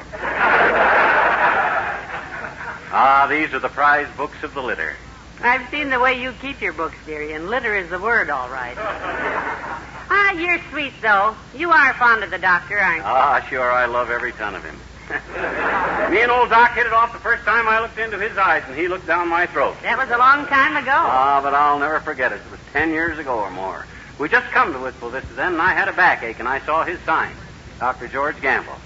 Ah, 2.91 3.27
these 3.29 3.53
are 3.53 3.59
the 3.59 3.69
prize 3.69 4.07
books 4.17 4.43
of 4.43 4.53
the 4.53 4.61
litter. 4.61 4.95
I've 5.41 5.69
seen 5.69 5.89
the 5.89 5.99
way 5.99 6.21
you 6.21 6.33
keep 6.41 6.61
your 6.61 6.73
books, 6.73 6.95
dearie, 7.05 7.33
and 7.33 7.49
litter 7.49 7.75
is 7.75 7.89
the 7.89 7.99
word, 7.99 8.29
all 8.29 8.49
right. 8.49 8.75
Ah, 8.77 10.31
you're 10.33 10.59
sweet, 10.69 10.93
though. 11.01 11.35
You 11.55 11.71
are 11.71 11.93
fond 11.93 12.23
of 12.23 12.29
the 12.29 12.37
doctor, 12.37 12.77
aren't 12.77 12.97
you? 12.97 13.03
Ah, 13.05 13.45
sure, 13.49 13.71
I 13.71 13.85
love 13.85 14.09
every 14.11 14.33
ton 14.33 14.55
of 14.55 14.63
him. 14.63 14.75
Me 16.11 16.21
and 16.21 16.31
old 16.31 16.49
Doc 16.49 16.73
hit 16.73 16.85
it 16.85 16.93
off 16.93 17.08
the 17.19 17.23
first 17.23 17.43
time 17.43 17.67
I 17.67 17.81
looked 17.81 17.97
into 17.97 18.17
his 18.17 18.37
eyes, 18.37 18.63
and 18.65 18.77
he 18.77 18.87
looked 18.87 19.05
down 19.05 19.27
my 19.27 19.45
throat. 19.45 19.75
That 19.81 19.97
was 19.97 20.09
a 20.09 20.17
long 20.17 20.45
time 20.45 20.77
ago. 20.77 20.93
Ah, 20.93 21.41
but 21.43 21.53
I'll 21.53 21.77
never 21.77 21.99
forget 21.99 22.31
it. 22.31 22.35
It 22.35 22.49
was 22.49 22.61
ten 22.71 22.91
years 22.91 23.19
ago 23.19 23.39
or 23.39 23.51
more. 23.51 23.85
We 24.17 24.29
just 24.29 24.49
come 24.51 24.71
to 24.71 24.79
Wistful 24.79 25.09
Vista 25.09 25.33
then, 25.33 25.53
and 25.53 25.61
I 25.61 25.73
had 25.73 25.89
a 25.89 25.93
backache, 25.93 26.39
and 26.39 26.47
I 26.47 26.61
saw 26.61 26.85
his 26.85 26.97
sign, 27.01 27.35
Dr. 27.77 28.07
George 28.07 28.39
Gamble. 28.41 28.77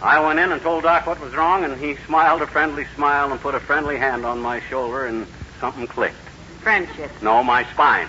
I 0.00 0.20
went 0.20 0.38
in 0.38 0.52
and 0.52 0.62
told 0.62 0.84
Doc 0.84 1.06
what 1.06 1.20
was 1.20 1.34
wrong, 1.34 1.64
and 1.64 1.78
he 1.78 1.96
smiled 2.06 2.40
a 2.40 2.46
friendly 2.46 2.86
smile 2.94 3.30
and 3.30 3.38
put 3.38 3.54
a 3.54 3.60
friendly 3.60 3.98
hand 3.98 4.24
on 4.24 4.40
my 4.40 4.60
shoulder, 4.60 5.04
and 5.04 5.26
something 5.60 5.86
clicked. 5.86 6.16
Friendship. 6.62 7.10
No, 7.20 7.44
my 7.44 7.64
spine. 7.64 8.08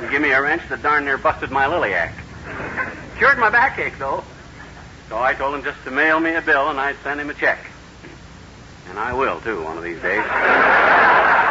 he 0.00 0.08
gave 0.10 0.20
me 0.20 0.32
a 0.32 0.42
wrench 0.42 0.62
that 0.70 0.82
darn 0.82 1.04
near 1.04 1.18
busted 1.18 1.52
my 1.52 1.66
liliac. 1.66 2.14
Cured 3.16 3.38
my 3.38 3.50
backache, 3.50 3.96
though. 4.00 4.24
So 5.08 5.22
I 5.22 5.34
told 5.34 5.54
him 5.54 5.62
just 5.62 5.78
to 5.84 5.92
mail 5.92 6.18
me 6.18 6.34
a 6.34 6.42
bill, 6.42 6.68
and 6.68 6.80
I'd 6.80 6.96
send 7.04 7.20
him 7.20 7.30
a 7.30 7.34
check. 7.34 7.71
And 8.88 8.98
I 8.98 9.12
will, 9.12 9.40
too, 9.40 9.62
one 9.62 9.78
of 9.78 9.84
these 9.84 10.00
days. 10.00 11.38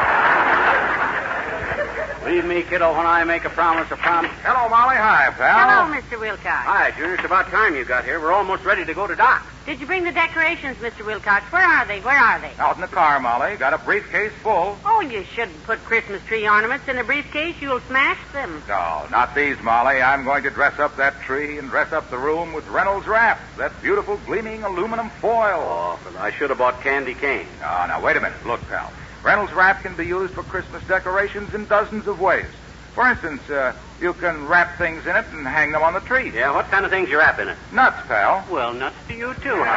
Leave 2.26 2.46
me, 2.46 2.62
kiddo, 2.62 2.96
when 2.96 3.08
I 3.08 3.24
make 3.24 3.46
a 3.46 3.50
promise, 3.50 3.90
a 3.90 3.96
promise. 3.96 4.32
Hello, 4.44 4.70
Molly. 4.70 4.96
Hi, 4.96 5.32
pal. 5.32 5.90
Hello, 5.90 6.00
Mr. 6.00 6.20
Wilcox. 6.20 6.44
Hi, 6.46 6.92
Junior. 6.92 7.16
It's 7.16 7.26
about 7.26 7.48
time 7.48 7.76
you 7.76 7.84
got 7.84 8.06
here. 8.06 8.20
We're 8.20 8.32
almost 8.32 8.64
ready 8.64 8.86
to 8.86 8.94
go 8.94 9.08
to 9.08 9.16
Doc. 9.16 9.44
Did 9.66 9.80
you 9.80 9.88
bring 9.88 10.04
the 10.04 10.12
decorations, 10.12 10.78
Mr. 10.78 11.04
Wilcox? 11.04 11.52
Where 11.52 11.64
are 11.64 11.86
they? 11.86 12.00
Where 12.02 12.18
are 12.18 12.40
they? 12.40 12.52
Out 12.60 12.76
in 12.76 12.82
the 12.82 12.88
car, 12.88 13.20
Molly. 13.20 13.56
Got 13.58 13.74
a 13.74 13.80
briefcase 13.80 14.32
full. 14.44 14.78
Oh, 14.86 15.02
you 15.02 15.24
shouldn't 15.24 15.64
put 15.64 15.84
Christmas 15.84 16.22
tree 16.26 16.48
ornaments 16.48 16.88
in 16.88 17.00
a 17.00 17.04
briefcase. 17.04 17.56
You'll 17.60 17.80
smash 17.82 18.20
them. 18.34 18.62
No, 18.68 19.08
not 19.10 19.34
these, 19.34 19.60
Molly. 19.64 20.00
I'm 20.02 20.24
going 20.24 20.44
to 20.44 20.52
dress 20.52 20.78
up 20.78 20.98
that 20.98 21.20
tree 21.22 21.58
and 21.58 21.70
dress 21.70 21.92
up 21.92 22.12
the 22.12 22.20
room 22.20 22.54
with 22.54 22.68
Reynolds 22.68 23.08
wrap, 23.08 23.40
that 23.58 23.72
beautiful 23.82 24.18
gleaming 24.28 24.64
aluminum 24.64 25.10
foil. 25.10 25.60
Oh, 25.60 26.00
but 26.04 26.16
I 26.18 26.30
should 26.32 26.52
have 26.52 26.60
bought 26.60 26.82
candy 26.82 27.16
cane. 27.16 27.48
Oh, 27.64 27.86
now, 27.88 28.00
wait 28.00 28.16
a 28.16 28.22
minute. 28.22 28.46
Look, 28.46 28.62
pal. 28.70 28.94
Reynolds 29.24 29.54
wrap 29.54 29.84
can 29.84 29.96
be 29.96 30.06
used 30.06 30.34
for 30.34 30.44
Christmas 30.44 30.84
decorations 30.88 31.54
in 31.54 31.66
dozens 31.68 32.08
of 32.08 32.20
ways. 32.20 32.48
For 32.94 33.08
instance, 33.08 33.48
uh, 33.50 33.74
you 34.02 34.14
can 34.14 34.48
wrap 34.48 34.78
things 34.78 35.06
in 35.06 35.16
it 35.16 35.26
and 35.32 35.48
hang 35.48 35.72
them 35.72 35.84
on 35.84 35.94
the 35.94 36.00
tree. 36.02 36.32
Yeah, 36.34 36.54
what 36.54 36.66
kind 36.70 36.84
of 36.86 36.92
things 36.92 37.10
you 37.10 37.20
wrap 37.20 37.40
in 37.40 37.48
it? 37.48 37.58
Nuts, 37.72 38.06
pal. 38.08 38.46
Well, 38.50 38.74
nuts 38.74 38.96
to 39.08 39.14
you, 39.14 39.34
too. 39.36 39.64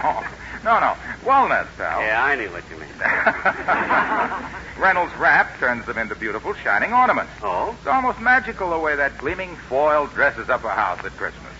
Huh? 0.00 0.22
no, 0.64 0.80
no. 0.80 0.96
Walnuts, 1.26 1.68
pal. 1.76 2.00
Yeah, 2.00 2.24
I 2.24 2.34
knew 2.36 2.48
what 2.50 2.64
you 2.70 2.76
meant. 2.78 2.92
Reynolds 4.78 5.14
wrap 5.16 5.58
turns 5.58 5.84
them 5.84 5.98
into 5.98 6.14
beautiful, 6.14 6.54
shining 6.54 6.92
ornaments. 6.92 7.32
Oh? 7.42 7.74
It's 7.78 7.86
almost 7.86 8.18
magical 8.20 8.70
the 8.70 8.78
way 8.78 8.96
that 8.96 9.18
gleaming 9.18 9.54
foil 9.68 10.06
dresses 10.06 10.48
up 10.48 10.64
a 10.64 10.70
house 10.70 11.04
at 11.04 11.12
Christmas. 11.16 11.52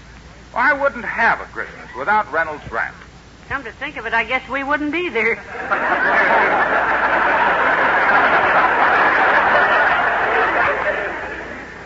I 0.54 0.72
wouldn't 0.72 1.04
have 1.04 1.40
a 1.40 1.44
Christmas 1.44 1.94
without 1.98 2.30
Reynolds 2.32 2.70
wrap. 2.72 2.94
Come 3.50 3.64
to 3.64 3.72
think 3.72 3.96
of 3.96 4.06
it, 4.06 4.14
I 4.14 4.22
guess 4.22 4.48
we 4.48 4.62
wouldn't 4.62 4.94
either. 4.94 5.36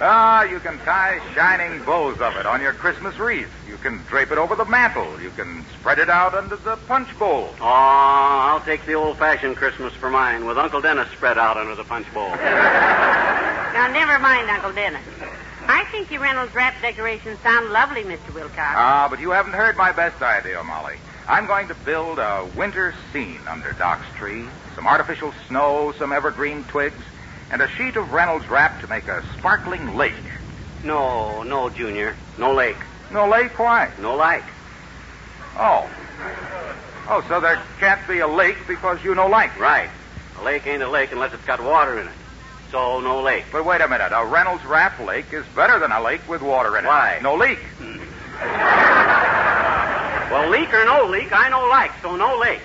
Ah, 0.07 0.43
you 0.43 0.61
can 0.61 0.77
tie 0.81 1.23
shining 1.35 1.83
bows 1.85 2.21
of 2.21 2.37
it 2.37 2.45
on 2.45 2.61
your 2.61 2.75
Christmas 2.75 3.19
wreath. 3.19 3.49
You 3.67 3.79
can 3.79 3.97
drape 4.11 4.31
it 4.31 4.37
over 4.37 4.55
the 4.55 4.67
mantel. 4.67 5.19
You 5.23 5.31
can 5.31 5.65
spread 5.81 5.99
it 5.99 6.11
out 6.11 6.35
under 6.35 6.57
the 6.57 6.77
punch 6.87 7.19
bowl. 7.19 7.49
Oh, 7.59 7.65
I'll 7.65 8.61
take 8.61 8.85
the 8.85 8.93
old-fashioned 8.93 9.57
Christmas 9.57 9.95
for 9.95 10.11
mine, 10.11 10.45
with 10.45 10.59
Uncle 10.59 10.83
Dennis 10.83 11.09
spread 11.13 11.39
out 11.39 11.57
under 11.57 11.75
the 11.75 11.85
punch 11.85 12.13
bowl. 12.13 12.29
Now, 12.29 13.89
never 13.91 14.19
mind, 14.19 14.51
Uncle 14.51 14.73
Dennis. 14.73 15.01
I 15.67 15.87
think 15.87 16.11
your 16.11 16.21
Reynolds 16.21 16.55
wrap 16.55 16.75
decorations 16.83 17.39
sound 17.39 17.71
lovely, 17.71 18.03
Mr. 18.03 18.35
Wilcox. 18.35 18.59
Ah, 18.59 19.07
but 19.09 19.19
you 19.19 19.31
haven't 19.31 19.55
heard 19.55 19.79
my 19.79 19.93
best 19.93 20.21
idea, 20.21 20.63
Molly. 20.63 20.99
I'm 21.27 21.47
going 21.47 21.69
to 21.69 21.75
build 21.75 22.19
a 22.19 22.47
winter 22.57 22.95
scene 23.13 23.41
under 23.49 23.73
Doc's 23.73 24.07
tree. 24.17 24.45
Some 24.75 24.87
artificial 24.87 25.33
snow, 25.49 25.95
some 25.99 26.13
evergreen 26.13 26.65
twigs, 26.65 27.01
and 27.51 27.63
a 27.63 27.69
sheet 27.69 27.97
of 27.97 28.13
Reynolds 28.13 28.47
wrap 28.49 28.81
to 28.83 28.89
make 28.89 29.09
a 29.09 29.25
sparkling 29.39 29.97
lake. 29.97 30.13
No, 30.83 31.43
no, 31.43 31.71
Junior. 31.71 32.15
No 32.37 32.53
lake. 32.53 32.77
No 33.11 33.27
lake? 33.29 33.59
Why? 33.59 33.91
No 34.01 34.17
light. 34.17 34.43
Oh. 35.57 35.89
Oh, 37.09 37.25
so 37.29 37.41
there 37.41 37.61
can't 37.81 38.07
be 38.07 38.19
a 38.19 38.29
lake 38.29 38.59
because 38.67 39.03
you 39.03 39.15
no 39.15 39.27
like. 39.27 39.59
Right. 39.59 39.89
A 40.41 40.45
lake 40.45 40.67
ain't 40.67 40.83
a 40.83 40.89
lake 40.89 41.13
unless 41.13 41.33
it's 41.33 41.45
got 41.45 41.63
water 41.63 42.01
in 42.01 42.07
it. 42.07 42.13
So, 42.71 43.01
no 43.01 43.23
lake. 43.23 43.45
But 43.53 43.65
wait 43.65 43.81
a 43.81 43.89
minute. 43.89 44.13
A 44.13 44.27
Reynolds 44.27 44.65
wrap 44.65 44.99
lake 44.99 45.33
is 45.33 45.47
better 45.55 45.79
than 45.79 45.93
a 45.93 46.03
lake 46.03 46.29
with 46.29 46.43
water 46.43 46.77
in 46.77 46.85
it. 46.85 46.89
Why? 46.89 47.21
No 47.23 47.37
leak. 47.37 47.59
Hmm. 47.79 48.84
Well, 50.35 50.51
leak 50.51 50.75
or 50.75 50.85
no 50.85 51.07
leak, 51.07 51.29
I 51.31 51.49
no 51.49 51.69
like, 51.69 51.93
so 52.03 52.17
no 52.17 52.37
lake. 52.41 52.61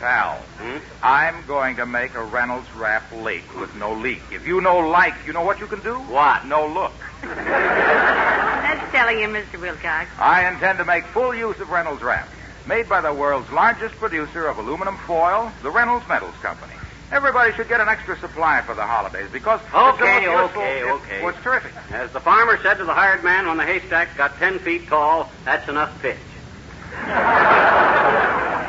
Pal, 0.00 0.34
Hmm? 0.58 0.78
I'm 1.04 1.46
going 1.46 1.76
to 1.76 1.86
make 1.86 2.14
a 2.14 2.24
Reynolds 2.24 2.66
wrap 2.74 3.04
lake 3.12 3.44
with 3.60 3.72
no 3.76 3.92
leak. 3.92 4.22
If 4.32 4.44
you 4.44 4.60
no 4.60 4.78
like, 4.80 5.14
you 5.24 5.32
know 5.32 5.44
what 5.44 5.60
you 5.60 5.68
can 5.68 5.78
do? 5.82 5.94
What? 5.94 6.46
No 6.46 6.66
look. 6.66 6.90
That's 7.22 8.90
telling 8.90 9.20
you, 9.20 9.28
Mr. 9.28 9.60
Wilcox. 9.60 10.10
I 10.18 10.48
intend 10.52 10.78
to 10.78 10.84
make 10.84 11.04
full 11.04 11.32
use 11.32 11.60
of 11.60 11.70
Reynolds 11.70 12.02
wrap, 12.02 12.28
made 12.66 12.88
by 12.88 13.00
the 13.00 13.14
world's 13.14 13.52
largest 13.52 13.94
producer 13.98 14.48
of 14.48 14.58
aluminum 14.58 14.96
foil, 15.06 15.52
the 15.62 15.70
Reynolds 15.70 16.08
Metals 16.08 16.34
Company. 16.42 16.72
Everybody 17.10 17.52
should 17.54 17.68
get 17.68 17.80
an 17.80 17.88
extra 17.88 18.18
supply 18.18 18.60
for 18.62 18.74
the 18.74 18.84
holidays 18.84 19.28
because 19.32 19.60
it's 19.64 19.74
Okay, 19.74 20.22
useful. 20.24 20.60
okay, 20.62 20.80
It- 20.80 20.84
okay. 20.92 21.20
well, 21.22 21.30
it's 21.34 21.42
terrific. 21.42 21.72
As 21.90 22.10
the 22.12 22.20
farmer 22.20 22.58
said 22.62 22.74
to 22.78 22.84
the 22.84 22.92
hired 22.92 23.24
man 23.24 23.46
when 23.48 23.56
the 23.56 23.64
haystack 23.64 24.14
got 24.16 24.38
ten 24.38 24.58
feet 24.58 24.88
tall, 24.88 25.30
that's 25.44 25.66
enough 25.68 25.90
pitch. 26.02 26.18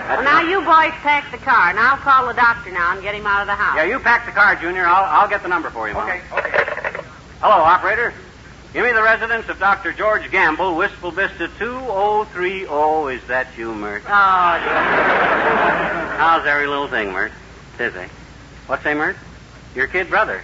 Well, 0.10 0.24
now 0.24 0.42
you 0.42 0.62
boys 0.62 0.94
pack 1.04 1.30
the 1.32 1.38
car, 1.38 1.70
and 1.70 1.80
I'll 1.80 1.98
call 1.98 2.28
the 2.28 2.34
doctor 2.34 2.72
now 2.72 2.94
and 2.94 3.02
get 3.02 3.14
him 3.14 3.28
out 3.28 3.42
of 3.42 3.48
the 3.48 3.56
house. 3.56 3.76
Yeah, 3.76 3.84
you 3.84 4.00
pack 4.00 4.26
the 4.26 4.32
car, 4.32 4.56
Junior. 4.56 4.86
I'll, 4.86 5.22
I'll 5.22 5.28
get 5.30 5.44
the 5.44 5.50
number 5.50 5.70
for 5.70 5.88
you, 5.88 5.94
Molly. 5.94 6.22
Okay, 6.34 6.50
okay. 6.50 7.00
Hello, 7.42 7.56
operator. 7.64 8.14
Give 8.74 8.84
me 8.86 8.92
the 8.92 9.02
residence 9.04 9.50
of 9.50 9.60
Dr. 9.60 9.94
George 9.94 10.30
Gamble, 10.32 10.76
Wistful 10.76 11.12
Vista 11.12 11.48
2030. 11.60 13.16
Is 13.16 13.28
that 13.28 13.48
you, 13.58 13.74
Mert? 13.74 14.04
Oh, 14.06 14.10
dear. 14.64 14.74
How's 16.18 16.46
every 16.46 16.68
little 16.68 16.88
thing, 16.88 17.12
Mert? 17.12 17.32
Busy. 17.78 18.06
What's 18.70 18.84
say, 18.84 18.94
Mert? 18.94 19.18
Your 19.74 19.88
kid 19.88 20.12
brother. 20.12 20.44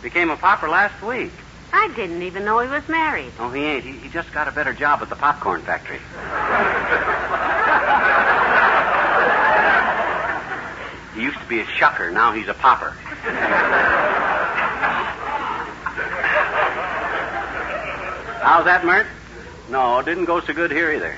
Became 0.00 0.30
a 0.30 0.36
popper 0.38 0.66
last 0.66 1.02
week. 1.02 1.30
I 1.74 1.92
didn't 1.94 2.22
even 2.22 2.46
know 2.46 2.58
he 2.60 2.68
was 2.70 2.88
married. 2.88 3.32
Oh, 3.38 3.50
he 3.50 3.62
ain't. 3.62 3.84
He, 3.84 3.92
he 3.92 4.08
just 4.08 4.32
got 4.32 4.48
a 4.48 4.50
better 4.50 4.72
job 4.72 5.02
at 5.02 5.10
the 5.10 5.14
popcorn 5.14 5.60
factory. 5.60 5.98
he 11.14 11.22
used 11.22 11.38
to 11.38 11.46
be 11.48 11.60
a 11.60 11.66
shucker. 11.66 12.10
Now 12.10 12.32
he's 12.32 12.48
a 12.48 12.54
popper. 12.54 12.92
How's 18.40 18.64
that, 18.64 18.86
Mert? 18.86 19.06
No, 19.68 20.00
didn't 20.00 20.24
go 20.24 20.40
so 20.40 20.54
good 20.54 20.70
here 20.70 20.92
either. 20.92 21.14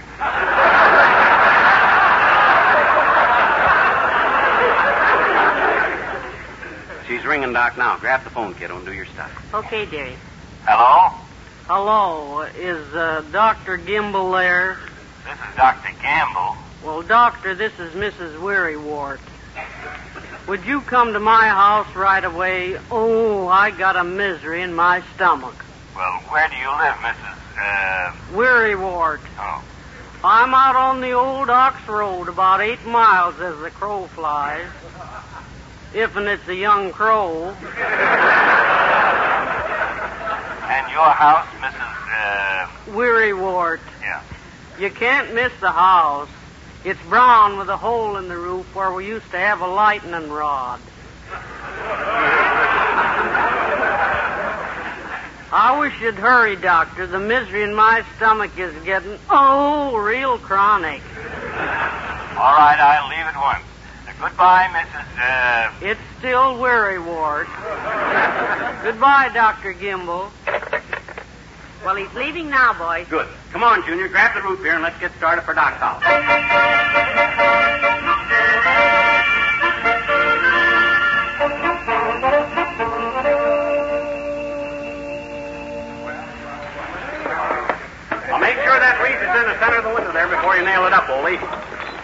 She's 7.13 7.27
ringing 7.27 7.53
Doc 7.53 7.77
now. 7.77 7.99
Grab 7.99 8.25
the 8.25 8.31
phone, 8.31 8.55
kiddo, 8.55 8.79
and 8.79 8.87
do 8.87 8.93
your 8.95 9.05
stuff. 9.05 9.31
Okay, 9.53 9.85
dearie. 9.85 10.17
Hello? 10.65 11.15
Hello, 11.67 12.41
is 12.41 12.95
uh, 12.95 13.23
Dr. 13.31 13.77
Gimble 13.77 14.31
there? 14.33 14.79
This 15.27 15.35
is 15.35 15.55
Dr. 15.55 15.93
Gamble. 16.01 16.57
Well, 16.83 17.03
Doctor, 17.03 17.55
this 17.55 17.79
is 17.79 17.93
Mrs. 17.93 18.39
Wearywart. 18.41 19.21
Would 20.49 20.65
you 20.65 20.81
come 20.81 21.13
to 21.13 21.21
my 21.21 21.49
house 21.49 21.95
right 21.95 22.25
away? 22.25 22.79
Oh, 22.91 23.47
I 23.47 23.73
got 23.73 23.95
a 23.95 24.05
misery 24.05 24.63
in 24.63 24.73
my 24.73 25.03
stomach. 25.15 25.67
Well, 25.95 26.19
where 26.31 26.49
do 26.49 26.57
you 26.57 26.71
live, 26.71 26.95
Mrs. 26.95 27.39
Uh... 27.59 28.13
Wearywart. 28.33 29.21
Oh. 29.39 29.63
I'm 30.25 30.55
out 30.55 30.77
on 30.77 31.03
the 31.03 31.13
old 31.13 31.51
Ox 31.51 31.87
Road 31.87 32.31
about 32.31 32.63
eight 32.63 32.87
miles 32.87 33.39
as 33.39 33.59
the 33.61 33.71
crow 33.71 34.07
flies. 34.07 34.67
If 35.95 36.17
and 36.17 36.27
it's 36.27 36.49
a 36.49 36.55
young 36.55 36.91
crow. 36.91 37.49
And 40.69 40.91
your 40.91 41.11
house, 41.11 41.47
Mrs. 41.61 41.93
Uh... 42.17 42.67
Wearywart. 42.97 43.81
Yeah. 44.01 44.23
You 44.79 44.91
can't 44.91 45.35
miss 45.35 45.53
the 45.61 45.71
house. 45.71 46.31
It's 46.85 47.01
brown 47.09 47.59
with 47.59 47.69
a 47.69 47.77
hole 47.77 48.17
in 48.17 48.29
the 48.29 48.37
roof 48.37 48.75
where 48.75 48.93
we 48.93 49.07
used 49.07 49.31
to 49.33 49.39
have 49.39 49.61
a 49.61 49.67
lightning 49.67 50.31
rod. 50.31 50.81
I 55.55 55.79
wish 55.79 55.93
you'd 56.01 56.15
hurry, 56.15 56.57
Doctor. 56.57 57.07
The 57.07 57.21
misery 57.21 57.63
in 57.63 57.75
my 57.75 58.03
stomach 58.17 58.59
is 58.59 58.75
getting, 58.85 59.19
oh, 59.29 59.95
real 59.99 60.39
chronic. 60.39 61.03
All 62.35 62.57
right, 62.57 62.81
I'll 62.81 63.11
leave 63.11 63.27
at 63.27 63.37
once. 63.39 63.63
Goodbye, 64.19 64.69
Mrs. 64.73 65.02
Uh, 65.19 65.71
It's 65.83 66.01
still 66.19 66.59
weary, 66.59 66.99
Ward. 66.99 67.47
Goodbye, 68.83 69.31
Dr. 69.33 69.73
Gimble. 69.73 70.31
Well, 71.85 71.97
he's 71.97 72.13
leaving 72.15 72.49
now, 72.49 72.73
boys. 72.75 73.07
good. 73.09 73.27
Come 73.53 73.63
on, 73.65 73.85
Junior. 73.85 74.09
Grab 74.09 74.35
the 74.35 74.43
root 74.43 74.63
beer 74.63 74.75
and 74.75 74.83
let's 74.83 74.99
get 75.01 75.13
started 75.17 75.43
for 75.43 75.53
Doc's 75.55 75.79
house. 75.79 76.03
Well, 88.29 88.39
make 88.41 88.55
sure 88.63 88.79
that 88.79 89.01
wreath 89.03 89.19
is 89.19 89.33
in 89.43 89.47
the 89.51 89.59
center 89.59 89.79
of 89.79 89.85
the 89.85 89.95
window 89.95 90.13
there 90.13 90.29
before 90.29 90.57
you 90.57 90.63
nail 90.65 90.87
it 90.87 90.93
up, 90.93 91.09
Ole. 91.11 91.37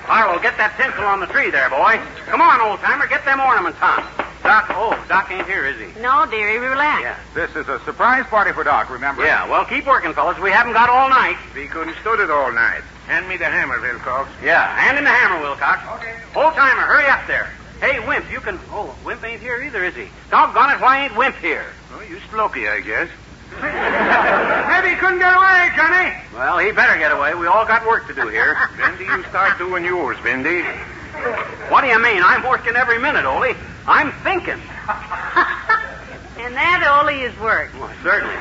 Harlow, 0.09 0.41
get 0.41 0.57
that 0.57 0.73
tinsel 0.81 1.05
on 1.05 1.21
the 1.21 1.29
tree 1.29 1.53
there, 1.53 1.69
boy. 1.69 2.01
Come 2.33 2.41
on, 2.41 2.65
old 2.65 2.81
timer, 2.81 3.07
get 3.07 3.29
them 3.29 3.45
ornaments 3.45 3.77
on. 3.85 4.01
Doc, 4.41 4.73
oh, 4.73 4.97
Doc 5.07 5.29
ain't 5.31 5.45
here, 5.45 5.69
is 5.69 5.77
he? 5.77 5.93
No, 6.01 6.25
dearie, 6.25 6.57
relax. 6.57 7.05
Yeah. 7.05 7.21
This 7.37 7.53
is 7.55 7.69
a 7.69 7.79
surprise 7.85 8.25
party 8.33 8.53
for 8.57 8.65
Doc, 8.65 8.89
remember? 8.89 9.21
Yeah, 9.23 9.47
well, 9.47 9.67
keep 9.67 9.85
working, 9.85 10.15
fellas. 10.15 10.39
We 10.41 10.51
haven't 10.51 10.73
got 10.73 10.89
all 10.89 11.11
night. 11.11 11.37
We 11.55 11.69
couldn't 11.69 11.95
stood 12.01 12.21
it 12.21 12.31
all 12.31 12.51
night. 12.51 12.81
Hand 13.05 13.29
me 13.29 13.37
the 13.37 13.53
hammer, 13.53 13.79
Wilcox. 13.83 14.31
Yeah, 14.43 14.65
hand 14.81 14.97
in 14.97 15.05
the 15.05 15.11
hammer, 15.11 15.45
Wilcox. 15.45 15.85
Okay. 16.01 16.17
Old 16.35 16.55
timer, 16.55 16.89
hurry 16.89 17.05
up 17.05 17.27
there. 17.27 17.53
Hey, 17.81 18.01
Wimp, 18.01 18.33
you 18.33 18.41
can. 18.41 18.59
Oh, 18.73 18.97
Wimp 19.05 19.23
ain't 19.23 19.43
here 19.43 19.61
either, 19.61 19.85
is 19.85 19.95
he? 19.95 20.09
Doggone 20.31 20.71
it, 20.71 20.81
why 20.81 21.05
ain't 21.05 21.17
Wimp 21.17 21.37
here? 21.37 21.67
Oh, 21.93 22.01
you 22.01 22.19
lucky, 22.35 22.67
I 22.67 22.81
guess. 22.81 23.11
Maybe 23.57 24.91
he 24.91 24.97
couldn't 24.97 25.19
get 25.19 25.35
away, 25.35 25.71
Johnny. 25.77 26.15
Well, 26.35 26.59
he 26.59 26.71
better 26.73 26.99
get 26.99 27.13
away. 27.13 27.35
We 27.35 27.47
all 27.47 27.67
got 27.67 27.87
work 27.87 28.07
to 28.09 28.15
do 28.15 28.29
here. 28.29 28.55
When 28.79 28.97
do 28.97 29.05
you 29.05 29.25
start 29.25 29.59
doing 29.59 29.85
yours, 29.85 30.17
Vindy? 30.19 30.65
What 31.71 31.81
do 31.83 31.89
you 31.89 31.99
mean? 32.01 32.23
I'm 32.23 32.43
working 32.49 32.77
every 32.77 32.99
minute, 32.99 33.25
Ole. 33.25 33.55
I'm 33.87 34.13
thinking. 34.23 34.61
And 36.39 36.55
that 36.55 36.87
only 37.01 37.23
is 37.23 37.37
work. 37.41 37.69
Well, 37.79 37.91
certainly. 38.03 38.35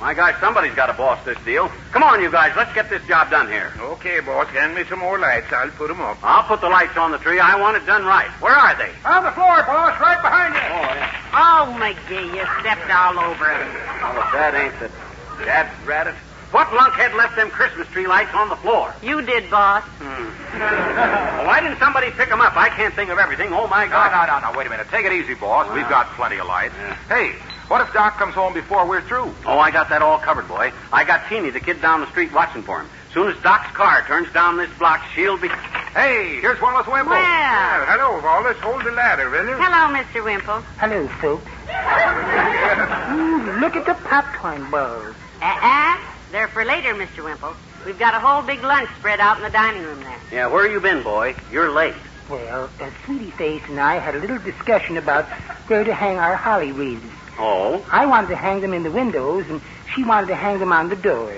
My 0.00 0.12
gosh, 0.12 0.38
somebody's 0.40 0.74
got 0.74 0.86
to 0.86 0.92
boss 0.92 1.24
this 1.24 1.38
deal. 1.44 1.70
Come 1.90 2.02
on, 2.02 2.20
you 2.22 2.30
guys. 2.30 2.52
Let's 2.54 2.72
get 2.74 2.90
this 2.90 3.02
job 3.08 3.30
done 3.30 3.48
here. 3.48 3.72
Okay, 3.80 4.20
boss. 4.20 4.46
Hand 4.48 4.74
me 4.74 4.84
some 4.84 4.98
more 4.98 5.18
lights. 5.18 5.50
I'll 5.52 5.70
put 5.70 5.90
'em 5.90 6.00
up. 6.02 6.18
I'll 6.22 6.42
put 6.44 6.60
the 6.60 6.68
lights 6.68 6.96
on 6.98 7.12
the 7.12 7.18
tree. 7.18 7.40
I 7.40 7.56
want 7.58 7.76
it 7.78 7.86
done 7.86 8.04
right. 8.04 8.28
Where 8.40 8.52
are 8.54 8.74
they? 8.76 8.90
On 9.06 9.24
the 9.24 9.32
floor, 9.32 9.62
boss, 9.64 9.98
right 10.00 10.20
behind 10.20 10.54
you. 10.54 10.60
Oh, 10.60 10.94
yeah. 10.94 11.10
Oh, 11.32 11.76
McGee, 11.80 12.34
you 12.36 12.44
stepped 12.60 12.90
all 12.90 13.18
over 13.18 13.44
him. 13.48 13.68
Oh, 14.02 14.12
well, 14.14 14.26
if 14.26 14.32
that 14.32 14.54
ain't 14.54 14.78
the 14.80 15.44
dad 15.44 15.70
rat 15.86 16.06
it. 16.08 16.14
What 16.52 16.68
lunkhead 16.68 17.14
left 17.16 17.34
them 17.34 17.50
Christmas 17.50 17.88
tree 17.88 18.06
lights 18.06 18.32
on 18.34 18.48
the 18.50 18.56
floor? 18.56 18.94
You 19.02 19.20
did, 19.22 19.50
boss. 19.50 19.82
Hmm. 19.98 20.28
Well, 20.58 21.46
why 21.46 21.60
didn't 21.60 21.78
somebody 21.78 22.10
pick 22.10 22.30
'em 22.30 22.40
up? 22.40 22.56
I 22.56 22.68
can't 22.68 22.94
think 22.94 23.10
of 23.10 23.18
everything. 23.18 23.52
Oh, 23.52 23.66
my 23.66 23.86
God. 23.86 24.12
no, 24.12 24.40
no, 24.40 24.52
no. 24.52 24.58
Wait 24.58 24.66
a 24.66 24.70
minute. 24.70 24.88
Take 24.90 25.06
it 25.06 25.12
easy, 25.12 25.34
boss. 25.34 25.68
We've 25.72 25.88
got 25.88 26.06
plenty 26.16 26.36
of 26.38 26.46
lights. 26.46 26.74
Hey, 27.08 27.34
what 27.68 27.80
if 27.80 27.92
Doc 27.92 28.16
comes 28.16 28.34
home 28.34 28.54
before 28.54 28.86
we're 28.86 29.02
through? 29.02 29.34
Oh, 29.44 29.58
I 29.58 29.70
got 29.70 29.88
that 29.88 30.02
all 30.02 30.18
covered, 30.18 30.48
boy. 30.48 30.72
I 30.92 31.04
got 31.04 31.28
Teeny, 31.28 31.50
the 31.50 31.60
kid 31.60 31.80
down 31.82 32.00
the 32.00 32.10
street, 32.10 32.32
watching 32.32 32.62
for 32.62 32.80
him. 32.80 32.88
Soon 33.12 33.28
as 33.32 33.42
Doc's 33.42 33.70
car 33.74 34.02
turns 34.06 34.30
down 34.32 34.56
this 34.56 34.70
block, 34.78 35.02
she'll 35.14 35.38
be. 35.38 35.48
Hey, 35.48 36.38
here's 36.40 36.60
Wallace 36.60 36.86
Wimple. 36.86 37.10
Well, 37.10 37.86
hello, 37.86 38.20
Wallace. 38.22 38.58
Hold 38.58 38.84
the 38.84 38.90
ladder, 38.92 39.30
will 39.30 39.46
you? 39.48 39.56
hello, 39.56 39.96
Mr. 39.96 40.22
Wimple. 40.22 40.60
Hello, 40.78 41.08
folks. 41.20 41.46
Ooh, 43.12 43.60
look 43.60 43.74
at 43.76 43.86
the 43.86 43.94
popcorn 44.06 44.70
balls. 44.70 45.14
Uh-uh. 45.40 45.98
They're 46.32 46.48
for 46.48 46.64
later, 46.64 46.94
Mr. 46.94 47.24
Wimple. 47.24 47.54
We've 47.86 47.98
got 47.98 48.14
a 48.14 48.20
whole 48.20 48.42
big 48.42 48.62
lunch 48.62 48.90
spread 48.98 49.20
out 49.20 49.38
in 49.38 49.44
the 49.44 49.50
dining 49.50 49.82
room 49.82 50.00
there. 50.00 50.18
Yeah, 50.30 50.46
where 50.48 50.64
have 50.64 50.72
you 50.72 50.80
been, 50.80 51.02
boy? 51.02 51.34
You're 51.50 51.70
late. 51.70 51.94
Well, 52.28 52.70
uh, 52.80 52.90
Sweetie 53.04 53.30
Face 53.30 53.62
and 53.68 53.78
I 53.78 53.98
had 53.98 54.16
a 54.16 54.18
little 54.18 54.38
discussion 54.38 54.96
about 54.96 55.26
where 55.68 55.84
to 55.84 55.94
hang 55.94 56.18
our 56.18 56.34
holly 56.34 56.72
wreaths. 56.72 57.06
Oh? 57.38 57.84
I 57.90 58.06
wanted 58.06 58.28
to 58.28 58.36
hang 58.36 58.60
them 58.60 58.74
in 58.74 58.82
the 58.82 58.90
windows, 58.90 59.44
and 59.48 59.60
she 59.94 60.02
wanted 60.02 60.28
to 60.28 60.34
hang 60.34 60.58
them 60.58 60.72
on 60.72 60.88
the 60.88 60.96
door. 60.96 61.32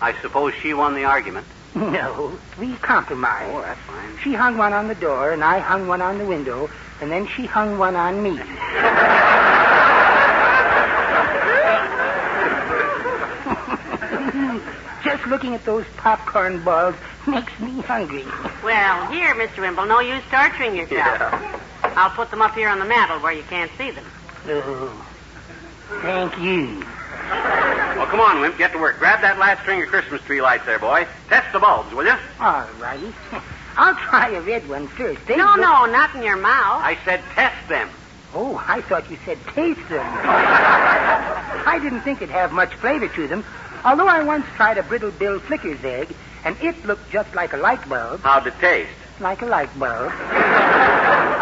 I 0.00 0.14
suppose 0.22 0.54
she 0.54 0.72
won 0.72 0.94
the 0.94 1.04
argument. 1.04 1.46
No, 1.74 2.38
we 2.56 2.76
compromised. 2.76 3.52
Oh, 3.52 3.60
that's 3.60 3.80
fine. 3.80 4.16
She 4.22 4.32
hung 4.32 4.56
one 4.56 4.72
on 4.72 4.86
the 4.86 4.94
door, 4.94 5.32
and 5.32 5.42
I 5.42 5.58
hung 5.58 5.88
one 5.88 6.00
on 6.00 6.18
the 6.18 6.24
window, 6.24 6.70
and 7.00 7.10
then 7.10 7.26
she 7.26 7.46
hung 7.46 7.78
one 7.78 7.96
on 7.96 8.22
me. 8.22 8.38
Just 15.14 15.28
looking 15.28 15.54
at 15.54 15.64
those 15.64 15.86
popcorn 15.96 16.64
balls 16.64 16.96
makes 17.28 17.56
me 17.60 17.80
hungry. 17.82 18.24
Well, 18.64 19.06
here, 19.12 19.32
Mr. 19.36 19.58
Wimple, 19.58 19.86
no 19.86 20.00
use 20.00 20.24
torturing 20.28 20.74
yourself. 20.74 21.32
I'll 21.84 22.10
put 22.10 22.32
them 22.32 22.42
up 22.42 22.52
here 22.56 22.68
on 22.68 22.80
the 22.80 22.84
mantel 22.84 23.20
where 23.20 23.32
you 23.32 23.44
can't 23.44 23.70
see 23.78 23.92
them. 23.92 24.04
Oh, 24.48 25.06
thank 26.02 26.36
you. 26.40 26.80
Well, 27.96 28.06
come 28.06 28.18
on, 28.18 28.40
Wimp. 28.40 28.58
Get 28.58 28.72
to 28.72 28.78
work. 28.78 28.98
Grab 28.98 29.20
that 29.20 29.38
last 29.38 29.62
string 29.62 29.80
of 29.84 29.88
Christmas 29.88 30.20
tree 30.22 30.42
lights 30.42 30.66
there, 30.66 30.80
boy. 30.80 31.06
Test 31.28 31.52
the 31.52 31.60
bulbs, 31.60 31.94
will 31.94 32.06
you? 32.06 32.16
All 32.40 32.66
righty. 32.80 33.14
I'll 33.76 33.94
try 33.94 34.30
a 34.30 34.40
red 34.40 34.68
one 34.68 34.88
first. 34.88 35.24
They 35.28 35.36
no, 35.36 35.44
look- 35.44 35.58
no, 35.58 35.86
not 35.86 36.12
in 36.16 36.24
your 36.24 36.36
mouth. 36.36 36.82
I 36.82 36.98
said 37.04 37.20
test 37.36 37.68
them. 37.68 37.88
Oh, 38.34 38.60
I 38.66 38.80
thought 38.80 39.08
you 39.08 39.18
said 39.24 39.38
taste 39.54 39.88
them. 39.88 40.04
I 41.66 41.78
didn't 41.80 42.00
think 42.00 42.20
it'd 42.20 42.30
have 42.34 42.50
much 42.50 42.74
flavor 42.74 43.06
to 43.06 43.28
them, 43.28 43.44
although 43.84 44.08
I 44.08 44.22
once 44.22 44.46
tried 44.56 44.78
a 44.78 44.82
brittle 44.82 45.10
bill 45.10 45.40
flicker's 45.40 45.84
egg, 45.84 46.08
and 46.44 46.56
it 46.62 46.84
looked 46.84 47.10
just 47.10 47.34
like 47.34 47.52
a 47.52 47.56
light 47.56 47.88
bulb. 47.88 48.20
How'd 48.20 48.46
it 48.46 48.54
taste? 48.60 48.90
Like 49.20 49.42
a 49.42 49.46
light 49.46 49.70
bulb. 49.78 50.12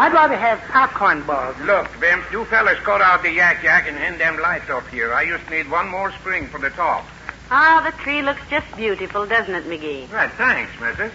I'd 0.03 0.13
rather 0.13 0.35
have 0.35 0.59
popcorn 0.71 1.23
balls. 1.23 1.55
Look, 1.61 1.87
Vimp, 1.99 2.31
you 2.31 2.45
fellas 2.45 2.79
cut 2.79 3.01
out 3.01 3.23
the 3.23 3.31
yak 3.31 3.63
yak 3.63 3.87
and 3.87 3.97
hang 3.97 4.17
them 4.17 4.39
lights 4.39 4.69
up 4.69 4.87
here. 4.89 5.13
I 5.13 5.27
just 5.27 5.49
need 5.49 5.69
one 5.69 5.87
more 5.87 6.11
spring 6.13 6.47
for 6.47 6.59
the 6.59 6.69
top. 6.71 7.05
Oh, 7.51 7.81
the 7.83 7.91
tree 8.03 8.21
looks 8.21 8.41
just 8.49 8.65
beautiful, 8.75 9.25
doesn't 9.25 9.53
it, 9.53 9.65
McGee? 9.65 10.11
Right, 10.11 10.31
thanks, 10.31 10.71
missus. 10.79 11.11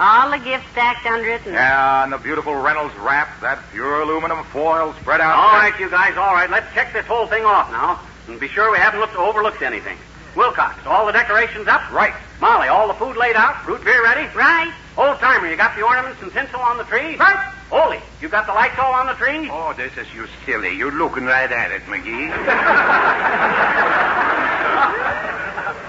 All 0.00 0.30
the 0.30 0.38
gifts 0.38 0.68
stacked 0.70 1.06
under 1.06 1.28
it. 1.28 1.44
And... 1.46 1.54
Yeah, 1.54 2.04
and 2.04 2.12
the 2.12 2.18
beautiful 2.18 2.54
Reynolds 2.54 2.94
wrap, 2.96 3.40
that 3.40 3.58
pure 3.72 4.02
aluminum 4.02 4.44
foil 4.44 4.94
spread 5.00 5.20
out. 5.20 5.36
All 5.36 5.58
right, 5.58 5.78
you 5.80 5.90
guys, 5.90 6.16
all 6.16 6.34
right. 6.34 6.48
Let's 6.48 6.72
check 6.72 6.92
this 6.92 7.06
whole 7.06 7.26
thing 7.26 7.44
off 7.44 7.70
now. 7.70 8.00
And 8.28 8.38
be 8.38 8.48
sure 8.48 8.70
we 8.70 8.78
haven't 8.78 9.00
looked, 9.00 9.16
overlooked 9.16 9.62
anything. 9.62 9.98
Wilcox, 10.38 10.86
all 10.86 11.04
the 11.04 11.12
decorations 11.12 11.66
up? 11.66 11.90
Right. 11.90 12.14
Molly, 12.40 12.68
all 12.68 12.86
the 12.86 12.94
food 12.94 13.16
laid 13.16 13.34
out? 13.34 13.66
Root 13.66 13.82
beer 13.82 14.04
ready? 14.04 14.32
Right. 14.36 14.72
Old 14.96 15.18
timer, 15.18 15.50
you 15.50 15.56
got 15.56 15.74
the 15.74 15.82
ornaments 15.82 16.22
and 16.22 16.32
tinsel 16.32 16.60
on 16.60 16.78
the 16.78 16.84
tree? 16.84 17.16
Right. 17.16 17.52
Ole, 17.72 18.00
you 18.22 18.28
got 18.28 18.46
the 18.46 18.54
lights 18.54 18.78
all 18.78 18.92
on 18.92 19.08
the 19.08 19.14
tree? 19.14 19.48
Oh, 19.50 19.74
this 19.76 19.90
is 19.98 20.06
you 20.14 20.28
silly. 20.46 20.76
You're 20.76 20.92
looking 20.92 21.24
right 21.24 21.50
at 21.50 21.72
it, 21.72 21.82
McGee. 21.82 22.30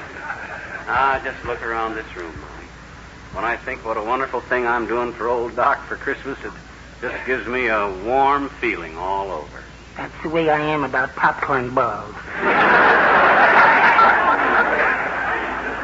Ah, 0.92 1.22
just 1.24 1.46
look 1.46 1.62
around 1.62 1.94
this 1.94 2.16
room, 2.16 2.34
Molly. 2.42 2.66
When 3.34 3.46
I 3.46 3.58
think 3.58 3.86
what 3.86 3.96
a 3.96 4.04
wonderful 4.04 4.42
thing 4.42 4.66
I'm 4.66 4.88
doing 4.88 5.14
for 5.14 5.28
old 5.28 5.56
Doc 5.56 5.86
for 5.86 5.98
Christmas, 5.98 6.40
it 6.44 6.52
just 7.00 7.26
gives 7.28 7.46
me 7.46 7.68
a 7.68 7.94
warm 8.04 8.50
feeling 8.50 8.98
all 8.98 9.30
over. 9.30 9.64
That's 9.96 10.24
the 10.24 10.30
way 10.30 10.50
I 10.50 10.60
am 10.60 10.84
about 10.84 11.16
popcorn 11.16 11.76
balls. 11.76 12.16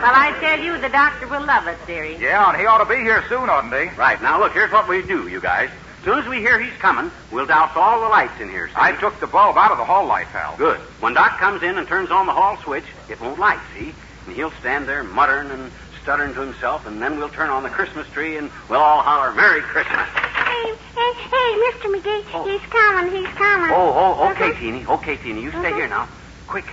Well, 0.06 0.14
I 0.14 0.38
tell 0.40 0.60
you, 0.60 0.78
the 0.78 0.90
doctor 0.90 1.26
will 1.28 1.44
love 1.44 1.66
us, 1.66 1.80
dearie. 1.88 2.16
Yeah, 2.18 2.48
and 2.48 2.62
he 2.62 2.68
ought 2.68 2.78
to 2.78 2.86
be 2.86 3.02
here 3.02 3.24
soon, 3.28 3.50
oughtn't 3.50 3.74
he? 3.74 3.90
Right, 3.98 4.22
now 4.22 4.40
look, 4.40 4.54
here's 4.54 4.72
what 4.72 4.88
we 4.88 5.02
do, 5.02 5.28
you 5.28 5.42
guys. 5.42 5.72
As 5.98 6.06
soon 6.06 6.20
as 6.20 6.28
we 6.28 6.38
hear 6.38 6.60
he's 6.60 6.78
coming, 6.78 7.10
we'll 7.32 7.48
douse 7.48 7.72
all 7.76 8.02
the 8.02 8.08
lights 8.08 8.40
in 8.40 8.48
here. 8.48 8.68
see? 8.68 8.74
I 8.76 8.92
took 8.92 9.20
the 9.20 9.26
bulb 9.26 9.58
out 9.58 9.72
of 9.72 9.80
the 9.80 9.84
hall 9.84 10.06
light, 10.06 10.28
pal. 10.28 10.56
Good. 10.58 10.78
When 11.02 11.16
Doc 11.16 11.40
comes 11.40 11.64
in 11.64 11.80
and 11.80 11.88
turns 11.88 12.12
on 12.12 12.28
the 12.28 12.34
hall 12.34 12.56
switch, 12.58 12.84
it 13.10 13.20
won't 13.20 13.40
light, 13.40 13.58
see? 13.76 13.96
And 14.28 14.36
he'll 14.36 14.52
stand 14.60 14.88
there 14.88 15.04
muttering 15.04 15.50
and 15.50 15.72
stuttering 16.04 16.36
to 16.36 16.42
himself, 16.42 16.86
and 16.86 17.02
then 17.02 17.18
we'll 17.18 17.30
turn 17.30 17.50
on 17.50 17.64
the 17.64 17.70
Christmas 17.70 18.08
tree 18.10 18.38
and 18.38 18.52
we'll 18.70 18.82
all 18.82 19.02
holler, 19.02 19.34
Merry 19.34 19.62
Christmas. 19.62 20.08
Hey, 20.08 20.76
hey, 20.94 21.14
hey, 21.16 21.72
Mr. 21.74 21.90
McGee, 21.90 22.26
oh. 22.32 22.46
he's 22.46 22.70
coming, 22.70 23.12
he's 23.12 23.34
coming. 23.34 23.72
Oh, 23.72 24.20
oh, 24.20 24.30
okay, 24.34 24.52
uh-huh. 24.52 24.60
Teeny. 24.60 24.86
Okay, 24.86 25.18
Teeny. 25.18 25.42
You 25.42 25.50
stay 25.50 25.70
uh-huh. 25.70 25.76
here 25.76 25.88
now. 25.88 26.08
Quick, 26.46 26.66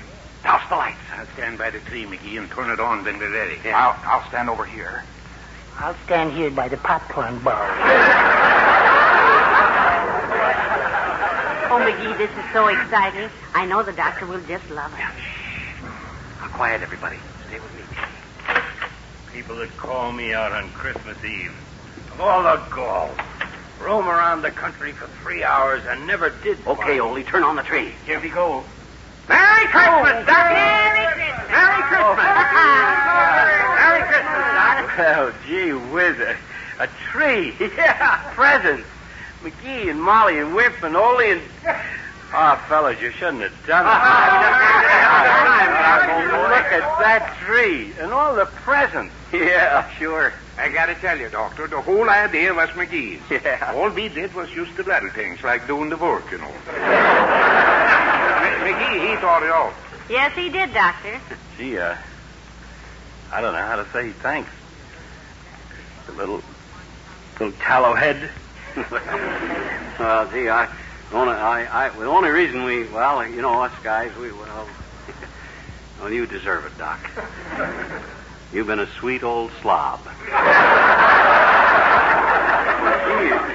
douse 0.43 0.69
the 0.69 0.77
lights. 0.77 0.99
I'll 1.15 1.27
stand 1.35 1.59
by 1.59 1.71
the 1.71 1.81
tree, 1.81 2.05
McGee, 2.05 2.39
and 2.39 2.51
turn 2.51 2.71
it 2.71 2.81
on 2.81 3.05
when 3.05 3.19
we're 3.19 3.33
ready. 3.33 3.59
I'll, 3.71 3.97
I'll 4.05 4.29
stand 4.29 4.51
over 4.51 4.65
here. 4.65 5.05
I'll 5.79 5.97
stand 6.05 6.33
here 6.33 6.51
by 6.51 6.69
the 6.69 6.77
popcorn 6.77 7.39
balls. 7.43 7.71
Oh, 11.71 11.79
McGee, 11.79 12.19
this 12.19 12.31
is 12.31 12.53
so 12.53 12.69
exciting. 12.69 13.31
I 13.55 13.65
know 13.65 13.83
the 13.83 13.93
doctor 13.93 14.27
will 14.27 14.43
just 14.43 14.69
love 14.71 14.93
it. 14.93 14.99
Now, 14.99 16.49
quiet, 16.49 16.83
everybody. 16.83 17.17
Stay 17.49 17.59
with 17.59 17.75
me. 17.75 17.83
People 19.33 19.57
that 19.57 19.75
call 19.79 20.13
me 20.13 20.35
out 20.35 20.53
on 20.53 20.69
Christmas 20.71 21.17
Eve. 21.25 21.55
Of 22.13 22.21
all 22.21 22.43
the 22.43 22.63
gall. 22.71 23.11
Roam 23.81 24.07
around 24.07 24.43
the 24.43 24.51
country 24.51 24.93
for 24.93 25.07
three 25.23 25.43
hours 25.43 25.83
and 25.87 26.07
never 26.07 26.31
did. 26.43 26.59
Okay, 26.67 27.01
Ole, 27.01 27.23
turn 27.25 27.43
on 27.43 27.57
the 27.57 27.63
tree. 27.63 27.95
Here 28.05 28.21
we 28.21 28.29
go. 28.29 28.63
Merry 29.29 29.67
Christmas, 29.67 30.27
Doc! 30.27 30.53
Merry 30.53 31.07
Christmas. 31.13 31.51
Merry 31.51 31.83
Christmas! 31.89 32.17
Merry 33.79 34.03
Christmas, 34.09 34.47
Doc! 34.55 34.99
Well, 34.99 35.33
gee 35.47 35.71
whiz, 35.93 36.19
a, 36.19 36.37
a 36.81 36.89
tree. 37.11 37.55
Yeah, 37.77 38.33
presents. 38.35 38.87
McGee 39.43 39.91
and 39.91 40.01
Molly 40.01 40.39
and 40.39 40.55
Wimp 40.55 40.83
and 40.83 40.97
Ole 40.97 41.21
and... 41.21 41.41
Ah, 42.35 42.57
fellas, 42.69 42.99
you 43.01 43.11
shouldn't 43.11 43.43
have 43.43 43.53
done 43.67 43.85
it. 43.85 43.93
Look 46.33 46.73
at 46.73 46.99
that 47.01 47.37
tree 47.45 47.93
and 48.01 48.13
all 48.13 48.35
the 48.35 48.47
presents. 48.47 49.13
Yeah, 49.33 49.89
sure. 49.99 50.33
I 50.57 50.69
gotta 50.69 50.95
tell 50.95 51.19
you, 51.19 51.29
Doctor, 51.29 51.67
the 51.67 51.81
whole 51.83 52.09
idea 52.09 52.55
was 52.55 52.71
McGee's. 52.71 53.21
Yeah. 53.31 53.73
All 53.75 53.91
we 53.91 54.09
did 54.09 54.33
was 54.35 54.49
just 54.51 54.75
the 54.77 54.83
little 54.83 55.11
things, 55.11 55.43
like 55.43 55.67
doing 55.67 55.91
the 55.91 55.97
work, 55.97 56.31
you 56.31 56.39
know. 56.39 56.53
McGee, 58.63 59.11
he 59.11 59.17
thought 59.17 59.43
it 59.43 59.51
out. 59.51 59.75
Yes, 60.09 60.35
he 60.37 60.49
did, 60.49 60.73
Doctor. 60.73 61.21
Gee, 61.59 61.79
uh, 61.79 61.97
I 63.33 63.41
don't 63.41 63.53
know 63.53 63.67
how 63.67 63.77
to 63.77 63.87
say 63.93 64.11
thanks. 64.13 64.51
A 66.09 66.13
little, 66.13 66.43
little 67.39 67.53
tallow 67.61 67.95
head. 67.95 68.31
well, 69.99 70.31
gee, 70.31 70.49
I, 70.49 70.69
only, 71.13 71.35
I, 71.35 71.87
I, 71.87 71.89
the 71.91 72.07
only 72.07 72.31
reason 72.31 72.65
we, 72.65 72.85
well, 72.89 73.27
you 73.27 73.43
know, 73.43 73.63
us 73.63 73.73
guys, 73.83 74.15
we, 74.17 74.33
well, 74.33 74.69
well, 76.01 76.13
you 76.13 76.27
deserve 76.27 76.65
it, 76.67 76.77
Doc. 76.79 76.99
You've 78.53 78.67
been 78.67 78.81
a 78.81 78.89
sweet 78.99 79.23
old 79.23 79.51
slob. 79.61 80.01
Gee, 80.05 80.11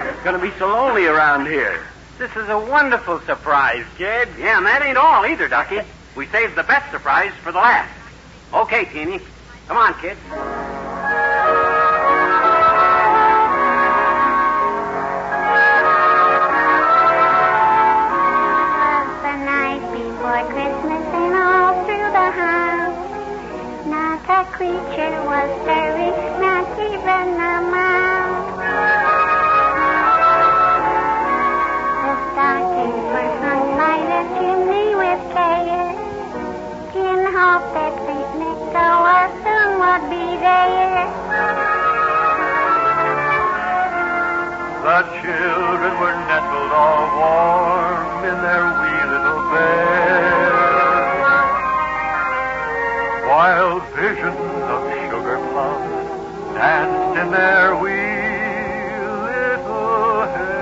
It's 0.10 0.24
going 0.24 0.36
to 0.36 0.42
be 0.42 0.52
so 0.58 0.68
lonely 0.68 1.06
around 1.08 1.46
here. 1.46 1.86
This 2.18 2.36
is 2.36 2.50
a 2.50 2.58
wonderful 2.58 3.20
surprise, 3.22 3.86
kid. 3.96 4.30
Yeah, 4.40 4.58
and 4.58 4.66
that 4.66 4.82
ain't 4.82 4.98
all 4.98 5.24
either, 5.24 5.48
Ducky. 5.48 5.82
We 6.16 6.26
saved 6.28 6.56
the 6.56 6.64
best 6.64 6.90
surprise 6.90 7.32
for 7.44 7.52
the 7.52 7.60
last. 7.60 7.94
Okay, 8.52 8.86
Teeny. 8.86 9.20
Come 9.68 9.78
on, 9.78 9.94
kid. 10.02 10.18
the 19.22 19.38
night 19.46 19.82
before 19.94 20.42
The 44.98 45.04
children 45.04 45.94
were 46.02 46.18
nestled 46.26 46.72
all 46.74 47.06
warm 47.22 48.26
in 48.26 48.38
their 48.42 48.66
wee 48.66 49.04
little 49.14 49.42
beds. 49.54 50.48
Wild 53.30 53.84
visions 53.94 54.58
of 54.74 54.82
sugar 55.06 55.38
plums 55.52 56.10
danced 56.56 57.14
in 57.22 57.30
their 57.30 57.76
wee 57.78 57.94
little 59.22 60.26
heads. 60.34 60.58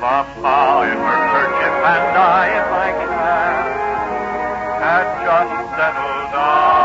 Mama 0.00 0.88
in 0.88 0.96
her 0.96 1.20
kerchief 1.28 1.76
and 1.92 2.16
I 2.16 2.48
in 2.56 2.64
my 2.72 2.90
cap 3.04 3.68
had 4.80 5.06
just 5.26 5.54
settled 5.76 6.32
down 6.32 6.81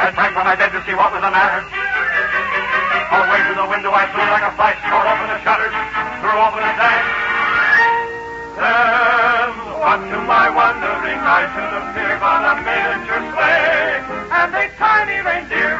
I 0.00 0.08
sprang 0.16 0.32
from 0.32 0.48
my 0.48 0.56
bed 0.56 0.72
to 0.72 0.80
see 0.88 0.96
what 0.96 1.12
was 1.12 1.20
the 1.20 1.28
matter. 1.28 1.60
all 1.60 3.20
the 3.20 3.28
way 3.28 3.40
to 3.44 3.52
the 3.52 3.68
window 3.68 3.92
I 3.92 4.08
flew 4.08 4.24
like 4.32 4.48
a 4.48 4.52
flash, 4.56 4.80
tore 4.88 5.04
open 5.04 5.28
the 5.28 5.36
shutters, 5.44 5.76
threw 6.24 6.40
open 6.40 6.64
the 6.64 6.72
sash. 6.72 7.04
Then, 8.56 9.52
what 9.76 10.00
to 10.00 10.18
my 10.24 10.48
wondering 10.56 11.20
eyes, 11.20 11.52
should 11.52 11.68
appear 11.84 12.16
but 12.16 12.48
a 12.48 12.52
miniature 12.64 13.20
sleigh 13.28 14.00
and 14.40 14.50
a 14.56 14.64
tiny 14.80 15.20
reindeer. 15.20 15.76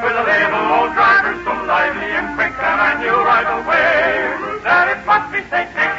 With 0.00 0.16
a 0.16 0.24
little 0.24 0.64
old 0.72 0.96
driver 0.96 1.36
so 1.44 1.52
lively 1.68 2.08
and 2.08 2.32
quick 2.40 2.56
that 2.56 2.78
I 2.88 3.04
knew 3.04 3.20
right 3.20 3.52
away 3.52 4.32
that 4.64 4.96
it 4.96 5.00
must 5.04 5.28
be 5.28 5.44
Saint 5.52 5.68
Nick. 5.76 5.92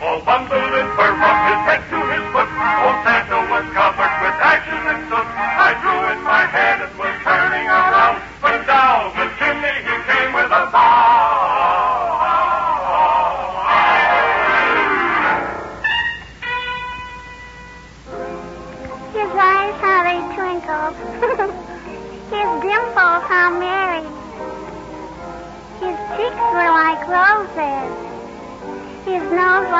All 0.00 0.24
bundled 0.24 0.74
in 0.80 0.88
fur 0.96 1.12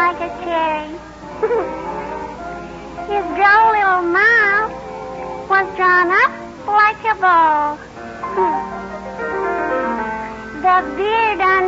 like 0.01 0.21
a 0.29 0.31
cherry. 0.43 0.91
His 3.13 3.25
droll 3.37 3.67
little 3.77 4.05
mouth 4.19 4.73
was 5.53 5.67
drawn 5.77 6.09
up 6.23 6.33
like 6.81 7.03
a 7.05 7.15
bow. 7.21 7.77
the 10.65 10.77
beard 10.97 11.41
on 11.53 11.60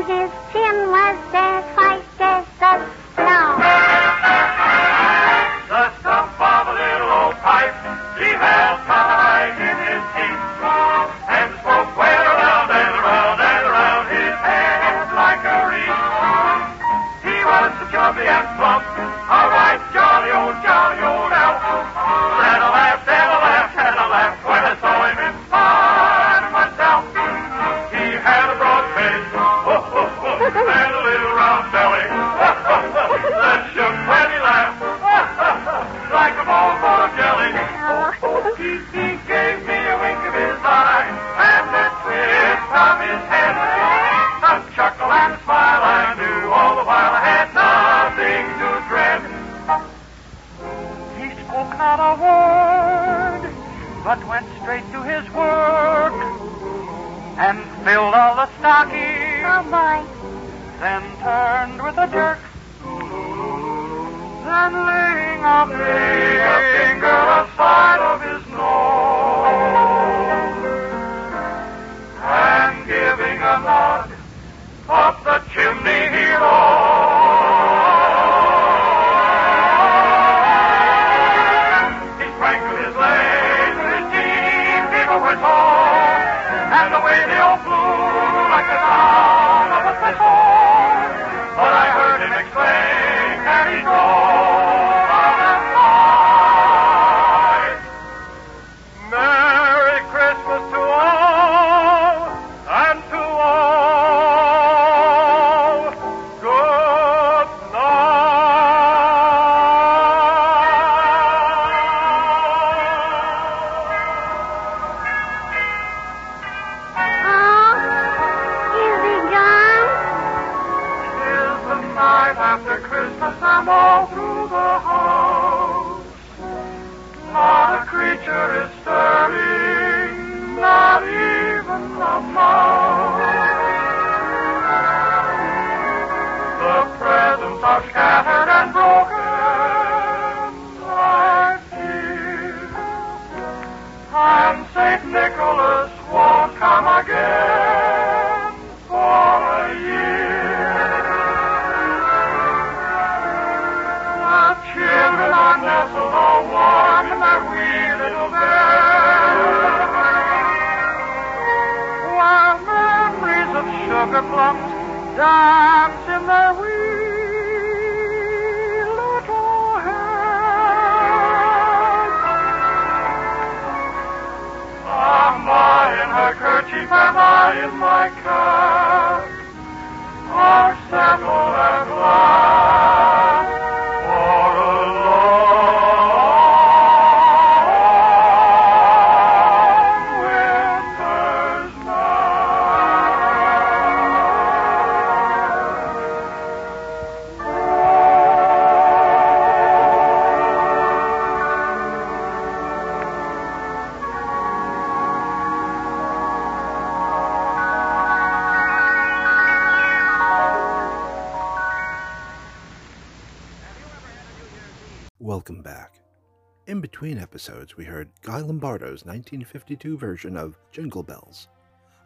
between 217.03 217.19
episodes, 217.21 217.77
we 217.77 217.85
heard 217.85 218.09
Guy 218.23 218.39
Lombardo's 218.39 219.05
1952 219.05 219.99
version 219.99 220.37
of 220.37 220.57
Jingle 220.71 221.03
Bells. 221.03 221.49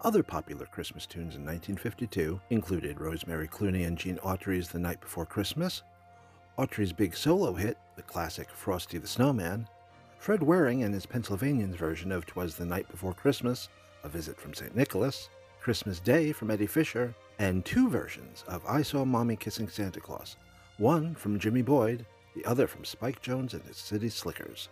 Other 0.01 0.23
popular 0.23 0.65
Christmas 0.65 1.05
tunes 1.05 1.35
in 1.35 1.45
1952 1.45 2.41
included 2.49 2.99
Rosemary 2.99 3.47
Clooney 3.47 3.87
and 3.87 3.99
Gene 3.99 4.17
Autry's 4.23 4.69
The 4.69 4.79
Night 4.79 5.03
Before 5.03 5.27
Christmas, 5.27 5.83
Autry's 6.57 6.95
big 6.95 7.15
solo 7.15 7.53
hit, 7.53 7.77
the 7.97 8.03
classic 8.03 8.49
Frosty 8.49 8.97
the 8.97 9.07
Snowman, 9.07 9.69
Fred 10.17 10.43
Waring 10.43 10.83
and 10.83 10.95
his 10.95 11.05
Pennsylvanians 11.05 11.77
version 11.77 12.11
of 12.11 12.25
Twas 12.25 12.57
the 12.57 12.65
Night 12.65 12.89
Before 12.89 13.13
Christmas, 13.13 13.69
A 14.03 14.09
Visit 14.09 14.41
from 14.41 14.55
St. 14.55 14.75
Nicholas, 14.75 15.29
Christmas 15.61 16.01
Day 16.01 16.33
from 16.33 16.51
Eddie 16.51 16.67
Fisher, 16.67 17.15
and 17.39 17.67
two 17.67 17.91
versions 17.91 18.45
of 18.49 18.65
I 18.67 18.81
Saw 18.81 19.05
Mommy 19.05 19.37
Kissing 19.37 19.69
Santa 19.69 20.01
Claus, 20.01 20.37
one 20.79 21.15
from 21.15 21.39
Jimmy 21.39 21.61
Boyd, 21.61 22.07
the 22.35 22.47
other 22.47 22.67
from 22.67 22.87
Spike 22.87 23.21
Jones 23.21 23.53
and 23.53 23.63
his 23.65 23.77
City 23.77 24.09
Slickers. 24.09 24.71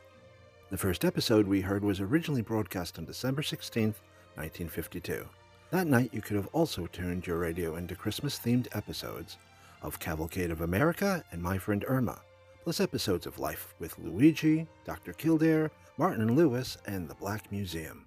The 0.75 0.79
first 0.79 1.05
episode 1.05 1.47
we 1.47 1.61
heard 1.61 1.85
was 1.85 2.01
originally 2.01 2.43
broadcast 2.43 2.99
on 2.99 3.05
December 3.05 3.43
16th, 3.43 4.03
1952. 4.35 5.25
That 5.71 5.87
night, 5.87 6.11
you 6.13 6.21
could 6.21 6.35
have 6.35 6.49
also 6.49 6.89
tuned 6.89 7.29
your 7.29 7.39
radio 7.39 7.77
into 7.77 7.95
Christmas 7.95 8.41
themed 8.41 8.67
episodes 8.73 9.39
of 9.83 10.01
Cavalcade 10.01 10.51
of 10.51 10.63
America 10.63 11.23
and 11.31 11.41
My 11.41 11.59
Friend 11.59 11.85
Irma, 11.87 12.21
plus 12.65 12.81
episodes 12.81 13.25
of 13.25 13.39
Life 13.39 13.73
with 13.79 13.97
Luigi, 14.01 14.67
Dr. 14.85 15.13
Kildare, 15.13 15.71
Martin 15.97 16.35
Lewis, 16.35 16.77
and 16.89 17.09
the 17.09 17.15
Black 17.15 17.53
Museum. 17.53 18.07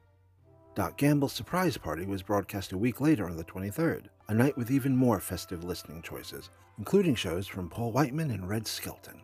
Doc 0.75 0.97
Gamble's 0.97 1.31
surprise 1.31 1.77
party 1.77 2.05
was 2.05 2.21
broadcast 2.21 2.73
a 2.73 2.77
week 2.77 2.99
later 2.99 3.29
on 3.29 3.37
the 3.37 3.45
23rd, 3.45 4.07
a 4.27 4.33
night 4.33 4.57
with 4.57 4.71
even 4.71 4.93
more 4.93 5.21
festive 5.21 5.63
listening 5.63 6.01
choices, 6.01 6.49
including 6.77 7.15
shows 7.15 7.47
from 7.47 7.69
Paul 7.69 7.93
Whiteman 7.93 8.31
and 8.31 8.49
Red 8.49 8.67
Skelton. 8.67 9.21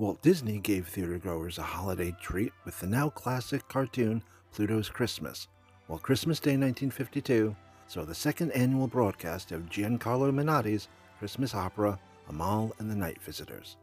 Walt 0.00 0.22
Disney 0.22 0.58
gave 0.60 0.88
theatergoers 0.88 1.58
a 1.58 1.62
holiday 1.62 2.16
treat 2.22 2.54
with 2.64 2.80
the 2.80 2.86
now 2.86 3.10
classic 3.10 3.68
cartoon 3.68 4.22
Pluto's 4.50 4.88
Christmas, 4.88 5.46
while 5.88 5.98
Christmas 5.98 6.40
Day 6.40 6.52
1952 6.52 7.54
saw 7.86 8.06
the 8.06 8.14
second 8.14 8.50
annual 8.52 8.86
broadcast 8.86 9.52
of 9.52 9.68
Gian 9.68 9.98
Carlo 9.98 10.32
Menotti's 10.32 10.88
Christmas 11.18 11.54
opera 11.54 11.98
Amahl 12.30 12.72
and 12.78 12.90
the 12.90 12.96
Night 12.96 13.20
Visitors. 13.20 13.76